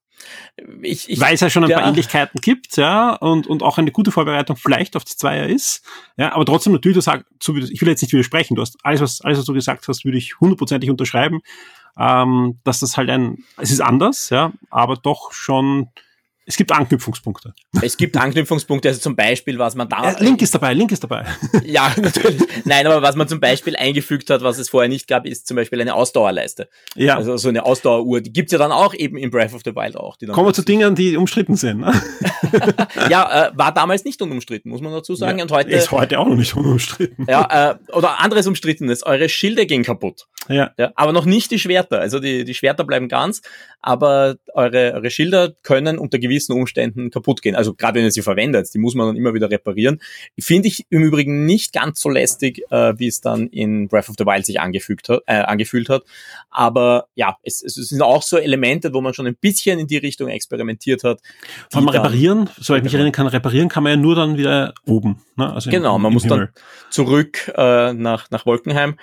Ich, 0.82 1.08
ich, 1.08 1.20
Weil 1.20 1.34
es 1.34 1.40
ja 1.40 1.50
schon 1.50 1.64
ein 1.64 1.70
ja. 1.70 1.78
paar 1.78 1.88
Ähnlichkeiten 1.88 2.40
gibt, 2.40 2.76
ja, 2.76 3.14
und, 3.14 3.46
und 3.46 3.62
auch 3.62 3.78
eine 3.78 3.90
gute 3.90 4.10
Vorbereitung 4.10 4.56
vielleicht 4.56 4.96
auf 4.96 5.04
das 5.04 5.16
Zweier 5.16 5.46
ist, 5.46 5.84
ja, 6.16 6.32
aber 6.34 6.44
trotzdem 6.44 6.72
natürlich, 6.72 6.96
du 6.96 7.00
sagst, 7.00 7.26
ich 7.48 7.80
will 7.80 7.88
jetzt 7.88 8.02
nicht 8.02 8.12
widersprechen, 8.12 8.54
du 8.54 8.62
hast 8.62 8.76
alles, 8.84 9.00
was, 9.00 9.20
alles, 9.20 9.38
was 9.38 9.44
du 9.44 9.54
gesagt 9.54 9.88
hast, 9.88 10.04
würde 10.04 10.18
ich 10.18 10.38
hundertprozentig 10.40 10.90
unterschreiben, 10.90 11.40
ähm, 11.98 12.58
dass 12.64 12.80
das 12.80 12.96
halt 12.96 13.10
ein, 13.10 13.44
es 13.56 13.70
ist 13.70 13.80
anders, 13.80 14.30
ja, 14.30 14.52
aber 14.70 14.96
doch 14.96 15.32
schon 15.32 15.88
Es 16.46 16.56
gibt 16.56 16.72
Anknüpfungspunkte. 16.72 17.54
Es 17.80 17.96
gibt 17.96 18.16
Anknüpfungspunkte, 18.16 18.88
also 18.88 19.00
zum 19.00 19.14
Beispiel, 19.14 19.58
was 19.58 19.74
man 19.74 19.88
da. 19.88 20.12
Äh, 20.12 20.24
Link 20.24 20.42
ist 20.42 20.54
dabei, 20.54 20.74
Link 20.74 20.90
ist 20.90 21.04
dabei. 21.04 21.24
ja, 21.64 21.92
natürlich. 22.00 22.42
Nein, 22.64 22.86
aber 22.86 23.02
was 23.02 23.14
man 23.14 23.28
zum 23.28 23.40
Beispiel 23.40 23.76
eingefügt 23.76 24.30
hat, 24.30 24.42
was 24.42 24.58
es 24.58 24.68
vorher 24.68 24.88
nicht 24.88 25.06
gab, 25.06 25.26
ist 25.26 25.46
zum 25.46 25.56
Beispiel 25.56 25.80
eine 25.80 25.94
Ausdauerleiste. 25.94 26.68
Ja. 26.96 27.16
Also 27.16 27.36
so 27.36 27.48
eine 27.48 27.64
Ausdaueruhr. 27.64 28.20
Die 28.20 28.32
gibt's 28.32 28.52
ja 28.52 28.58
dann 28.58 28.72
auch 28.72 28.94
eben 28.94 29.16
in 29.16 29.30
Breath 29.30 29.54
of 29.54 29.62
the 29.64 29.76
Wild 29.76 29.96
auch. 29.96 30.16
Kommen 30.32 30.48
wir 30.48 30.54
zu 30.54 30.62
Dingen, 30.62 30.94
die 30.94 31.16
umstritten 31.16 31.56
sind. 31.56 31.80
Ne? 31.80 31.92
ja, 33.10 33.48
äh, 33.48 33.50
war 33.54 33.72
damals 33.72 34.04
nicht 34.04 34.20
unumstritten, 34.20 34.70
muss 34.70 34.80
man 34.80 34.92
dazu 34.92 35.14
sagen. 35.14 35.38
Ja, 35.38 35.44
und 35.44 35.52
heute. 35.52 35.70
Ist 35.70 35.92
heute 35.92 36.18
auch 36.18 36.26
noch 36.26 36.36
nicht 36.36 36.56
unumstritten. 36.56 37.26
ja, 37.28 37.70
äh, 37.70 37.92
oder 37.92 38.20
anderes 38.20 38.46
Umstrittenes. 38.46 39.04
Eure 39.04 39.28
Schilde 39.28 39.66
gehen 39.66 39.84
kaputt. 39.84 40.26
Ja. 40.48 40.72
ja. 40.78 40.90
Aber 40.96 41.12
noch 41.12 41.26
nicht 41.26 41.50
die 41.50 41.58
Schwerter. 41.58 42.00
Also 42.00 42.18
die, 42.18 42.44
die 42.44 42.54
Schwerter 42.54 42.84
bleiben 42.84 43.08
ganz, 43.08 43.42
aber 43.82 44.36
eure, 44.54 44.92
eure 44.94 45.10
Schilder 45.10 45.52
können 45.62 45.98
unter 45.98 46.18
gewissen 46.18 46.52
Umständen 46.52 47.10
kaputt 47.10 47.42
gehen. 47.42 47.54
Also 47.54 47.74
gerade 47.74 47.98
wenn 47.98 48.04
ihr 48.04 48.10
sie 48.10 48.22
verwendet, 48.22 48.68
die 48.74 48.78
muss 48.78 48.94
man 48.94 49.06
dann 49.06 49.16
immer 49.16 49.32
wieder 49.32 49.50
reparieren. 49.50 50.00
Finde 50.38 50.68
ich 50.68 50.86
im 50.90 51.02
Übrigen 51.02 51.46
nicht 51.46 51.72
ganz 51.72 52.00
so 52.00 52.10
lästig, 52.10 52.62
äh, 52.70 52.98
wie 52.98 53.06
es 53.06 53.20
dann 53.20 53.46
in 53.48 53.88
Breath 53.88 54.08
of 54.08 54.16
the 54.18 54.26
Wild 54.26 54.44
sich 54.44 54.60
angefügt 54.60 55.08
hat, 55.08 55.22
äh, 55.26 55.36
angefühlt 55.36 55.88
hat. 55.88 56.02
Aber 56.50 57.06
ja, 57.14 57.36
es, 57.42 57.62
es 57.62 57.74
sind 57.74 58.02
auch 58.02 58.22
so 58.22 58.36
Elemente, 58.36 58.92
wo 58.92 59.00
man 59.00 59.14
schon 59.14 59.26
ein 59.26 59.36
bisschen 59.36 59.78
in 59.78 59.86
die 59.86 59.98
Richtung 59.98 60.28
experimentiert 60.28 61.04
hat. 61.04 61.20
Vor 61.70 61.80
allem 61.80 61.88
reparieren, 61.88 62.50
so 62.58 62.74
ich 62.74 62.82
mich 62.82 62.92
erinnern 62.92 63.12
kann, 63.12 63.26
reparieren 63.26 63.68
kann 63.68 63.82
man 63.82 63.92
ja 63.92 63.96
nur 63.96 64.14
dann 64.14 64.36
wieder 64.36 64.74
oben. 64.86 65.22
Ne? 65.36 65.52
Also 65.52 65.70
genau, 65.70 65.98
man 65.98 66.12
muss 66.12 66.24
Himmel. 66.24 66.38
dann 66.38 66.48
zurück 66.90 67.50
äh, 67.56 67.92
nach, 67.94 68.30
nach 68.30 68.44
Wolkenheim 68.44 68.96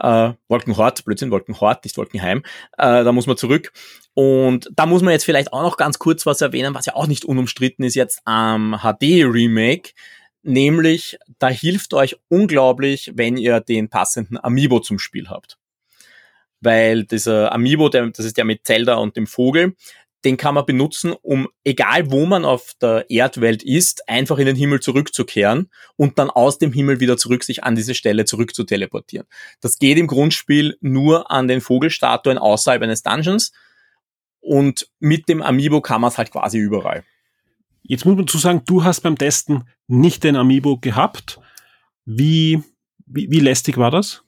äh, 0.00 0.32
Wolkenhort, 0.48 1.04
Blödsinn, 1.04 1.30
Wolkenhort, 1.30 1.84
nicht 1.84 1.96
Wolkenheim, 1.96 2.42
äh, 2.78 3.04
da 3.04 3.12
muss 3.12 3.26
man 3.26 3.36
zurück. 3.36 3.72
Und 4.14 4.70
da 4.74 4.86
muss 4.86 5.02
man 5.02 5.12
jetzt 5.12 5.24
vielleicht 5.24 5.52
auch 5.52 5.62
noch 5.62 5.76
ganz 5.76 5.98
kurz 5.98 6.26
was 6.26 6.40
erwähnen, 6.40 6.74
was 6.74 6.86
ja 6.86 6.94
auch 6.94 7.06
nicht 7.06 7.24
unumstritten 7.24 7.84
ist 7.84 7.94
jetzt 7.94 8.20
am 8.24 8.78
HD-Remake, 8.82 9.90
nämlich 10.42 11.18
da 11.38 11.48
hilft 11.48 11.92
euch 11.92 12.16
unglaublich, 12.28 13.12
wenn 13.14 13.36
ihr 13.36 13.60
den 13.60 13.88
passenden 13.90 14.38
Amiibo 14.42 14.80
zum 14.80 14.98
Spiel 14.98 15.28
habt. 15.28 15.58
Weil 16.60 17.04
dieser 17.04 17.52
Amiibo, 17.52 17.88
der, 17.90 18.08
das 18.08 18.24
ist 18.24 18.36
der 18.36 18.44
mit 18.44 18.66
Zelda 18.66 18.94
und 18.94 19.16
dem 19.16 19.26
Vogel, 19.26 19.76
den 20.26 20.36
kann 20.36 20.56
man 20.56 20.66
benutzen, 20.66 21.14
um, 21.22 21.48
egal 21.62 22.10
wo 22.10 22.26
man 22.26 22.44
auf 22.44 22.72
der 22.82 23.08
Erdwelt 23.08 23.62
ist, 23.62 24.08
einfach 24.08 24.38
in 24.38 24.46
den 24.46 24.56
Himmel 24.56 24.80
zurückzukehren 24.80 25.70
und 25.94 26.18
dann 26.18 26.30
aus 26.30 26.58
dem 26.58 26.72
Himmel 26.72 26.98
wieder 26.98 27.16
zurück 27.16 27.44
sich 27.44 27.62
an 27.62 27.76
diese 27.76 27.94
Stelle 27.94 28.24
zurück 28.24 28.52
zu 28.52 28.64
teleportieren. 28.64 29.28
Das 29.60 29.78
geht 29.78 29.98
im 29.98 30.08
Grundspiel 30.08 30.78
nur 30.80 31.30
an 31.30 31.46
den 31.46 31.60
Vogelstatuen 31.60 32.38
außerhalb 32.38 32.82
eines 32.82 33.04
Dungeons 33.04 33.52
und 34.40 34.90
mit 34.98 35.28
dem 35.28 35.42
Amiibo 35.42 35.80
kann 35.80 36.00
man 36.00 36.10
es 36.10 36.18
halt 36.18 36.32
quasi 36.32 36.58
überall. 36.58 37.04
Jetzt 37.84 38.04
muss 38.04 38.16
man 38.16 38.26
zu 38.26 38.38
sagen, 38.38 38.62
du 38.66 38.82
hast 38.82 39.02
beim 39.02 39.16
Testen 39.16 39.68
nicht 39.86 40.24
den 40.24 40.34
Amiibo 40.34 40.78
gehabt. 40.78 41.38
Wie, 42.04 42.64
wie, 43.06 43.30
wie 43.30 43.38
lästig 43.38 43.78
war 43.78 43.92
das? 43.92 44.24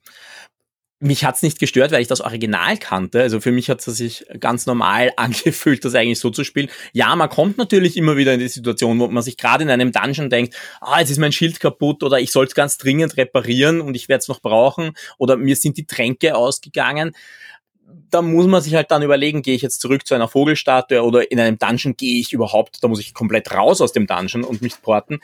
Mich 1.00 1.24
hat's 1.24 1.42
nicht 1.42 1.60
gestört, 1.60 1.92
weil 1.92 2.02
ich 2.02 2.08
das 2.08 2.20
Original 2.20 2.76
kannte. 2.76 3.20
Also 3.20 3.40
für 3.40 3.52
mich 3.52 3.70
hat 3.70 3.86
es 3.86 3.96
sich 3.96 4.26
ganz 4.40 4.66
normal 4.66 5.12
angefühlt, 5.16 5.84
das 5.84 5.94
eigentlich 5.94 6.18
so 6.18 6.30
zu 6.30 6.44
spielen. 6.44 6.68
Ja, 6.92 7.14
man 7.14 7.28
kommt 7.28 7.56
natürlich 7.56 7.96
immer 7.96 8.16
wieder 8.16 8.34
in 8.34 8.40
die 8.40 8.48
Situation, 8.48 8.98
wo 8.98 9.06
man 9.06 9.22
sich 9.22 9.36
gerade 9.36 9.62
in 9.62 9.70
einem 9.70 9.92
Dungeon 9.92 10.30
denkt, 10.30 10.54
ah, 10.80 10.98
jetzt 10.98 11.10
ist 11.10 11.18
mein 11.18 11.32
Schild 11.32 11.60
kaputt 11.60 12.02
oder 12.02 12.18
ich 12.18 12.32
soll 12.32 12.46
es 12.46 12.54
ganz 12.54 12.78
dringend 12.78 13.16
reparieren 13.16 13.80
und 13.80 13.94
ich 13.94 14.08
werde 14.08 14.20
es 14.20 14.28
noch 14.28 14.40
brauchen 14.40 14.92
oder 15.18 15.36
mir 15.36 15.54
sind 15.54 15.76
die 15.76 15.86
Tränke 15.86 16.34
ausgegangen. 16.34 17.12
Da 18.10 18.20
muss 18.20 18.46
man 18.46 18.60
sich 18.60 18.74
halt 18.74 18.90
dann 18.90 19.02
überlegen, 19.02 19.42
gehe 19.42 19.54
ich 19.54 19.62
jetzt 19.62 19.80
zurück 19.80 20.06
zu 20.06 20.14
einer 20.14 20.28
Vogelstatue 20.28 21.02
oder 21.02 21.30
in 21.30 21.40
einem 21.40 21.58
Dungeon 21.58 21.96
gehe 21.96 22.20
ich 22.20 22.32
überhaupt, 22.32 22.82
da 22.82 22.88
muss 22.88 23.00
ich 23.00 23.14
komplett 23.14 23.52
raus 23.52 23.80
aus 23.80 23.92
dem 23.92 24.06
Dungeon 24.06 24.44
und 24.44 24.62
mich 24.62 24.82
porten. 24.82 25.20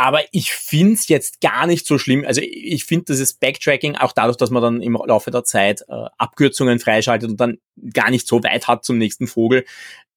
Aber 0.00 0.20
ich 0.30 0.52
finde 0.52 0.92
es 0.92 1.08
jetzt 1.08 1.40
gar 1.40 1.66
nicht 1.66 1.84
so 1.84 1.98
schlimm. 1.98 2.24
Also 2.24 2.40
ich 2.40 2.84
finde 2.84 3.06
dieses 3.06 3.32
Backtracking, 3.32 3.96
auch 3.96 4.12
dadurch, 4.12 4.36
dass 4.36 4.50
man 4.50 4.62
dann 4.62 4.80
im 4.80 4.92
Laufe 4.92 5.32
der 5.32 5.42
Zeit 5.42 5.82
äh, 5.88 6.04
Abkürzungen 6.18 6.78
freischaltet 6.78 7.28
und 7.28 7.40
dann 7.40 7.58
gar 7.92 8.08
nicht 8.08 8.28
so 8.28 8.44
weit 8.44 8.68
hat 8.68 8.84
zum 8.84 8.96
nächsten 8.96 9.26
Vogel, 9.26 9.64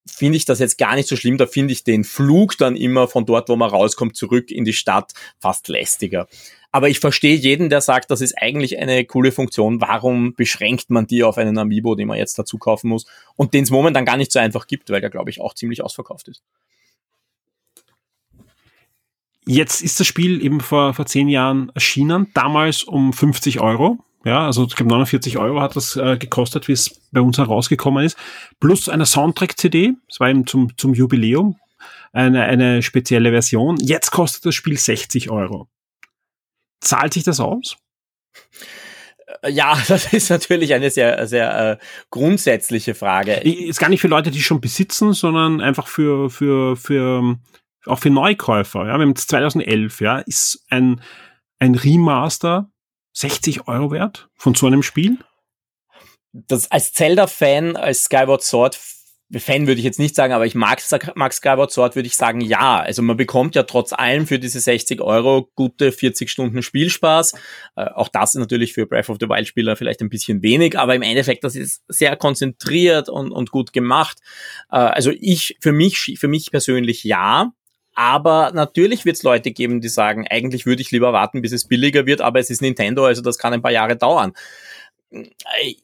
finde 0.06 0.38
ich 0.38 0.46
das 0.46 0.60
jetzt 0.60 0.78
gar 0.78 0.94
nicht 0.94 1.10
so 1.10 1.16
schlimm. 1.16 1.40
Da 1.40 1.48
finde 1.48 1.74
ich 1.74 1.84
den 1.84 2.04
Flug 2.04 2.60
dann 2.60 2.76
immer 2.76 3.08
von 3.08 3.26
dort, 3.26 3.50
wo 3.50 3.56
man 3.56 3.72
rauskommt, 3.72 4.16
zurück 4.16 4.52
in 4.52 4.66
die 4.66 4.74
Stadt 4.74 5.14
fast 5.40 5.68
lästiger. 5.68 6.28
Aber 6.72 6.88
ich 6.88 7.00
verstehe 7.00 7.36
jeden, 7.36 7.70
der 7.70 7.82
sagt, 7.82 8.12
das 8.12 8.22
ist 8.22 8.38
eigentlich 8.38 8.78
eine 8.78 9.04
coole 9.06 9.32
Funktion. 9.32 9.82
Warum 9.82 10.36
beschränkt 10.36 10.92
man 10.92 11.08
die 11.08 11.24
auf 11.24 11.40
einen 11.40 11.58
Amiibo, 11.58 11.96
den 11.96 12.08
man 12.08 12.20
jetzt 12.20 12.38
dazu 12.38 12.60
kaufen 12.60 12.90
muss 12.90 13.08
und 13.36 13.56
den 13.56 13.64
es 13.64 13.72
momentan 13.72 14.06
gar 14.06 14.18
nicht 14.18 14.32
so 14.32 14.38
einfach 14.38 14.68
gibt, 14.68 14.92
weil 14.92 15.02
der, 15.02 15.10
glaube 15.10 15.32
ich, 15.32 15.42
auch 15.42 15.56
ziemlich 15.56 15.84
ausverkauft 15.84 16.28
ist. 16.28 16.44
Jetzt 19.46 19.82
ist 19.82 20.00
das 20.00 20.08
Spiel 20.08 20.44
eben 20.44 20.60
vor, 20.60 20.94
vor 20.94 21.06
zehn 21.06 21.28
Jahren 21.28 21.72
erschienen, 21.74 22.28
damals 22.34 22.84
um 22.84 23.12
50 23.12 23.60
Euro. 23.60 23.98
Ja, 24.24 24.46
also 24.46 24.66
ich 24.66 24.76
glaube 24.76 24.92
49 24.92 25.40
Euro 25.40 25.62
hat 25.62 25.76
das 25.76 25.96
äh, 25.96 26.16
gekostet, 26.18 26.68
wie 26.68 26.74
es 26.74 27.02
bei 27.12 27.22
uns 27.22 27.40
herausgekommen 27.40 28.06
ist. 28.06 28.18
Plus 28.60 28.88
eine 28.88 29.08
Soundtrack-CD, 29.08 29.94
das 30.08 30.20
war 30.20 30.30
eben 30.30 30.46
zum, 30.46 30.78
zum 30.78 30.94
Jubiläum, 30.94 31.58
eine, 32.14 32.44
eine 32.44 32.84
spezielle 32.84 33.32
Version. 33.32 33.78
Jetzt 33.78 34.12
kostet 34.12 34.46
das 34.46 34.54
Spiel 34.54 34.78
60 34.78 35.32
Euro. 35.32 35.68
Zahlt 36.82 37.14
sich 37.14 37.24
das 37.24 37.40
aus? 37.40 37.78
Äh, 39.42 39.52
ja, 39.52 39.76
das 39.88 40.14
ist 40.14 40.30
natürlich 40.30 40.74
eine 40.74 40.92
sehr, 40.92 41.28
sehr 41.28 41.72
äh, 41.72 41.78
grundsätzliche 42.12 42.94
Frage. 42.94 43.34
Ist 43.38 43.80
gar 43.80 43.90
nicht 43.90 44.02
für 44.02 44.08
Leute, 44.08 44.30
die 44.30 44.42
schon 44.42 44.62
besitzen, 44.62 45.14
sondern 45.14 45.62
einfach 45.62 45.88
für, 45.88 46.30
für, 46.30 46.76
für 46.76 47.38
auch 47.86 48.00
für 48.00 48.10
Neukäufer, 48.10 48.88
ja, 48.88 48.98
wir 48.98 49.06
haben 49.06 49.16
2011, 49.16 50.02
ja, 50.02 50.20
ist 50.20 50.66
ein, 50.70 51.02
ein 51.60 51.76
Remaster 51.76 52.72
60 53.14 53.68
Euro 53.68 53.92
wert 53.92 54.30
von 54.36 54.56
so 54.56 54.68
einem 54.68 54.84
Spiel? 54.84 55.18
Das 56.34 56.72
als 56.72 56.94
Zelda-Fan, 56.94 57.76
als 57.76 58.06
Skyward 58.06 58.44
Sword 58.44 58.80
Fan 59.40 59.66
würde 59.66 59.80
ich 59.80 59.86
jetzt 59.86 60.00
nicht 60.00 60.14
sagen, 60.14 60.34
aber 60.34 60.46
ich 60.46 60.56
mag, 60.56 60.82
mag 61.16 61.34
Skyward 61.34 61.72
Sword, 61.72 61.96
würde 61.96 62.08
ich 62.08 62.18
sagen, 62.18 62.42
ja. 62.42 62.82
Also 62.82 63.02
man 63.02 63.16
bekommt 63.16 63.56
ja 63.56 63.64
trotz 63.64 63.94
allem 63.94 64.28
für 64.28 64.40
diese 64.40 64.60
60 64.60 65.00
Euro 65.02 65.50
gute 65.56 65.92
40 65.92 66.30
Stunden 66.30 66.62
Spielspaß. 66.62 67.34
Äh, 67.78 67.86
auch 67.96 68.10
das 68.10 68.36
ist 68.36 68.40
natürlich 68.40 68.74
für 68.74 68.86
Breath 68.86 69.10
of 69.10 69.18
the 69.22 69.30
Wild 69.30 69.48
Spieler 69.48 69.78
vielleicht 69.78 70.02
ein 70.02 70.10
bisschen 70.10 70.42
wenig, 70.42 70.78
aber 70.78 70.96
im 70.96 71.02
Endeffekt, 71.02 71.44
das 71.46 71.56
ist 71.56 71.84
sehr 71.88 72.18
konzentriert 72.18 73.08
und, 73.08 73.32
und 73.32 73.52
gut 73.52 73.72
gemacht. 73.72 74.18
Äh, 74.70 74.78
also 74.78 75.12
ich, 75.18 75.56
für 75.62 75.72
mich, 75.72 76.18
für 76.20 76.28
mich 76.28 76.52
persönlich 76.52 77.06
ja. 77.06 77.54
Aber 77.94 78.52
natürlich 78.54 79.06
wird 79.06 79.18
es 79.18 79.24
Leute 79.24 79.52
geben, 79.52 79.82
die 79.82 79.90
sagen, 79.90 80.26
eigentlich 80.30 80.66
würde 80.66 80.82
ich 80.82 80.92
lieber 80.92 81.14
warten, 81.14 81.42
bis 81.42 81.52
es 81.52 81.68
billiger 81.68 82.06
wird, 82.06 82.22
aber 82.22 82.40
es 82.40 82.50
ist 82.50 82.62
Nintendo, 82.62 83.06
also 83.06 83.22
das 83.22 83.38
kann 83.38 83.54
ein 83.54 83.62
paar 83.62 83.72
Jahre 83.72 83.98
dauern. 83.98 84.34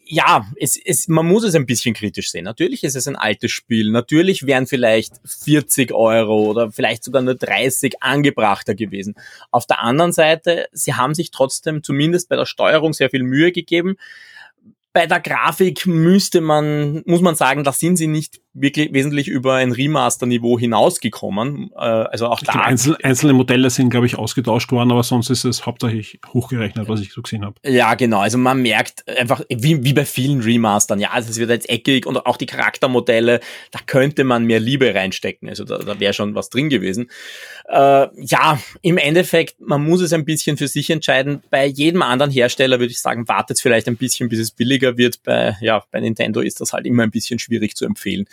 Ja, 0.05 0.47
es, 0.57 0.79
es, 0.81 1.09
man 1.09 1.27
muss 1.27 1.43
es 1.43 1.53
ein 1.53 1.65
bisschen 1.65 1.93
kritisch 1.93 2.31
sehen. 2.31 2.45
Natürlich 2.45 2.85
ist 2.85 2.95
es 2.95 3.09
ein 3.09 3.17
altes 3.17 3.51
Spiel. 3.51 3.91
Natürlich 3.91 4.45
wären 4.47 4.67
vielleicht 4.67 5.15
40 5.25 5.91
Euro 5.91 6.45
oder 6.45 6.71
vielleicht 6.71 7.03
sogar 7.03 7.21
nur 7.21 7.35
30 7.35 8.01
angebrachter 8.01 8.73
gewesen. 8.73 9.15
Auf 9.51 9.65
der 9.65 9.81
anderen 9.81 10.13
Seite, 10.13 10.69
sie 10.71 10.93
haben 10.93 11.13
sich 11.13 11.31
trotzdem 11.31 11.83
zumindest 11.83 12.29
bei 12.29 12.37
der 12.37 12.45
Steuerung 12.45 12.93
sehr 12.93 13.09
viel 13.09 13.23
Mühe 13.23 13.51
gegeben 13.51 13.97
bei 14.97 15.05
der 15.05 15.19
Grafik 15.19 15.85
müsste 15.85 16.41
man, 16.41 17.03
muss 17.05 17.21
man 17.21 17.35
sagen, 17.35 17.63
da 17.63 17.71
sind 17.71 17.97
sie 17.97 18.07
nicht 18.07 18.41
wirklich 18.59 18.91
wesentlich 18.93 19.27
über 19.27 19.55
ein 19.55 19.71
Remaster-Niveau 19.71 20.59
hinausgekommen. 20.59 21.71
Äh, 21.75 21.79
also 21.79 22.27
auch 22.27 22.39
da. 22.39 22.53
Einzel 22.53 22.97
einzelne 23.03 23.33
Modelle 23.33 23.69
sind, 23.69 23.89
glaube 23.89 24.05
ich, 24.05 24.17
ausgetauscht 24.17 24.71
worden, 24.71 24.91
aber 24.91 25.03
sonst 25.03 25.29
ist 25.29 25.45
es 25.45 25.65
hauptsächlich 25.65 26.19
hochgerechnet, 26.33 26.87
was 26.87 27.01
ich 27.01 27.13
so 27.13 27.21
gesehen 27.21 27.45
habe. 27.45 27.55
Ja, 27.63 27.95
genau. 27.95 28.19
Also 28.19 28.37
man 28.37 28.61
merkt 28.61 29.07
einfach, 29.07 29.41
wie, 29.49 29.83
wie 29.83 29.93
bei 29.93 30.05
vielen 30.05 30.41
Remastern, 30.41 30.99
ja, 30.99 31.11
also 31.11 31.29
es 31.29 31.37
wird 31.37 31.49
jetzt 31.49 31.69
eckig 31.69 32.05
und 32.05 32.17
auch 32.25 32.37
die 32.37 32.45
Charaktermodelle, 32.45 33.39
da 33.71 33.79
könnte 33.85 34.23
man 34.23 34.45
mehr 34.45 34.59
Liebe 34.59 34.93
reinstecken. 34.93 35.49
Also 35.49 35.63
da, 35.63 35.77
da 35.77 35.99
wäre 35.99 36.13
schon 36.13 36.35
was 36.35 36.49
drin 36.49 36.69
gewesen. 36.69 37.09
Äh, 37.69 38.07
ja, 38.15 38.59
im 38.81 38.97
Endeffekt, 38.97 39.59
man 39.59 39.83
muss 39.83 40.01
es 40.01 40.13
ein 40.13 40.25
bisschen 40.25 40.57
für 40.57 40.67
sich 40.67 40.89
entscheiden. 40.89 41.43
Bei 41.49 41.65
jedem 41.65 42.01
anderen 42.01 42.31
Hersteller 42.31 42.79
würde 42.79 42.91
ich 42.91 42.99
sagen, 42.99 43.27
wartet 43.27 43.59
vielleicht 43.59 43.87
ein 43.87 43.97
bisschen, 43.97 44.29
bis 44.29 44.39
es 44.39 44.51
billiger 44.51 44.97
wird. 44.97 45.23
Bei, 45.23 45.55
ja, 45.61 45.83
bei 45.91 45.99
Nintendo 45.99 46.41
ist 46.41 46.61
das 46.61 46.73
halt 46.73 46.85
immer 46.85 47.03
ein 47.03 47.11
bisschen 47.11 47.39
schwierig 47.39 47.75
zu 47.75 47.85
empfehlen 47.85 48.25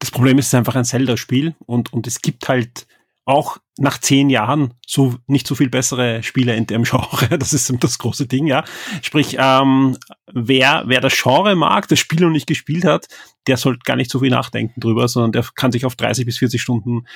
das 0.00 0.10
Problem 0.10 0.38
ist, 0.38 0.46
es 0.46 0.52
ist 0.52 0.54
einfach 0.54 0.74
ein 0.74 0.84
Zelda-Spiel 0.84 1.54
und, 1.66 1.92
und 1.92 2.06
es 2.06 2.20
gibt 2.20 2.48
halt 2.48 2.86
auch 3.26 3.58
nach 3.78 3.98
zehn 3.98 4.28
Jahren 4.28 4.74
so 4.86 5.14
nicht 5.26 5.46
so 5.46 5.54
viel 5.54 5.70
bessere 5.70 6.22
Spiele 6.22 6.56
in 6.56 6.66
dem 6.66 6.82
Genre. 6.84 7.38
Das 7.38 7.52
ist 7.52 7.72
das 7.80 7.98
große 7.98 8.26
Ding, 8.26 8.46
ja. 8.46 8.64
Sprich, 9.02 9.36
ähm, 9.38 9.96
wer, 10.32 10.84
wer 10.86 11.00
das 11.00 11.14
Genre 11.20 11.54
mag, 11.54 11.86
das 11.88 11.98
Spiel 11.98 12.20
noch 12.20 12.30
nicht 12.30 12.46
gespielt 12.46 12.84
hat, 12.84 13.06
der 13.46 13.56
sollte 13.56 13.80
gar 13.84 13.96
nicht 13.96 14.10
so 14.10 14.18
viel 14.18 14.30
nachdenken 14.30 14.80
drüber, 14.80 15.06
sondern 15.06 15.32
der 15.32 15.44
kann 15.54 15.70
sich 15.70 15.84
auf 15.84 15.96
30 15.96 16.26
bis 16.26 16.38
40 16.38 16.60
Stunden 16.60 17.06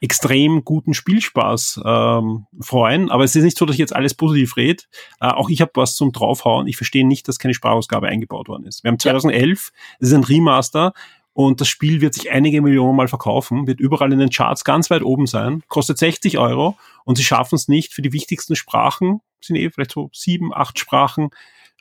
extrem 0.00 0.64
guten 0.64 0.94
Spielspaß 0.94 1.80
ähm, 1.84 2.46
freuen. 2.60 3.08
Aber 3.10 3.22
es 3.22 3.36
ist 3.36 3.44
nicht 3.44 3.56
so, 3.56 3.64
dass 3.64 3.74
ich 3.74 3.80
jetzt 3.80 3.94
alles 3.94 4.14
positiv 4.14 4.56
rede. 4.56 4.82
Äh, 5.20 5.28
auch 5.28 5.48
ich 5.48 5.60
habe 5.60 5.70
was 5.74 5.94
zum 5.94 6.10
draufhauen. 6.10 6.66
Ich 6.66 6.76
verstehe 6.76 7.06
nicht, 7.06 7.28
dass 7.28 7.38
keine 7.38 7.54
Sprachausgabe 7.54 8.08
eingebaut 8.08 8.48
worden 8.48 8.66
ist. 8.66 8.82
Wir 8.82 8.90
haben 8.90 8.98
2011, 8.98 9.72
es 10.00 10.08
ist 10.08 10.14
ein 10.14 10.24
Remaster 10.24 10.92
Und 11.34 11.60
das 11.60 11.68
Spiel 11.68 12.00
wird 12.00 12.14
sich 12.14 12.30
einige 12.30 12.60
Millionen 12.60 12.96
Mal 12.96 13.08
verkaufen, 13.08 13.66
wird 13.66 13.80
überall 13.80 14.12
in 14.12 14.18
den 14.18 14.30
Charts 14.30 14.64
ganz 14.64 14.90
weit 14.90 15.02
oben 15.02 15.26
sein, 15.26 15.62
kostet 15.68 15.98
60 15.98 16.38
Euro 16.38 16.76
und 17.04 17.16
sie 17.16 17.24
schaffen 17.24 17.54
es 17.54 17.68
nicht 17.68 17.94
für 17.94 18.02
die 18.02 18.12
wichtigsten 18.12 18.54
Sprachen, 18.54 19.20
sind 19.40 19.56
eh 19.56 19.70
vielleicht 19.70 19.92
so 19.92 20.10
sieben, 20.12 20.52
acht 20.54 20.78
Sprachen, 20.78 21.30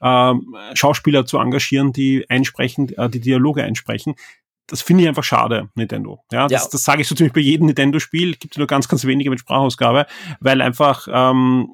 ähm, 0.02 0.56
Schauspieler 0.74 1.26
zu 1.26 1.38
engagieren, 1.38 1.92
die 1.92 2.30
einsprechen, 2.30 2.90
äh, 2.98 3.10
die 3.10 3.20
Dialoge 3.20 3.64
einsprechen. 3.64 4.16
Das 4.68 4.82
finde 4.82 5.04
ich 5.04 5.10
einfach 5.10 5.24
schade, 5.24 5.70
Nintendo. 5.76 6.24
Ja, 6.32 6.48
das, 6.48 6.64
ja. 6.64 6.70
das 6.72 6.84
sage 6.86 7.02
ich 7.02 7.08
so 7.08 7.14
ziemlich 7.14 7.34
bei 7.34 7.42
jedem 7.42 7.68
Nintendo-Spiel. 7.68 8.36
Gibt 8.36 8.58
nur 8.58 8.68
ganz, 8.68 8.88
ganz 8.88 9.04
wenige 9.04 9.30
mit 9.30 9.42
Sprachausgabe, 9.42 10.08
weil 10.40 10.62
einfach 10.62 11.08
ähm, 11.12 11.70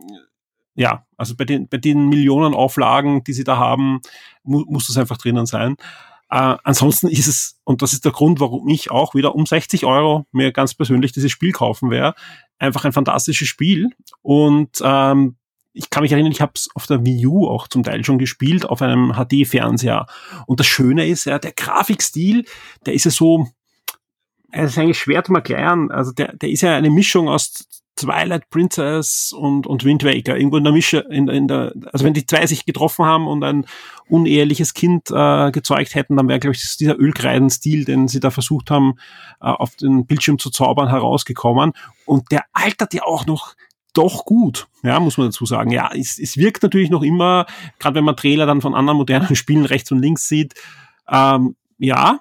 ja, 0.78 1.06
also 1.18 1.36
bei 1.36 1.44
den, 1.44 1.68
bei 1.68 1.78
den 1.78 2.08
Millionen 2.08 2.54
Auflagen, 2.54 3.24
die 3.24 3.34
sie 3.34 3.44
da 3.44 3.58
haben, 3.58 4.00
mu 4.44 4.64
muss 4.68 4.88
das 4.88 4.98
einfach 4.98 5.18
drinnen 5.18 5.48
sein. 5.48 5.76
Äh, 6.30 6.56
ansonsten 6.64 7.08
ist 7.08 7.28
es, 7.28 7.60
und 7.64 7.82
das 7.82 7.94
ist 7.94 8.06
der 8.06 8.12
Grund, 8.12 8.40
warum 8.40 8.68
ich 8.70 8.92
auch 8.92 9.16
wieder 9.16 9.36
um 9.36 9.46
60 9.46 9.86
Euro 9.86 10.26
mir 10.32 10.52
ganz 10.52 10.74
persönlich 10.74 11.12
dieses 11.12 11.32
Spiel 11.32 11.52
kaufen 11.52 11.90
werde, 11.90 12.18
einfach 12.60 12.86
ein 12.86 12.94
fantastisches 12.94 13.48
Spiel. 13.48 13.90
Und 14.22 14.82
ähm, 14.84 15.38
ich 15.74 15.90
kann 15.90 16.04
mich 16.04 16.12
erinnern, 16.12 16.32
ich 16.32 16.42
habe 16.42 16.54
es 16.56 16.70
auf 16.74 16.88
der 16.88 17.06
Wii 17.06 17.28
U 17.28 17.48
auch 17.48 17.68
zum 17.68 17.84
Teil 17.84 18.04
schon 18.04 18.18
gespielt, 18.18 18.66
auf 18.66 18.82
einem 18.82 19.14
HD-Fernseher. 19.14 20.08
Und 20.48 20.60
das 20.60 20.68
Schöne 20.68 21.08
ist, 21.08 21.26
ja, 21.26 21.40
der 21.40 21.54
Grafikstil, 21.54 22.46
der 22.86 22.94
ist 22.94 23.06
ja 23.06 23.12
so, 23.12 23.48
er 24.52 24.66
ist 24.66 24.78
eigentlich 24.78 24.98
schwer 24.98 25.24
zu 25.24 25.34
erklären. 25.34 25.92
Also 25.92 26.12
der, 26.12 26.36
der 26.36 26.50
ist 26.50 26.62
ja 26.62 26.76
eine 26.76 26.90
Mischung 26.90 27.30
aus 27.30 27.68
Twilight 27.98 28.50
Princess 28.50 29.34
und, 29.34 29.68
und 29.68 29.84
Wind 29.84 30.04
Waker. 30.04 30.38
Irgendwo 30.38 30.58
in 30.58 30.64
der 30.64 30.74
Mische, 30.74 31.00
in, 31.10 31.28
in 31.28 31.48
der, 31.48 31.74
also 31.91 32.06
wenn 32.06 32.14
die 32.14 32.26
zwei 32.26 32.45
sich 32.45 32.66
getroffen 32.66 33.06
haben 33.06 33.28
und 33.28 33.43
ein 33.43 33.66
uneheliches 34.08 34.74
Kind 34.74 35.12
äh, 35.12 35.52
gezeugt 35.52 35.95
hätten, 35.95 36.16
dann 36.16 36.28
wäre, 36.28 36.39
glaube 36.39 36.56
ich, 36.56 36.78
dieser 36.78 36.98
Ölkreidenstil, 36.98 37.84
den 37.84 38.08
sie 38.08 38.20
da 38.20 38.32
versucht 38.32 38.72
haben, 38.72 38.93
äh, 39.41 39.48
auf 39.48 39.76
den 39.76 40.06
Bildschirm 40.06 40.39
zu 40.39 40.50
zaubern, 40.50 40.89
herausgekommen. 40.89 41.74
Und 42.06 42.32
der 42.32 42.43
altert 42.54 42.93
ja 42.93 43.04
auch 43.04 43.26
noch 43.26 43.56
doch 43.93 44.26
gut, 44.26 44.68
ja, 44.84 45.00
muss 45.00 45.18
man 45.18 45.28
dazu 45.28 45.45
sagen. 45.45 45.72
Ja, 45.72 45.89
es, 45.91 46.20
es 46.20 46.38
wirkt 46.38 46.62
natürlich 46.62 46.91
noch 46.91 47.02
immer, 47.02 47.48
gerade 47.80 47.95
wenn 47.95 48.04
man 48.04 48.16
Trailer 48.16 48.45
dann 48.45 48.62
von 48.62 48.76
anderen 48.76 48.98
modernen 48.98 49.36
Spielen 49.36 49.66
rechts 49.66 49.91
und 49.91 50.00
links 50.00 50.28
sieht, 50.28 50.54
ähm, 51.10 51.56
ja, 51.80 52.20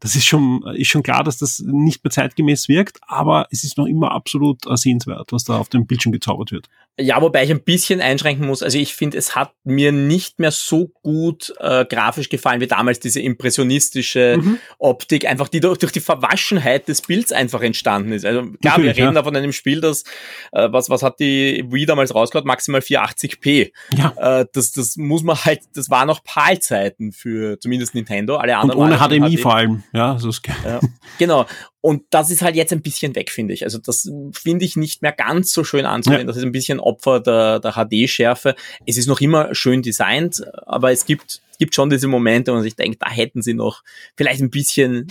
das 0.00 0.16
ist 0.16 0.24
schon, 0.24 0.62
ist 0.74 0.88
schon 0.88 1.02
klar, 1.02 1.22
dass 1.22 1.38
das 1.38 1.60
nicht 1.60 2.02
mehr 2.02 2.10
zeitgemäß 2.10 2.68
wirkt, 2.68 2.98
aber 3.06 3.46
es 3.50 3.64
ist 3.64 3.76
noch 3.76 3.86
immer 3.86 4.12
absolut 4.12 4.62
sehenswert, 4.78 5.30
was 5.32 5.44
da 5.44 5.58
auf 5.58 5.68
dem 5.68 5.86
Bildschirm 5.86 6.12
gezaubert 6.12 6.52
wird. 6.52 6.68
Ja, 7.00 7.20
wobei 7.22 7.44
ich 7.44 7.50
ein 7.50 7.62
bisschen 7.62 8.00
einschränken 8.00 8.46
muss. 8.46 8.62
Also 8.62 8.78
ich 8.78 8.94
finde, 8.94 9.18
es 9.18 9.34
hat 9.34 9.52
mir 9.64 9.92
nicht 9.92 10.38
mehr 10.38 10.50
so 10.50 10.88
gut 11.02 11.52
äh, 11.58 11.84
grafisch 11.84 12.28
gefallen 12.28 12.60
wie 12.60 12.66
damals 12.66 13.00
diese 13.00 13.20
impressionistische 13.20 14.38
mhm. 14.40 14.58
Optik, 14.78 15.26
einfach 15.26 15.48
die 15.48 15.60
durch, 15.60 15.78
durch, 15.78 15.92
die 15.92 16.00
Verwaschenheit 16.00 16.88
des 16.88 17.02
Bilds 17.02 17.32
einfach 17.32 17.62
entstanden 17.62 18.12
ist. 18.12 18.24
Also 18.24 18.42
klar, 18.42 18.56
Natürlich, 18.62 18.96
wir 18.96 19.04
reden 19.04 19.14
ja. 19.14 19.20
da 19.20 19.24
von 19.24 19.36
einem 19.36 19.52
Spiel, 19.52 19.80
das, 19.80 20.04
äh, 20.52 20.68
was, 20.70 20.90
was 20.90 21.02
hat 21.02 21.20
die 21.20 21.64
Wii 21.68 21.86
damals 21.86 22.14
rausgehauen? 22.14 22.46
Maximal 22.46 22.80
480p. 22.80 23.72
Ja. 23.96 24.40
Äh, 24.40 24.46
das, 24.52 24.72
das 24.72 24.96
muss 24.96 25.22
man 25.22 25.36
halt, 25.44 25.60
das 25.74 25.90
war 25.90 26.06
noch 26.06 26.22
PAL-Zeiten 26.22 27.12
für 27.12 27.58
zumindest 27.60 27.94
Nintendo. 27.94 28.36
Alle 28.36 28.56
anderen 28.56 28.80
Und 28.80 28.86
ohne 28.86 28.98
HDMI 28.98 29.36
vor 29.38 29.54
allem. 29.54 29.82
Ja, 29.92 30.18
so 30.18 30.28
ist 30.28 30.42
ja. 30.64 30.80
Genau. 31.18 31.46
Und 31.82 32.02
das 32.10 32.30
ist 32.30 32.42
halt 32.42 32.56
jetzt 32.56 32.72
ein 32.72 32.82
bisschen 32.82 33.14
weg, 33.14 33.30
finde 33.30 33.54
ich. 33.54 33.64
Also 33.64 33.78
das 33.78 34.10
finde 34.32 34.64
ich 34.64 34.76
nicht 34.76 35.00
mehr 35.00 35.12
ganz 35.12 35.52
so 35.52 35.64
schön 35.64 35.86
anzusehen. 35.86 36.20
Ja. 36.20 36.26
Das 36.26 36.36
ist 36.36 36.42
ein 36.42 36.52
bisschen 36.52 36.78
Opfer 36.78 37.20
der, 37.20 37.58
der 37.58 37.72
HD-Schärfe. 37.72 38.54
Es 38.86 38.98
ist 38.98 39.06
noch 39.06 39.20
immer 39.20 39.54
schön 39.54 39.80
designt, 39.80 40.42
aber 40.66 40.92
es 40.92 41.06
gibt, 41.06 41.40
gibt 41.58 41.74
schon 41.74 41.88
diese 41.88 42.06
Momente, 42.06 42.52
wo 42.52 42.56
man 42.56 42.62
sich 42.62 42.76
denkt, 42.76 43.00
da 43.02 43.10
hätten 43.10 43.40
sie 43.40 43.54
noch 43.54 43.82
vielleicht 44.14 44.42
ein 44.42 44.50
bisschen 44.50 45.10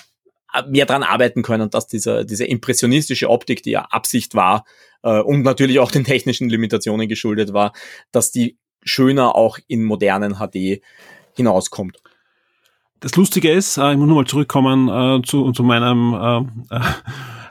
mehr 0.67 0.86
dran 0.86 1.03
arbeiten 1.03 1.41
können, 1.41 1.70
dass 1.70 1.88
dieser, 1.88 2.24
diese 2.24 2.45
impressionistische 2.45 3.30
Optik, 3.30 3.63
die 3.63 3.72
ja 3.72 3.82
Absicht 3.89 4.36
war 4.36 4.65
äh, 5.03 5.20
und 5.20 5.43
natürlich 5.43 5.80
auch 5.80 5.91
den 5.91 6.03
technischen 6.03 6.49
Limitationen 6.49 7.07
geschuldet 7.07 7.53
war, 7.53 7.74
dass 8.11 8.32
die 8.32 8.57
schöner 8.84 9.36
auch 9.36 9.59
in 9.67 9.84
modernen 9.84 10.36
HD 10.36 10.82
hinauskommt. 11.36 11.97
Das 13.00 13.16
Lustige 13.16 13.52
ist, 13.52 13.78
äh, 13.78 13.91
ich 13.91 13.97
muss 13.97 14.08
nochmal 14.08 14.26
zurückkommen 14.26 14.89
äh, 14.89 15.22
zu, 15.26 15.52
zu 15.52 15.64
meinem 15.64 16.14
äh, 16.70 16.76
äh, 16.76 16.82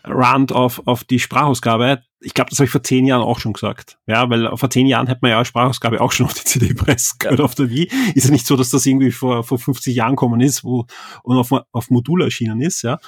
Rand 0.04 0.52
auf, 0.52 0.82
auf 0.86 1.04
die 1.04 1.18
Sprachausgabe. 1.18 2.02
Ich 2.20 2.34
glaube, 2.34 2.50
das 2.50 2.58
habe 2.58 2.66
ich 2.66 2.70
vor 2.70 2.82
zehn 2.82 3.06
Jahren 3.06 3.22
auch 3.22 3.38
schon 3.38 3.52
gesagt. 3.52 3.98
Ja, 4.06 4.28
weil 4.28 4.56
vor 4.56 4.70
zehn 4.70 4.86
Jahren 4.86 5.06
hätte 5.06 5.20
man 5.22 5.30
ja 5.30 5.44
Sprachausgabe 5.44 6.00
auch 6.00 6.12
schon 6.12 6.26
auf 6.26 6.34
die 6.34 6.44
CD 6.44 6.74
pressen 6.74 7.18
können 7.18 7.38
ja. 7.38 7.44
auf 7.44 7.54
der 7.54 7.70
Wii. 7.70 7.88
Ist 8.14 8.26
ja 8.26 8.30
nicht 8.32 8.46
so, 8.46 8.56
dass 8.56 8.70
das 8.70 8.84
irgendwie 8.86 9.12
vor, 9.12 9.44
vor 9.44 9.58
50 9.58 9.94
Jahren 9.94 10.12
gekommen 10.12 10.40
ist 10.40 10.64
wo, 10.64 10.86
und 11.22 11.36
auf, 11.36 11.52
auf 11.72 11.90
Modul 11.90 12.22
erschienen 12.22 12.60
ist. 12.60 12.82
Ja. 12.82 12.98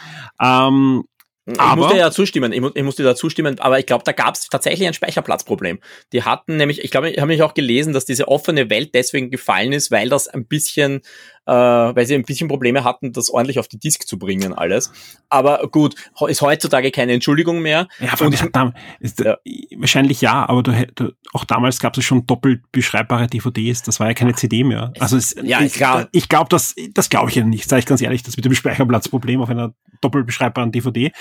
Ähm, 0.40 1.04
ich 1.46 1.76
muss 1.76 1.92
dir 1.92 1.98
ja 1.98 2.10
zustimmen, 2.10 2.52
ich, 2.52 2.60
mu 2.60 2.70
ich 2.74 2.82
muss 2.82 2.96
dir 2.96 3.02
da 3.02 3.16
zustimmen, 3.16 3.58
aber 3.60 3.78
ich 3.78 3.86
glaube, 3.86 4.04
da 4.04 4.12
gab 4.12 4.34
es 4.34 4.48
tatsächlich 4.48 4.86
ein 4.86 4.94
Speicherplatzproblem. 4.94 5.80
Die 6.12 6.22
hatten 6.22 6.56
nämlich, 6.56 6.84
ich 6.84 6.90
glaube, 6.90 7.10
ich 7.10 7.18
habe 7.18 7.28
mich 7.28 7.42
auch 7.42 7.54
gelesen, 7.54 7.92
dass 7.92 8.04
diese 8.04 8.28
offene 8.28 8.70
Welt 8.70 8.94
deswegen 8.94 9.30
gefallen 9.30 9.72
ist, 9.72 9.90
weil 9.90 10.08
das 10.08 10.28
ein 10.28 10.46
bisschen 10.46 11.00
äh, 11.46 11.52
weil 11.52 12.06
sie 12.06 12.14
ein 12.14 12.22
bisschen 12.22 12.48
Probleme 12.48 12.84
hatten, 12.84 13.12
das 13.12 13.30
ordentlich 13.30 13.58
auf 13.58 13.68
die 13.68 13.78
Disk 13.78 14.06
zu 14.06 14.18
bringen, 14.18 14.52
alles. 14.52 14.92
Aber 15.28 15.66
gut, 15.70 15.94
ist 16.28 16.42
heutzutage 16.42 16.90
keine 16.90 17.12
Entschuldigung 17.12 17.60
mehr. 17.60 17.88
Ja, 17.98 18.14
und 18.24 18.34
ich, 18.34 18.40
da, 18.52 18.72
ist, 19.00 19.20
ja. 19.20 19.36
wahrscheinlich 19.76 20.20
ja, 20.20 20.48
aber 20.48 20.62
du, 20.62 20.86
du, 20.94 21.12
auch 21.32 21.44
damals 21.44 21.80
gab 21.80 21.96
es 21.96 22.04
schon 22.04 22.26
doppelt 22.26 22.62
beschreibbare 22.72 23.26
DVDs, 23.26 23.82
das 23.82 24.00
war 24.00 24.08
ja 24.08 24.14
keine 24.14 24.34
CD 24.34 24.64
mehr. 24.64 24.92
Also 24.98 25.16
es, 25.16 25.34
ja, 25.42 25.60
ich, 25.60 25.74
klar. 25.74 26.08
ich 26.12 26.28
glaube, 26.28 26.48
das, 26.50 26.74
das 26.94 27.10
glaube 27.10 27.30
ich 27.30 27.36
ja 27.36 27.44
nicht, 27.44 27.68
sage 27.68 27.80
ich 27.80 27.86
ganz 27.86 28.02
ehrlich, 28.02 28.22
das 28.22 28.36
mit 28.36 28.44
dem 28.44 28.54
Speicherplatzproblem 28.54 29.40
auf 29.40 29.50
einer 29.50 29.74
doppelt 30.00 30.26
beschreibbaren 30.26 30.72
DVD. 30.72 31.12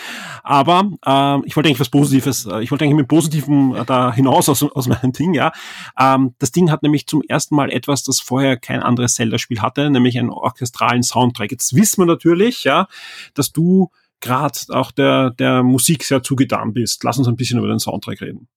Aber 0.43 0.89
äh, 1.05 1.45
ich 1.45 1.55
wollte 1.55 1.69
eigentlich 1.69 1.79
was 1.79 1.89
Positives, 1.89 2.45
äh, 2.45 2.61
ich 2.61 2.71
wollte 2.71 2.85
eigentlich 2.85 2.97
mit 2.97 3.07
Positiven 3.07 3.75
äh, 3.75 3.85
da 3.85 4.13
hinaus 4.13 4.49
aus, 4.49 4.63
aus 4.63 4.87
meinem 4.87 5.11
Ding, 5.11 5.33
ja. 5.33 5.51
Ähm, 5.99 6.35
das 6.39 6.51
Ding 6.51 6.71
hat 6.71 6.83
nämlich 6.83 7.07
zum 7.07 7.21
ersten 7.27 7.55
Mal 7.55 7.71
etwas, 7.71 8.03
das 8.03 8.19
vorher 8.19 8.57
kein 8.57 8.81
anderes 8.81 9.15
Zelda-Spiel 9.15 9.61
hatte, 9.61 9.89
nämlich 9.89 10.08
einen 10.17 10.29
orchestralen 10.29 11.03
Soundtrack. 11.03 11.51
Jetzt 11.51 11.75
wissen 11.75 12.01
wir 12.01 12.05
natürlich, 12.05 12.63
ja, 12.63 12.87
dass 13.33 13.51
du 13.51 13.91
gerade 14.21 14.57
auch 14.69 14.91
der, 14.91 15.31
der 15.31 15.63
Musik 15.63 16.03
sehr 16.03 16.23
zugetan 16.23 16.73
bist. 16.73 17.03
Lass 17.03 17.17
uns 17.17 17.27
ein 17.27 17.35
bisschen 17.35 17.59
über 17.59 17.67
den 17.67 17.79
Soundtrack 17.79 18.21
reden. 18.21 18.47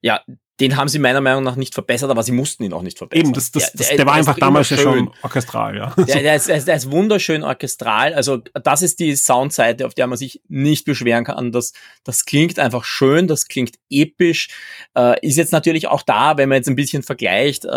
Ja, 0.00 0.20
den 0.60 0.76
haben 0.76 0.88
sie 0.88 0.98
meiner 0.98 1.20
Meinung 1.20 1.42
nach 1.42 1.56
nicht 1.56 1.74
verbessert, 1.74 2.10
aber 2.10 2.22
sie 2.22 2.32
mussten 2.32 2.62
ihn 2.62 2.72
auch 2.72 2.82
nicht 2.82 2.98
verbessern. 2.98 3.26
Eben, 3.26 3.32
das, 3.32 3.50
das, 3.50 3.72
das, 3.72 3.88
der, 3.88 3.96
der 3.96 4.06
war 4.06 4.14
einfach 4.14 4.38
damals 4.38 4.68
ja 4.70 4.76
schon 4.76 5.10
orchestral, 5.22 5.76
ja. 5.76 5.94
Der, 5.96 6.22
der, 6.22 6.36
ist, 6.36 6.48
der 6.48 6.76
ist 6.76 6.90
wunderschön 6.90 7.42
orchestral. 7.42 8.12
Also 8.12 8.36
das 8.36 8.82
ist 8.82 9.00
die 9.00 9.16
Soundseite, 9.16 9.86
auf 9.86 9.94
der 9.94 10.06
man 10.06 10.18
sich 10.18 10.42
nicht 10.48 10.84
beschweren 10.84 11.24
kann. 11.24 11.52
Das, 11.52 11.72
das 12.04 12.26
klingt 12.26 12.58
einfach 12.58 12.84
schön, 12.84 13.28
das 13.28 13.48
klingt 13.48 13.76
episch. 13.88 14.48
Äh, 14.96 15.26
ist 15.26 15.36
jetzt 15.36 15.52
natürlich 15.52 15.88
auch 15.88 16.02
da, 16.02 16.36
wenn 16.36 16.48
man 16.50 16.56
jetzt 16.56 16.68
ein 16.68 16.76
bisschen 16.76 17.02
vergleicht, 17.02 17.64
äh, 17.64 17.68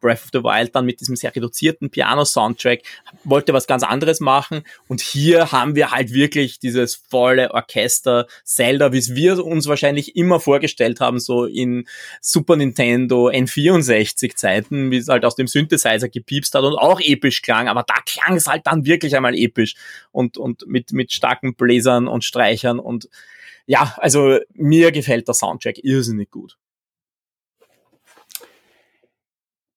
Breath 0.00 0.24
of 0.24 0.30
the 0.32 0.42
Wild 0.42 0.74
dann 0.74 0.86
mit 0.86 1.00
diesem 1.00 1.16
sehr 1.16 1.36
reduzierten 1.36 1.90
Piano-Soundtrack, 1.90 2.80
wollte 3.24 3.52
was 3.52 3.66
ganz 3.66 3.82
anderes 3.82 4.20
machen. 4.20 4.62
Und 4.88 5.00
hier 5.02 5.52
haben 5.52 5.74
wir 5.74 5.90
halt 5.90 6.12
wirklich 6.12 6.58
dieses 6.60 6.94
volle 6.94 7.52
Orchester 7.52 8.26
Zelda, 8.42 8.92
wie 8.92 8.98
es 8.98 9.14
wir 9.14 9.44
uns 9.44 9.66
wahrscheinlich 9.66 10.16
immer 10.16 10.40
vorgestellt 10.40 11.00
haben, 11.00 11.20
so 11.20 11.44
in 11.44 11.86
Super 12.20 12.56
Nintendo 12.56 13.28
N64 13.28 14.36
Zeiten, 14.36 14.90
wie 14.90 14.96
es 14.96 15.08
halt 15.08 15.24
aus 15.24 15.36
dem 15.36 15.46
Synthesizer 15.46 16.08
gepiepst 16.08 16.54
hat 16.54 16.64
und 16.64 16.76
auch 16.76 17.00
episch 17.00 17.42
klang, 17.42 17.68
aber 17.68 17.84
da 17.86 17.94
klang 18.04 18.36
es 18.36 18.46
halt 18.46 18.66
dann 18.66 18.84
wirklich 18.84 19.16
einmal 19.16 19.34
episch 19.34 19.74
und, 20.12 20.38
und 20.38 20.66
mit, 20.66 20.92
mit 20.92 21.12
starken 21.12 21.54
Bläsern 21.54 22.08
und 22.08 22.24
Streichern 22.24 22.78
und 22.78 23.08
ja, 23.66 23.94
also 23.98 24.38
mir 24.54 24.92
gefällt 24.92 25.26
der 25.26 25.34
Soundtrack 25.34 25.82
irrsinnig 25.82 26.30
gut. 26.30 26.56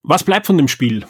Was 0.03 0.23
bleibt 0.23 0.45
von 0.47 0.57
dem 0.57 0.67
Spiel? 0.67 1.05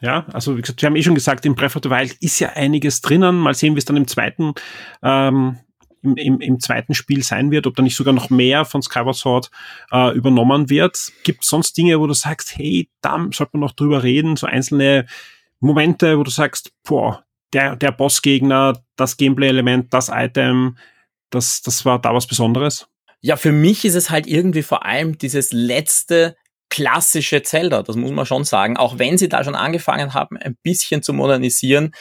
Ja, 0.00 0.26
also 0.32 0.56
wie 0.56 0.62
gesagt, 0.62 0.82
wir 0.82 0.88
haben 0.88 0.96
eh 0.96 1.02
schon 1.02 1.14
gesagt, 1.14 1.46
in 1.46 1.54
Breath 1.54 1.76
of 1.76 1.82
the 1.84 1.90
Wild 1.90 2.14
ist 2.20 2.40
ja 2.40 2.50
einiges 2.50 3.02
drinnen. 3.02 3.36
Mal 3.36 3.54
sehen, 3.54 3.74
wie 3.74 3.78
es 3.78 3.84
dann 3.84 3.96
im 3.96 4.08
zweiten 4.08 4.54
ähm, 5.02 5.58
im, 6.02 6.16
im, 6.16 6.40
im 6.40 6.60
zweiten 6.60 6.94
Spiel 6.94 7.22
sein 7.22 7.50
wird, 7.50 7.66
ob 7.66 7.76
da 7.76 7.82
nicht 7.82 7.96
sogar 7.96 8.12
noch 8.12 8.30
mehr 8.30 8.64
von 8.64 8.82
Skyward 8.82 9.16
Sword 9.16 9.50
äh, 9.90 10.14
übernommen 10.14 10.68
wird. 10.68 11.12
Gibt 11.22 11.44
sonst 11.44 11.76
Dinge, 11.76 12.00
wo 12.00 12.06
du 12.06 12.14
sagst, 12.14 12.56
hey, 12.56 12.88
da 13.00 13.28
sollte 13.32 13.50
man 13.54 13.60
noch 13.60 13.72
drüber 13.72 14.02
reden, 14.02 14.36
so 14.36 14.46
einzelne 14.46 15.06
Momente, 15.60 16.18
wo 16.18 16.24
du 16.24 16.30
sagst, 16.30 16.72
boah, 16.82 17.24
der, 17.52 17.76
der 17.76 17.92
Bossgegner, 17.92 18.82
das 18.96 19.16
Gameplay-Element, 19.16 19.92
das 19.92 20.10
Item, 20.12 20.76
das, 21.30 21.62
das 21.62 21.84
war 21.84 22.00
da 22.00 22.14
was 22.14 22.26
Besonderes? 22.26 22.88
Ja, 23.20 23.36
für 23.36 23.52
mich 23.52 23.84
ist 23.84 23.94
es 23.94 24.10
halt 24.10 24.26
irgendwie 24.26 24.62
vor 24.62 24.84
allem 24.84 25.16
dieses 25.18 25.52
letzte 25.52 26.36
klassische 26.68 27.42
Zelda, 27.42 27.82
das 27.82 27.96
muss 27.96 28.10
man 28.10 28.26
schon 28.26 28.44
sagen. 28.44 28.76
Auch 28.76 28.98
wenn 28.98 29.18
sie 29.18 29.28
da 29.28 29.44
schon 29.44 29.54
angefangen 29.54 30.14
haben, 30.14 30.36
ein 30.38 30.56
bisschen 30.62 31.02
zu 31.02 31.12
modernisieren, 31.12 31.94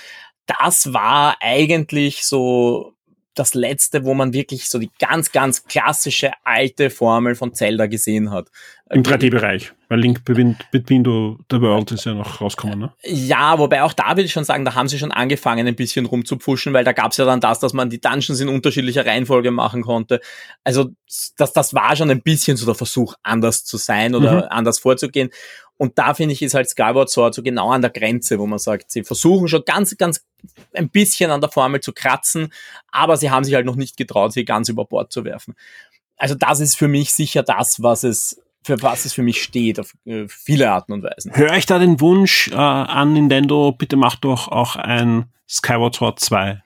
das 0.47 0.93
war 0.93 1.37
eigentlich 1.41 2.23
so 2.23 2.93
das 3.33 3.53
letzte, 3.53 4.03
wo 4.03 4.13
man 4.13 4.33
wirklich 4.33 4.69
so 4.69 4.77
die 4.77 4.91
ganz, 4.99 5.31
ganz 5.31 5.63
klassische 5.65 6.31
alte 6.43 6.89
Formel 6.89 7.35
von 7.35 7.53
Zelda 7.53 7.87
gesehen 7.87 8.31
hat. 8.31 8.49
Im 8.89 9.03
3D-Bereich, 9.03 9.71
weil 9.87 10.01
Link 10.01 10.25
Between 10.25 10.57
the 11.05 11.61
World 11.61 11.93
ist 11.93 12.05
ja 12.05 12.13
noch 12.13 12.41
rausgekommen, 12.41 12.77
ne? 12.77 12.93
Ja, 13.03 13.57
wobei 13.57 13.83
auch 13.83 13.93
da 13.93 14.09
würde 14.09 14.23
ich 14.23 14.33
schon 14.33 14.43
sagen, 14.43 14.65
da 14.65 14.75
haben 14.75 14.89
sie 14.89 14.99
schon 14.99 15.13
angefangen, 15.13 15.65
ein 15.65 15.77
bisschen 15.77 16.05
rumzupfuschen, 16.05 16.73
weil 16.73 16.83
da 16.83 16.91
gab 16.91 17.11
es 17.11 17.17
ja 17.17 17.23
dann 17.23 17.39
das, 17.39 17.59
dass 17.59 17.71
man 17.71 17.89
die 17.89 18.01
Dungeons 18.01 18.41
in 18.41 18.49
unterschiedlicher 18.49 19.05
Reihenfolge 19.05 19.51
machen 19.51 19.83
konnte. 19.83 20.19
Also 20.65 20.89
das, 21.37 21.53
das 21.53 21.73
war 21.73 21.95
schon 21.95 22.11
ein 22.11 22.21
bisschen 22.21 22.57
so 22.57 22.65
der 22.65 22.75
Versuch, 22.75 23.15
anders 23.23 23.63
zu 23.63 23.77
sein 23.77 24.13
oder 24.13 24.33
mhm. 24.33 24.47
anders 24.49 24.79
vorzugehen. 24.79 25.29
Und 25.81 25.97
da 25.97 26.13
finde 26.13 26.33
ich, 26.33 26.43
ist 26.43 26.53
halt 26.53 26.69
Skyward 26.69 27.09
Sword 27.09 27.33
so 27.33 27.41
genau 27.41 27.71
an 27.71 27.81
der 27.81 27.89
Grenze, 27.89 28.37
wo 28.37 28.45
man 28.45 28.59
sagt, 28.59 28.91
sie 28.91 29.03
versuchen 29.03 29.47
schon 29.47 29.63
ganz, 29.65 29.97
ganz 29.97 30.23
ein 30.75 30.91
bisschen 30.91 31.31
an 31.31 31.41
der 31.41 31.49
Formel 31.49 31.81
zu 31.81 31.91
kratzen, 31.91 32.53
aber 32.91 33.17
sie 33.17 33.31
haben 33.31 33.43
sich 33.43 33.55
halt 33.55 33.65
noch 33.65 33.75
nicht 33.75 33.97
getraut, 33.97 34.31
sie 34.31 34.45
ganz 34.45 34.69
über 34.69 34.85
Bord 34.85 35.11
zu 35.11 35.25
werfen. 35.25 35.55
Also 36.17 36.35
das 36.35 36.59
ist 36.59 36.77
für 36.77 36.87
mich 36.87 37.15
sicher 37.15 37.41
das, 37.41 37.81
was 37.81 38.03
es 38.03 38.39
für 38.63 38.79
was 38.83 39.05
es 39.05 39.13
für 39.13 39.23
mich 39.23 39.41
steht, 39.41 39.79
auf 39.79 39.95
äh, 40.05 40.27
viele 40.27 40.69
Arten 40.69 40.93
und 40.93 41.01
Weisen. 41.01 41.35
Höre 41.35 41.57
ich 41.57 41.65
da 41.65 41.79
den 41.79 41.99
Wunsch 41.99 42.49
äh, 42.49 42.53
an 42.57 43.13
Nintendo, 43.13 43.71
bitte 43.71 43.95
macht 43.95 44.23
doch 44.23 44.49
auch 44.49 44.75
ein 44.75 45.31
Skyward 45.49 45.95
Sword 45.95 46.19
2. 46.19 46.61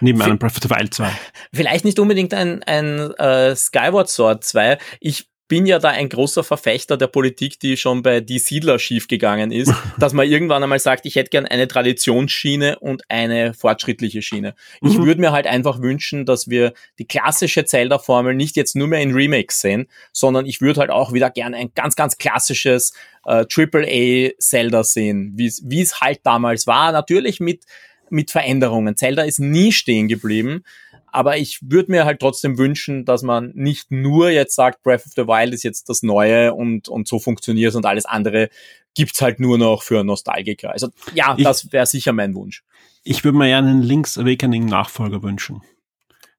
Neben 0.00 0.22
einem 0.22 0.38
Breath 0.38 0.56
of 0.56 0.62
the 0.62 0.70
Wild 0.70 0.94
2. 0.94 1.10
Vielleicht 1.52 1.84
nicht 1.84 1.98
unbedingt 1.98 2.32
ein, 2.32 2.62
ein 2.62 3.10
äh, 3.18 3.54
Skyward 3.54 4.08
Sword 4.08 4.42
2. 4.42 4.78
Ich 5.00 5.28
bin 5.46 5.66
ja 5.66 5.78
da 5.78 5.90
ein 5.90 6.08
großer 6.08 6.42
Verfechter 6.42 6.96
der 6.96 7.06
Politik, 7.06 7.60
die 7.60 7.76
schon 7.76 8.02
bei 8.02 8.20
Die 8.20 8.38
Siedler 8.38 8.78
schiefgegangen 8.78 9.50
ist, 9.50 9.72
dass 9.98 10.12
man 10.12 10.28
irgendwann 10.28 10.62
einmal 10.62 10.78
sagt, 10.78 11.04
ich 11.06 11.16
hätte 11.16 11.30
gern 11.30 11.46
eine 11.46 11.68
Traditionsschiene 11.68 12.78
und 12.78 13.02
eine 13.08 13.52
fortschrittliche 13.52 14.22
Schiene. 14.22 14.54
Ich 14.80 14.96
mhm. 14.98 15.06
würde 15.06 15.20
mir 15.20 15.32
halt 15.32 15.46
einfach 15.46 15.80
wünschen, 15.80 16.24
dass 16.24 16.48
wir 16.48 16.72
die 16.98 17.06
klassische 17.06 17.64
Zelda-Formel 17.64 18.34
nicht 18.34 18.56
jetzt 18.56 18.74
nur 18.74 18.88
mehr 18.88 19.00
in 19.00 19.12
Remakes 19.12 19.60
sehen, 19.60 19.86
sondern 20.12 20.46
ich 20.46 20.60
würde 20.60 20.80
halt 20.80 20.90
auch 20.90 21.12
wieder 21.12 21.30
gern 21.30 21.54
ein 21.54 21.72
ganz, 21.74 21.94
ganz 21.94 22.16
klassisches 22.16 22.94
äh, 23.26 23.44
AAA-Zelda 23.44 24.82
sehen, 24.82 25.34
wie 25.36 25.80
es 25.80 26.00
halt 26.00 26.20
damals 26.24 26.66
war. 26.66 26.92
Natürlich 26.92 27.40
mit 27.40 27.64
mit 28.10 28.30
Veränderungen. 28.30 28.96
Zelda 28.96 29.22
ist 29.22 29.40
nie 29.40 29.72
stehen 29.72 30.08
geblieben, 30.08 30.62
aber 31.14 31.36
ich 31.36 31.60
würde 31.62 31.92
mir 31.92 32.04
halt 32.04 32.18
trotzdem 32.18 32.58
wünschen, 32.58 33.04
dass 33.04 33.22
man 33.22 33.52
nicht 33.54 33.92
nur 33.92 34.30
jetzt 34.30 34.56
sagt, 34.56 34.82
Breath 34.82 35.06
of 35.06 35.12
the 35.14 35.28
Wild 35.28 35.54
ist 35.54 35.62
jetzt 35.62 35.88
das 35.88 36.02
Neue 36.02 36.52
und, 36.52 36.88
und 36.88 37.06
so 37.06 37.20
funktioniert 37.20 37.70
es 37.70 37.76
und 37.76 37.86
alles 37.86 38.04
andere 38.04 38.48
gibt's 38.94 39.22
halt 39.22 39.38
nur 39.38 39.56
noch 39.56 39.82
für 39.82 40.02
Nostalgiker. 40.02 40.72
Also 40.72 40.88
ja, 41.14 41.34
ich, 41.36 41.44
das 41.44 41.72
wäre 41.72 41.86
sicher 41.86 42.12
mein 42.12 42.34
Wunsch. 42.34 42.64
Ich 43.04 43.22
würde 43.22 43.38
mir 43.38 43.48
ja 43.48 43.58
einen 43.58 43.82
Link's 43.82 44.18
Awakening 44.18 44.66
Nachfolger 44.66 45.22
wünschen. 45.22 45.62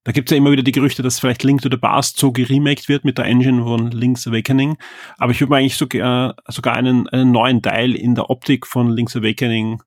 Da 0.04 0.12
gibt's 0.12 0.32
ja 0.32 0.38
immer 0.38 0.52
wieder 0.52 0.64
die 0.64 0.74
Gerüchte, 0.74 1.04
dass 1.04 1.20
vielleicht 1.22 1.44
Link 1.44 1.62
to 1.62 1.70
the 1.72 1.78
Past 1.78 2.18
so 2.18 2.34
geremaked 2.34 2.90
wird 2.90 3.06
mit 3.06 3.18
der 3.18 3.26
Engine 3.26 3.64
von 3.64 3.92
Link's 3.92 4.28
Awakening. 4.28 4.78
Aber 5.18 5.32
ich 5.32 5.40
würde 5.40 5.52
mir 5.52 5.58
eigentlich 5.58 5.78
sogar, 5.78 6.36
sogar 6.48 6.76
einen, 6.76 7.08
einen 7.10 7.32
neuen 7.32 7.62
Teil 7.62 7.96
in 7.96 8.14
der 8.14 8.30
Optik 8.30 8.68
von 8.68 8.92
Link's 8.92 9.16
Awakening 9.16 9.82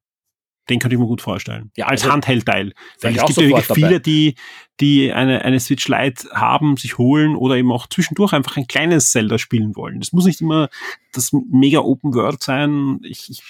den 0.69 0.79
könnte 0.79 0.95
ich 0.95 1.01
mir 1.01 1.07
gut 1.07 1.23
vorstellen. 1.23 1.71
Ja, 1.77 1.87
als 1.87 2.03
also, 2.03 2.13
Handheld-Teil. 2.13 2.73
Weil 3.01 3.17
es 3.17 3.25
gibt 3.25 3.39
ja 3.39 3.49
wirklich 3.49 3.67
viele, 3.67 4.01
die, 4.01 4.35
die 4.81 5.13
eine, 5.13 5.43
eine 5.45 5.61
Switch 5.61 5.89
Lite 5.89 6.29
haben, 6.33 6.77
sich 6.77 6.99
holen 6.99 7.37
oder 7.37 7.57
eben 7.57 7.73
auch 7.73 7.87
zwischendurch 7.87 8.33
einfach 8.33 8.57
ein 8.57 8.67
kleines 8.67 9.11
Zelda 9.11 9.39
spielen 9.39 9.77
wollen. 9.77 10.01
Das 10.01 10.13
muss 10.13 10.27
nicht 10.27 10.41
immer 10.41 10.69
das 11.13 11.33
mega 11.33 11.81
Open 11.81 12.15
World 12.15 12.43
sein. 12.43 13.01
Ich, 13.03 13.31
ich, 13.31 13.43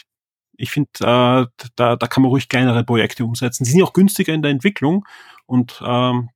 ich 0.56 0.70
finde, 0.70 0.90
äh, 1.00 1.66
da, 1.76 1.96
da 1.96 2.06
kann 2.06 2.22
man 2.22 2.30
ruhig 2.30 2.48
kleinere 2.48 2.84
Projekte 2.84 3.24
umsetzen. 3.24 3.64
Sie 3.64 3.72
sind 3.72 3.82
auch 3.82 3.92
günstiger 3.92 4.34
in 4.34 4.42
der 4.42 4.50
Entwicklung 4.50 5.04
und 5.46 5.82
ähm, 5.84 6.30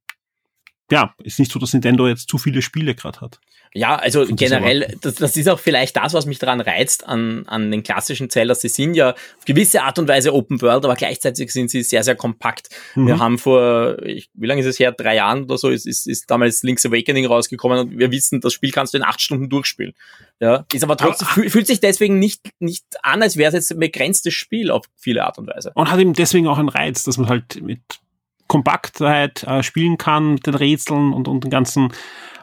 ja, 0.91 1.15
ist 1.23 1.39
nicht 1.39 1.51
so, 1.51 1.59
dass 1.59 1.73
Nintendo 1.73 2.07
jetzt 2.07 2.29
zu 2.29 2.39
viele 2.39 2.61
Spiele 2.63 2.95
gerade 2.95 3.21
hat. 3.21 3.41
Ja, 3.75 3.97
also 3.97 4.27
generell, 4.29 4.95
das, 5.01 5.15
das 5.15 5.35
ist 5.35 5.49
auch 5.49 5.59
vielleicht 5.59 5.97
das, 5.97 6.13
was 6.13 6.27
mich 6.27 6.39
daran 6.39 6.61
reizt 6.61 7.09
an, 7.09 7.45
an 7.47 7.71
den 7.71 7.83
klassischen 7.83 8.29
Zelda. 8.29 8.55
Sie 8.55 8.69
sind 8.69 8.95
ja 8.95 9.13
auf 9.13 9.45
gewisse 9.47 9.83
Art 9.83 9.99
und 9.99 10.09
Weise 10.09 10.35
Open 10.35 10.61
World, 10.61 10.85
aber 10.85 10.95
gleichzeitig 10.95 11.51
sind 11.51 11.71
sie 11.71 11.83
sehr, 11.83 12.05
sehr 12.05 12.15
kompakt. 12.15 12.69
Mhm. 12.95 13.07
Wir 13.07 13.19
haben 13.19 13.39
vor, 13.39 14.03
ich, 14.03 14.29
wie 14.35 14.47
lange 14.47 14.61
ist 14.61 14.67
es 14.67 14.79
her? 14.79 14.93
Drei 14.93 15.17
Jahren 15.17 15.45
oder 15.45 15.57
so, 15.57 15.71
ist, 15.71 15.87
ist, 15.87 16.07
ist 16.07 16.31
damals 16.31 16.63
Link's 16.63 16.85
Awakening 16.85 17.25
rausgekommen 17.25 17.79
und 17.79 17.99
wir 17.99 18.11
wissen, 18.11 18.43
das 18.43 18.53
Spiel 18.53 18.73
kannst 18.73 18.93
du 18.93 18.99
in 18.99 19.05
acht 19.05 19.23
Stunden 19.23 19.49
durchspielen. 19.49 19.95
Ja, 20.39 20.67
ist 20.71 20.85
aber 20.85 20.99
trotzdem, 20.99 21.29
aber, 21.33 21.49
fühlt 21.49 21.67
sich 21.67 21.81
deswegen 21.81 22.19
nicht, 22.19 22.51
nicht 22.59 22.85
an, 23.03 23.23
als 23.23 23.39
wäre 23.39 23.49
es 23.49 23.55
jetzt 23.55 23.73
ein 23.73 23.79
begrenztes 23.79 24.35
Spiel 24.35 24.71
auf 24.71 24.85
viele 24.97 25.25
Art 25.25 25.39
und 25.39 25.47
Weise. 25.47 25.73
Und 25.75 25.91
hat 25.91 25.99
eben 25.99 26.13
deswegen 26.13 26.47
auch 26.47 26.59
einen 26.59 26.69
Reiz, 26.69 27.05
dass 27.05 27.17
man 27.17 27.31
halt 27.31 27.63
mit 27.63 27.81
Kompaktheit 28.53 29.45
äh, 29.45 29.63
spielen 29.63 29.97
kann, 29.97 30.35
mit 30.35 30.47
den 30.47 30.55
Rätseln 30.55 31.15
und, 31.15 31.27
und 31.27 31.43
den 31.43 31.51
ganzen 31.51 31.91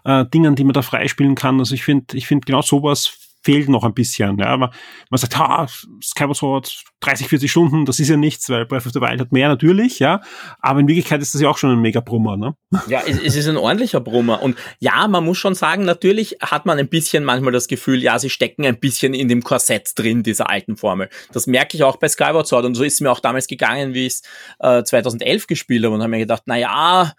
äh, 0.05 0.25
Dingen, 0.25 0.55
die 0.55 0.63
man 0.63 0.73
da 0.73 0.81
freispielen 0.81 1.35
kann. 1.35 1.59
Also 1.59 1.75
ich 1.75 1.83
finde, 1.83 2.17
ich 2.17 2.25
finde 2.25 2.45
genau 2.47 2.63
sowas 2.63 3.28
fehlt 3.41 3.69
noch 3.69 3.83
ein 3.83 3.93
bisschen. 3.93 4.37
Ja. 4.37 4.57
Man, 4.57 4.69
man 5.09 5.17
sagt, 5.17 5.37
ha, 5.37 5.67
Skyward 6.01 6.37
Sword 6.37 6.83
30, 7.01 7.27
40 7.27 7.49
Stunden, 7.49 7.85
das 7.85 7.99
ist 7.99 8.09
ja 8.09 8.17
nichts, 8.17 8.49
weil 8.49 8.65
Breath 8.65 8.85
of 8.85 8.91
the 8.91 8.99
Wild 8.99 9.21
hat 9.21 9.31
mehr 9.31 9.47
natürlich, 9.47 9.99
ja. 9.99 10.21
Aber 10.59 10.81
in 10.81 10.87
Wirklichkeit 10.87 11.21
ist 11.21 11.33
das 11.33 11.41
ja 11.41 11.49
auch 11.49 11.57
schon 11.57 11.71
ein 11.71 11.79
mega 11.79 12.01
Brummer, 12.01 12.35
ne? 12.35 12.55
Ja, 12.87 13.01
es, 13.07 13.19
es 13.21 13.35
ist 13.35 13.47
ein 13.47 13.57
ordentlicher 13.57 14.01
Brummer. 14.01 14.41
Und 14.41 14.57
ja, 14.79 15.07
man 15.07 15.23
muss 15.23 15.37
schon 15.37 15.55
sagen, 15.55 15.85
natürlich 15.85 16.37
hat 16.41 16.65
man 16.65 16.77
ein 16.77 16.89
bisschen 16.89 17.23
manchmal 17.23 17.53
das 17.53 17.67
Gefühl, 17.67 18.03
ja, 18.03 18.19
sie 18.19 18.29
stecken 18.29 18.65
ein 18.65 18.79
bisschen 18.79 19.13
in 19.13 19.29
dem 19.29 19.43
Korsett 19.43 19.91
drin, 19.95 20.23
dieser 20.23 20.49
alten 20.49 20.75
Formel. 20.75 21.09
Das 21.31 21.47
merke 21.47 21.77
ich 21.77 21.83
auch 21.83 21.97
bei 21.97 22.09
Skyward 22.09 22.47
Sword. 22.47 22.65
Und 22.65 22.75
so 22.75 22.83
ist 22.83 22.95
es 22.95 23.01
mir 23.01 23.11
auch 23.11 23.21
damals 23.21 23.47
gegangen, 23.47 23.93
wie 23.93 24.07
ich 24.07 24.13
es 24.13 24.21
äh, 24.59 24.83
2011 24.83 25.47
gespielt 25.47 25.85
habe 25.85 25.95
und 25.95 26.01
habe 26.01 26.11
mir 26.11 26.19
gedacht, 26.19 26.43
na 26.45 26.57
ja, 26.57 27.13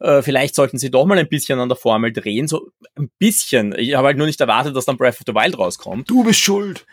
äh, 0.00 0.22
vielleicht 0.22 0.54
sollten 0.54 0.78
sie 0.78 0.90
doch 0.90 1.06
mal 1.06 1.18
ein 1.18 1.28
bisschen 1.28 1.58
an 1.58 1.68
der 1.68 1.76
Formel 1.76 2.12
drehen. 2.12 2.46
So 2.46 2.70
ein 2.96 3.10
bisschen. 3.18 3.74
Ich 3.76 3.94
habe 3.94 4.06
halt 4.06 4.16
nur 4.16 4.26
nicht 4.26 4.40
erwartet, 4.40 4.76
dass 4.76 4.84
dann 4.84 4.96
Breath 4.96 5.16
of 5.16 5.24
the 5.26 5.34
Wild 5.34 5.58
rauskommt. 5.64 6.08
Du 6.08 6.24
bist 6.24 6.40
schuld. 6.40 6.86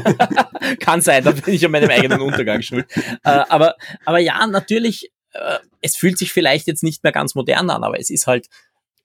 Kann 0.80 1.00
sein, 1.00 1.24
da 1.24 1.32
bin 1.32 1.54
ich 1.54 1.64
an 1.64 1.70
meinem 1.70 1.90
eigenen 1.90 2.20
Untergang 2.20 2.62
schuld. 2.62 2.86
Äh, 3.24 3.44
aber, 3.48 3.76
aber 4.04 4.18
ja, 4.18 4.46
natürlich, 4.46 5.12
äh, 5.32 5.58
es 5.80 5.96
fühlt 5.96 6.18
sich 6.18 6.32
vielleicht 6.32 6.66
jetzt 6.66 6.82
nicht 6.82 7.02
mehr 7.02 7.12
ganz 7.12 7.34
modern 7.34 7.70
an, 7.70 7.84
aber 7.84 7.98
es 8.00 8.10
ist 8.10 8.26
halt 8.26 8.48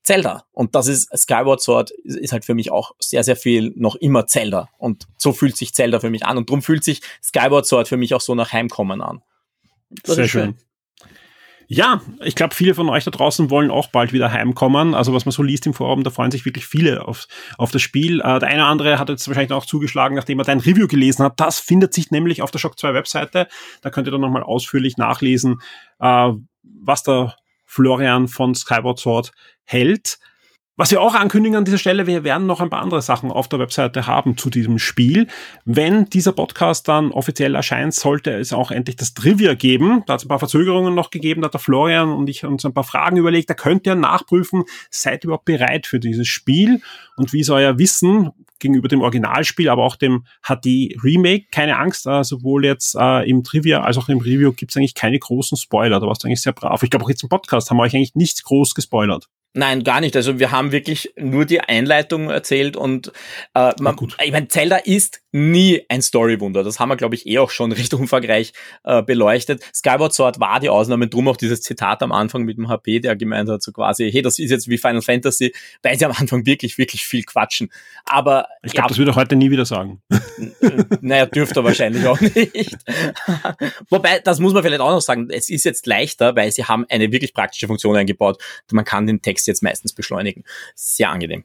Zelda. 0.03 0.45
Und 0.51 0.76
das 0.76 0.88
ist, 0.88 1.09
Skyward 1.16 1.62
Sword 1.62 1.91
ist 1.91 2.34
halt 2.34 2.45
für 2.45 2.55
mich 2.55 2.72
auch 2.72 2.93
sehr, 2.99 3.24
sehr 3.24 3.36
viel 3.36 3.74
noch 3.76 3.95
immer 3.95 4.28
Zelda. 4.28 4.70
Und 4.78 5.07
so 5.18 5.34
fühlt 5.34 5.55
sich 5.57 5.74
Zelda 5.74 5.99
für 5.99 6.09
mich 6.09 6.26
an. 6.26 6.38
Und 6.38 6.49
darum 6.49 6.62
fühlt 6.62 6.84
sich 6.84 7.01
Skyward 7.24 7.66
Sword 7.66 7.88
für 7.88 7.97
mich 7.97 8.14
auch 8.14 8.22
so 8.22 8.34
nach 8.34 8.51
Heimkommen 8.51 9.01
an. 9.01 9.22
Das 10.03 10.16
sehr 10.16 10.28
schön. 10.28 10.57
Ja, 11.74 12.01
ich 12.19 12.36
glaube, 12.36 12.53
viele 12.53 12.76
von 12.76 12.89
euch 12.89 13.05
da 13.05 13.11
draußen 13.11 13.49
wollen 13.49 13.72
auch 13.72 13.88
bald 13.88 14.11
wieder 14.11 14.30
heimkommen. 14.30 14.93
Also 14.93 15.13
was 15.13 15.24
man 15.24 15.32
so 15.32 15.41
liest 15.41 15.65
im 15.65 15.74
Forum, 15.74 16.03
da 16.03 16.09
freuen 16.09 16.30
sich 16.30 16.43
wirklich 16.43 16.65
viele 16.65 17.07
auf, 17.07 17.30
auf 17.57 17.72
das 17.72 17.82
Spiel. 17.82 18.19
Äh, 18.19 18.39
der 18.39 18.49
eine 18.49 18.63
oder 18.63 18.65
andere 18.65 18.99
hat 18.99 19.07
jetzt 19.07 19.26
wahrscheinlich 19.30 19.53
auch 19.53 19.65
zugeschlagen, 19.65 20.17
nachdem 20.17 20.38
er 20.39 20.43
dein 20.43 20.59
Review 20.59 20.88
gelesen 20.88 21.24
hat. 21.24 21.39
Das 21.39 21.61
findet 21.61 21.93
sich 21.93 22.11
nämlich 22.11 22.41
auf 22.41 22.51
der 22.51 22.59
Shock 22.59 22.78
2 22.78 22.93
Webseite. 22.93 23.47
Da 23.82 23.89
könnt 23.89 24.05
ihr 24.05 24.11
dann 24.11 24.19
nochmal 24.19 24.43
ausführlich 24.43 24.97
nachlesen, 24.97 25.61
äh, 26.01 26.32
was 26.61 27.03
der 27.03 27.38
Florian 27.65 28.28
von 28.28 28.53
Skyward 28.53 28.99
Sword 28.99 29.32
hält. 29.63 30.19
Was 30.78 30.89
wir 30.89 31.01
auch 31.01 31.15
ankündigen 31.15 31.57
an 31.57 31.65
dieser 31.65 31.78
Stelle, 31.78 32.07
wir 32.07 32.24
werden 32.24 32.47
noch 32.47 32.61
ein 32.61 32.69
paar 32.69 32.82
andere 32.82 33.01
Sachen 33.01 33.30
auf 33.30 33.49
der 33.49 33.59
Webseite 33.59 34.07
haben 34.07 34.38
zu 34.38 34.49
diesem 34.49 34.80
Spiel. 34.80 35.28
Wenn 35.65 36.05
dieser 36.05 36.32
Podcast 36.32 36.88
dann 36.88 37.11
offiziell 37.11 37.55
erscheint, 37.55 37.93
sollte 37.93 38.32
es 38.32 38.53
auch 38.53 38.72
endlich 38.72 38.95
das 38.95 39.13
Trivia 39.13 39.53
geben. 39.53 40.03
Da 40.07 40.13
hat 40.13 40.22
es 40.22 40.26
ein 40.26 40.30
paar 40.30 40.39
Verzögerungen 40.39 40.95
noch 40.95 41.09
gegeben, 41.09 41.41
da 41.41 41.47
hat 41.47 41.53
der 41.53 41.59
Florian 41.59 42.09
und 42.09 42.30
ich 42.30 42.45
uns 42.45 42.65
ein 42.65 42.74
paar 42.74 42.86
Fragen 42.86 43.17
überlegt. 43.17 43.49
Da 43.49 43.53
könnt 43.53 43.86
ihr 43.86 43.95
nachprüfen, 43.95 44.63
seid 44.89 45.26
ihr 45.26 45.28
überhaupt 45.28 45.45
bereit 45.45 45.88
für 45.88 45.99
dieses 45.99 46.30
Spiel 46.30 46.82
und 47.17 47.34
wie 47.34 47.41
ist 47.41 47.49
euer 47.49 47.78
Wissen 47.78 48.32
gegenüber 48.59 48.88
dem 48.88 49.01
Originalspiel, 49.01 49.67
aber 49.67 49.84
auch 49.84 49.97
dem 49.97 50.24
HD 50.41 50.95
Remake. 51.03 51.47
Keine 51.51 51.80
Angst, 51.80 52.07
äh, 52.07 52.24
sowohl 52.24 52.63
jetzt 52.63 52.95
äh, 52.97 53.30
im 53.30 53.43
Trivia 53.43 53.82
als 53.82 53.97
auch 53.97 54.07
im 54.07 54.19
Review 54.19 54.53
gibt 54.53 54.72
es 54.72 54.78
eigentlich 54.78 54.95
keine 54.95 55.19
großen 55.19 55.57
Spoiler. 55.57 55.99
Da 55.99 56.07
warst 56.07 56.24
du 56.24 56.28
eigentlich 56.28 56.41
sehr 56.41 56.53
brav. 56.53 56.82
Ich 56.82 56.89
glaube 56.89 57.03
auch 57.03 57.09
jetzt 57.09 57.24
im 57.24 57.30
Podcast 57.30 57.69
haben 57.69 57.78
wir 57.78 57.84
euch 57.84 57.93
eigentlich 57.93 58.15
nichts 58.15 58.41
groß 58.43 58.74
gespoilert. 58.74 59.28
Nein, 59.54 59.84
gar 59.84 59.99
nicht. 59.99 60.16
Also 60.16 60.39
wir 60.39 60.52
haben 60.52 60.72
wirklich 60.72 61.14
nur 61.18 61.45
die 61.45 61.60
Einleitung 61.60 62.30
erzählt 62.30 62.78
und 62.78 63.12
äh, 63.54 63.74
man, 63.82 63.97
ich 64.24 64.32
meine, 64.32 64.47
Zelda 64.47 64.78
ist 64.78 65.22
nie 65.34 65.84
ein 65.89 66.02
Storywunder. 66.02 66.64
Das 66.64 66.80
haben 66.80 66.88
wir, 66.88 66.95
glaube 66.95 67.16
ich, 67.16 67.26
eh 67.26 67.39
auch 67.39 67.49
schon 67.49 67.72
recht 67.72 67.93
umfangreich 67.93 68.54
äh, 68.84 69.04
beleuchtet. 69.04 69.62
Skyward 69.74 70.14
Sword 70.14 70.39
war 70.39 70.60
die 70.60 70.70
Ausnahme, 70.70 71.08
drum 71.08 71.28
auch 71.28 71.38
dieses 71.38 71.62
Zitat 71.62 72.02
am 72.02 72.12
Anfang 72.12 72.43
mit 72.43 72.58
dem 72.58 72.70
HP, 72.70 72.99
der 72.99 73.16
gemeint 73.16 73.49
hat, 73.49 73.62
so 73.62 73.72
quasi, 73.72 74.10
hey, 74.10 74.22
das 74.22 74.39
ist 74.39 74.52
jetzt 74.52 74.70
wie 74.70 74.78
Final 74.78 75.02
Fantasy, 75.02 75.54
weil 75.84 75.97
sie 75.97 76.06
am 76.06 76.14
Anfang 76.14 76.45
wirklich, 76.45 76.78
wirklich 76.78 77.04
viel 77.04 77.24
quatschen. 77.24 77.72
Aber 78.06 78.47
ich 78.64 78.72
glaube, 78.72 78.86
ja, 78.86 78.89
das 78.89 78.97
würde 78.97 79.12
er 79.12 79.16
heute 79.16 79.36
nie 79.36 79.52
wieder 79.52 79.66
sagen. 79.66 80.02
naja, 81.02 81.26
dürfte 81.26 81.60
er 81.60 81.64
wahrscheinlich 81.66 82.06
auch 82.08 82.20
nicht. 82.20 82.78
Wobei, 83.89 84.20
das 84.20 84.39
muss 84.39 84.54
man 84.54 84.64
vielleicht 84.64 84.82
auch 84.82 84.91
noch 84.91 85.02
sagen, 85.02 85.30
es 85.30 85.49
ist 85.49 85.66
jetzt 85.66 85.86
leichter, 85.88 86.36
weil 86.36 86.52
sie 86.52 86.66
haben 86.66 86.86
eine 86.89 87.12
wirklich 87.12 87.34
praktische 87.34 87.68
Funktion 87.68 87.95
eingebaut. 87.95 88.41
Man 88.72 88.86
kann 88.86 89.08
den 89.08 89.22
Text 89.22 89.41
jetzt 89.48 89.64
meistens 89.64 89.94
beschleunigen. 89.94 90.44
Sehr 90.76 91.10
angenehm. 91.10 91.44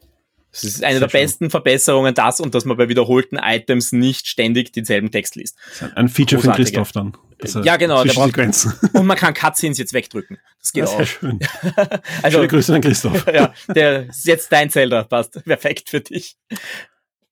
Das 0.51 0.63
ist 0.63 0.83
eine 0.83 0.97
Sehr 0.97 1.07
der 1.07 1.19
besten 1.19 1.45
schön. 1.45 1.51
Verbesserungen, 1.51 2.15
das 2.15 2.39
und 2.39 2.55
dass 2.55 2.65
man 2.65 2.77
bei 2.77 2.89
wiederholten 2.89 3.37
Items 3.37 3.91
nicht 3.91 4.27
ständig 4.27 4.71
denselben 4.71 5.11
Text 5.11 5.35
liest. 5.35 5.55
Ein 5.95 6.09
Feature 6.09 6.41
von 6.41 6.53
Christoph 6.53 6.91
dann. 6.91 7.15
Ja, 7.63 7.77
genau. 7.77 8.01
Und 8.01 9.05
man 9.05 9.17
kann 9.17 9.33
Cutscenes 9.33 9.77
jetzt 9.77 9.93
wegdrücken. 9.93 10.39
Das 10.59 10.71
geht 10.71 10.87
sehr 10.87 10.97
auch. 10.97 11.05
schön. 11.05 11.39
Also, 12.23 12.37
Schöne 12.37 12.47
Grüße 12.47 12.73
an 12.73 12.81
Christoph. 12.81 13.25
ja, 13.33 13.53
der 13.67 14.07
ist 14.07 14.25
jetzt 14.25 14.51
dein 14.51 14.69
Zelda. 14.71 15.03
Passt. 15.03 15.43
Perfekt 15.43 15.89
für 15.89 16.01
dich. 16.01 16.37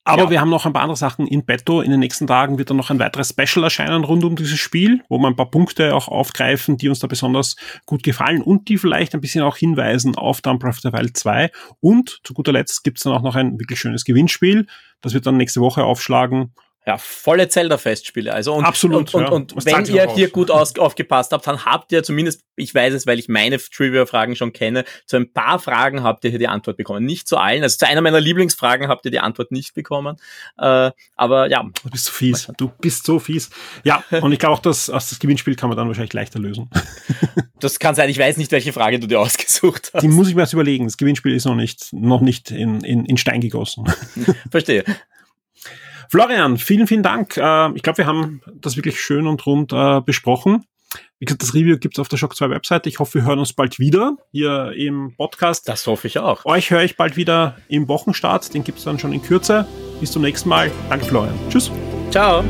Aber 0.08 0.24
Ja. 0.26 0.30
wir 0.30 0.40
haben 0.42 0.52
noch 0.52 0.68
ein 0.68 0.74
paar 0.74 0.84
andere 0.84 0.96
Sachen 0.96 1.26
in 1.28 1.46
petto. 1.46 1.82
In 1.82 1.90
den 1.90 2.00
nächsten 2.00 2.28
Tagen 2.28 2.60
wird 2.60 2.70
dann 2.70 2.78
noch 2.78 2.92
ein 2.92 3.00
weiteres 3.00 3.30
Special 3.30 3.64
erscheinen 3.64 4.04
rund 4.04 4.24
um 4.24 4.36
dieses 4.36 4.60
Spiel, 4.60 5.02
wo 5.10 5.18
wir 5.18 5.28
ein 5.28 5.36
paar 5.36 5.50
Punkte 5.50 5.96
auch 5.96 6.08
aufgreifen, 6.08 6.78
die 6.78 6.90
uns 6.90 7.00
da 7.00 7.08
besonders 7.08 7.56
gut 7.88 8.04
gefallen 8.04 8.44
und 8.44 8.70
die 8.70 8.78
vielleicht 8.78 9.16
ein 9.16 9.22
bisschen 9.22 9.42
auch 9.42 9.58
hinweisen 9.58 10.16
auf 10.16 10.44
Breath 10.44 10.64
of 10.64 10.80
the 10.82 10.94
Wild 10.94 11.18
2. 11.18 11.50
Und 11.80 12.20
zu 12.24 12.36
guter 12.36 12.52
Letzt 12.52 12.84
gibt's 12.84 13.02
dann 13.02 13.14
auch 13.14 13.24
noch 13.24 13.36
ein 13.36 13.60
wirklich 13.60 13.80
schönes 13.80 14.06
Gewinnspiel. 14.06 14.68
Das 15.02 15.14
wird 15.16 15.26
dann 15.26 15.38
nächste 15.38 15.60
Woche 15.60 15.84
aufschlagen. 15.84 16.54
Ja, 16.88 16.98
volle 16.98 17.48
Zelda-Festspiele. 17.48 18.32
Also 18.34 18.54
und, 18.54 18.64
Absolut, 18.64 19.14
Und, 19.14 19.24
ja. 19.24 19.30
und 19.30 19.66
wenn 19.66 19.86
ihr 19.86 20.08
hier 20.12 20.28
aus. 20.28 20.32
gut 20.32 20.52
aus, 20.52 20.78
aufgepasst 20.78 21.32
habt, 21.32 21.48
dann 21.48 21.66
habt 21.66 21.92
ihr 21.92 22.04
zumindest, 22.04 22.44
ich 22.56 22.74
weiß 22.74 22.94
es, 22.94 23.08
weil 23.08 23.18
ich 23.18 23.28
meine 23.28 23.58
Trivia-Fragen 23.58 24.36
schon 24.36 24.54
kenne, 24.54 24.86
zu 25.06 25.18
ein 25.18 25.34
paar 25.34 25.60
Fragen 25.60 26.04
habt 26.04 26.24
ihr 26.24 26.30
hier 26.30 26.40
die 26.40 26.48
Antwort 26.48 26.78
bekommen. 26.78 27.06
Nicht 27.06 27.28
zu 27.28 27.38
allen. 27.38 27.64
Also 27.64 27.78
zu 27.78 27.88
einer 27.88 28.02
meiner 28.02 28.22
Lieblingsfragen 28.22 28.88
habt 28.88 29.06
ihr 29.06 29.12
die 29.12 29.20
Antwort 29.20 29.52
nicht 29.52 29.74
bekommen. 29.74 30.18
Äh, 30.58 30.92
aber 31.16 31.50
ja, 31.50 31.64
Du 31.84 31.90
bist 31.90 32.06
so 32.06 32.12
fies. 32.12 32.52
Du 32.58 32.72
bist 32.82 33.06
so 33.06 33.20
fies. 33.20 33.50
Ja, 33.84 34.04
und 34.22 34.32
ich 34.32 34.40
glaube 34.40 34.56
auch, 34.56 34.60
dass 34.60 34.90
aus 34.90 35.10
das 35.10 35.20
Gewinnspiel 35.20 35.56
kann 35.56 35.70
man 35.70 35.78
dann 35.78 35.88
wahrscheinlich 35.88 36.14
leichter 36.14 36.40
lösen. 36.40 36.70
das 37.60 37.80
kann 37.80 37.96
sein. 37.96 38.10
Ich 38.10 38.20
weiß 38.20 38.38
nicht, 38.38 38.52
welche 38.52 38.74
Frage 38.74 39.00
du 39.00 39.08
dir 39.08 39.20
ausgesucht 39.20 39.92
hast. 39.94 40.04
Die 40.04 40.08
muss 40.08 40.28
ich 40.28 40.36
mir 40.36 40.42
erst 40.42 40.54
überlegen. 40.54 40.86
Das 40.86 40.98
Gewinnspiel 40.98 41.34
ist 41.34 41.46
noch 41.46 41.56
nicht, 41.56 41.94
noch 41.94 42.22
nicht 42.22 42.52
in, 42.52 42.82
in, 42.82 43.06
in 43.06 43.18
Stein 43.18 43.42
gegossen. 43.42 43.86
Verstehe. 44.52 44.84
Florian, 46.10 46.58
vielen, 46.58 46.88
vielen 46.88 47.04
Dank. 47.04 47.38
Äh, 47.38 47.72
ich 47.74 47.84
glaube, 47.84 48.00
wir 48.00 48.08
haben 48.08 48.42
das 48.54 48.76
wirklich 48.76 49.02
schön 49.02 49.28
und 49.28 49.46
rund 49.46 49.74
äh, 49.74 50.02
besprochen. 50.02 50.66
Wie 51.20 51.26
gesagt, 51.26 51.44
das 51.44 51.54
Review 51.54 51.78
gibt's 51.78 52.00
auf 52.00 52.08
der 52.08 52.18
Shock 52.18 52.36
2 52.36 52.50
Webseite. 52.50 52.90
Ich 52.90 53.00
hoffe, 53.00 53.16
wir 53.16 53.24
hören 53.26 53.40
uns 53.40 53.54
bald 53.54 53.80
wieder 53.80 54.18
hier 54.32 54.74
im 54.76 55.14
Podcast. 55.18 55.68
Das 55.68 55.88
hoffe 55.88 56.08
ich 56.08 56.20
auch. 56.20 56.46
Euch 56.46 56.72
höre 56.72 56.84
ich 56.84 56.98
bald 56.98 57.18
wieder 57.18 57.58
im 57.68 57.88
Wochenstart. 57.88 58.54
Den 58.54 58.64
gibt's 58.64 58.84
dann 58.84 59.00
schon 59.00 59.14
in 59.14 59.22
Kürze. 59.22 59.68
Bis 60.00 60.12
zum 60.12 60.22
nächsten 60.22 60.50
Mal. 60.50 60.72
Danke, 60.90 61.06
Florian. 61.06 61.36
Tschüss. 61.50 61.72
Ciao. 62.12 62.44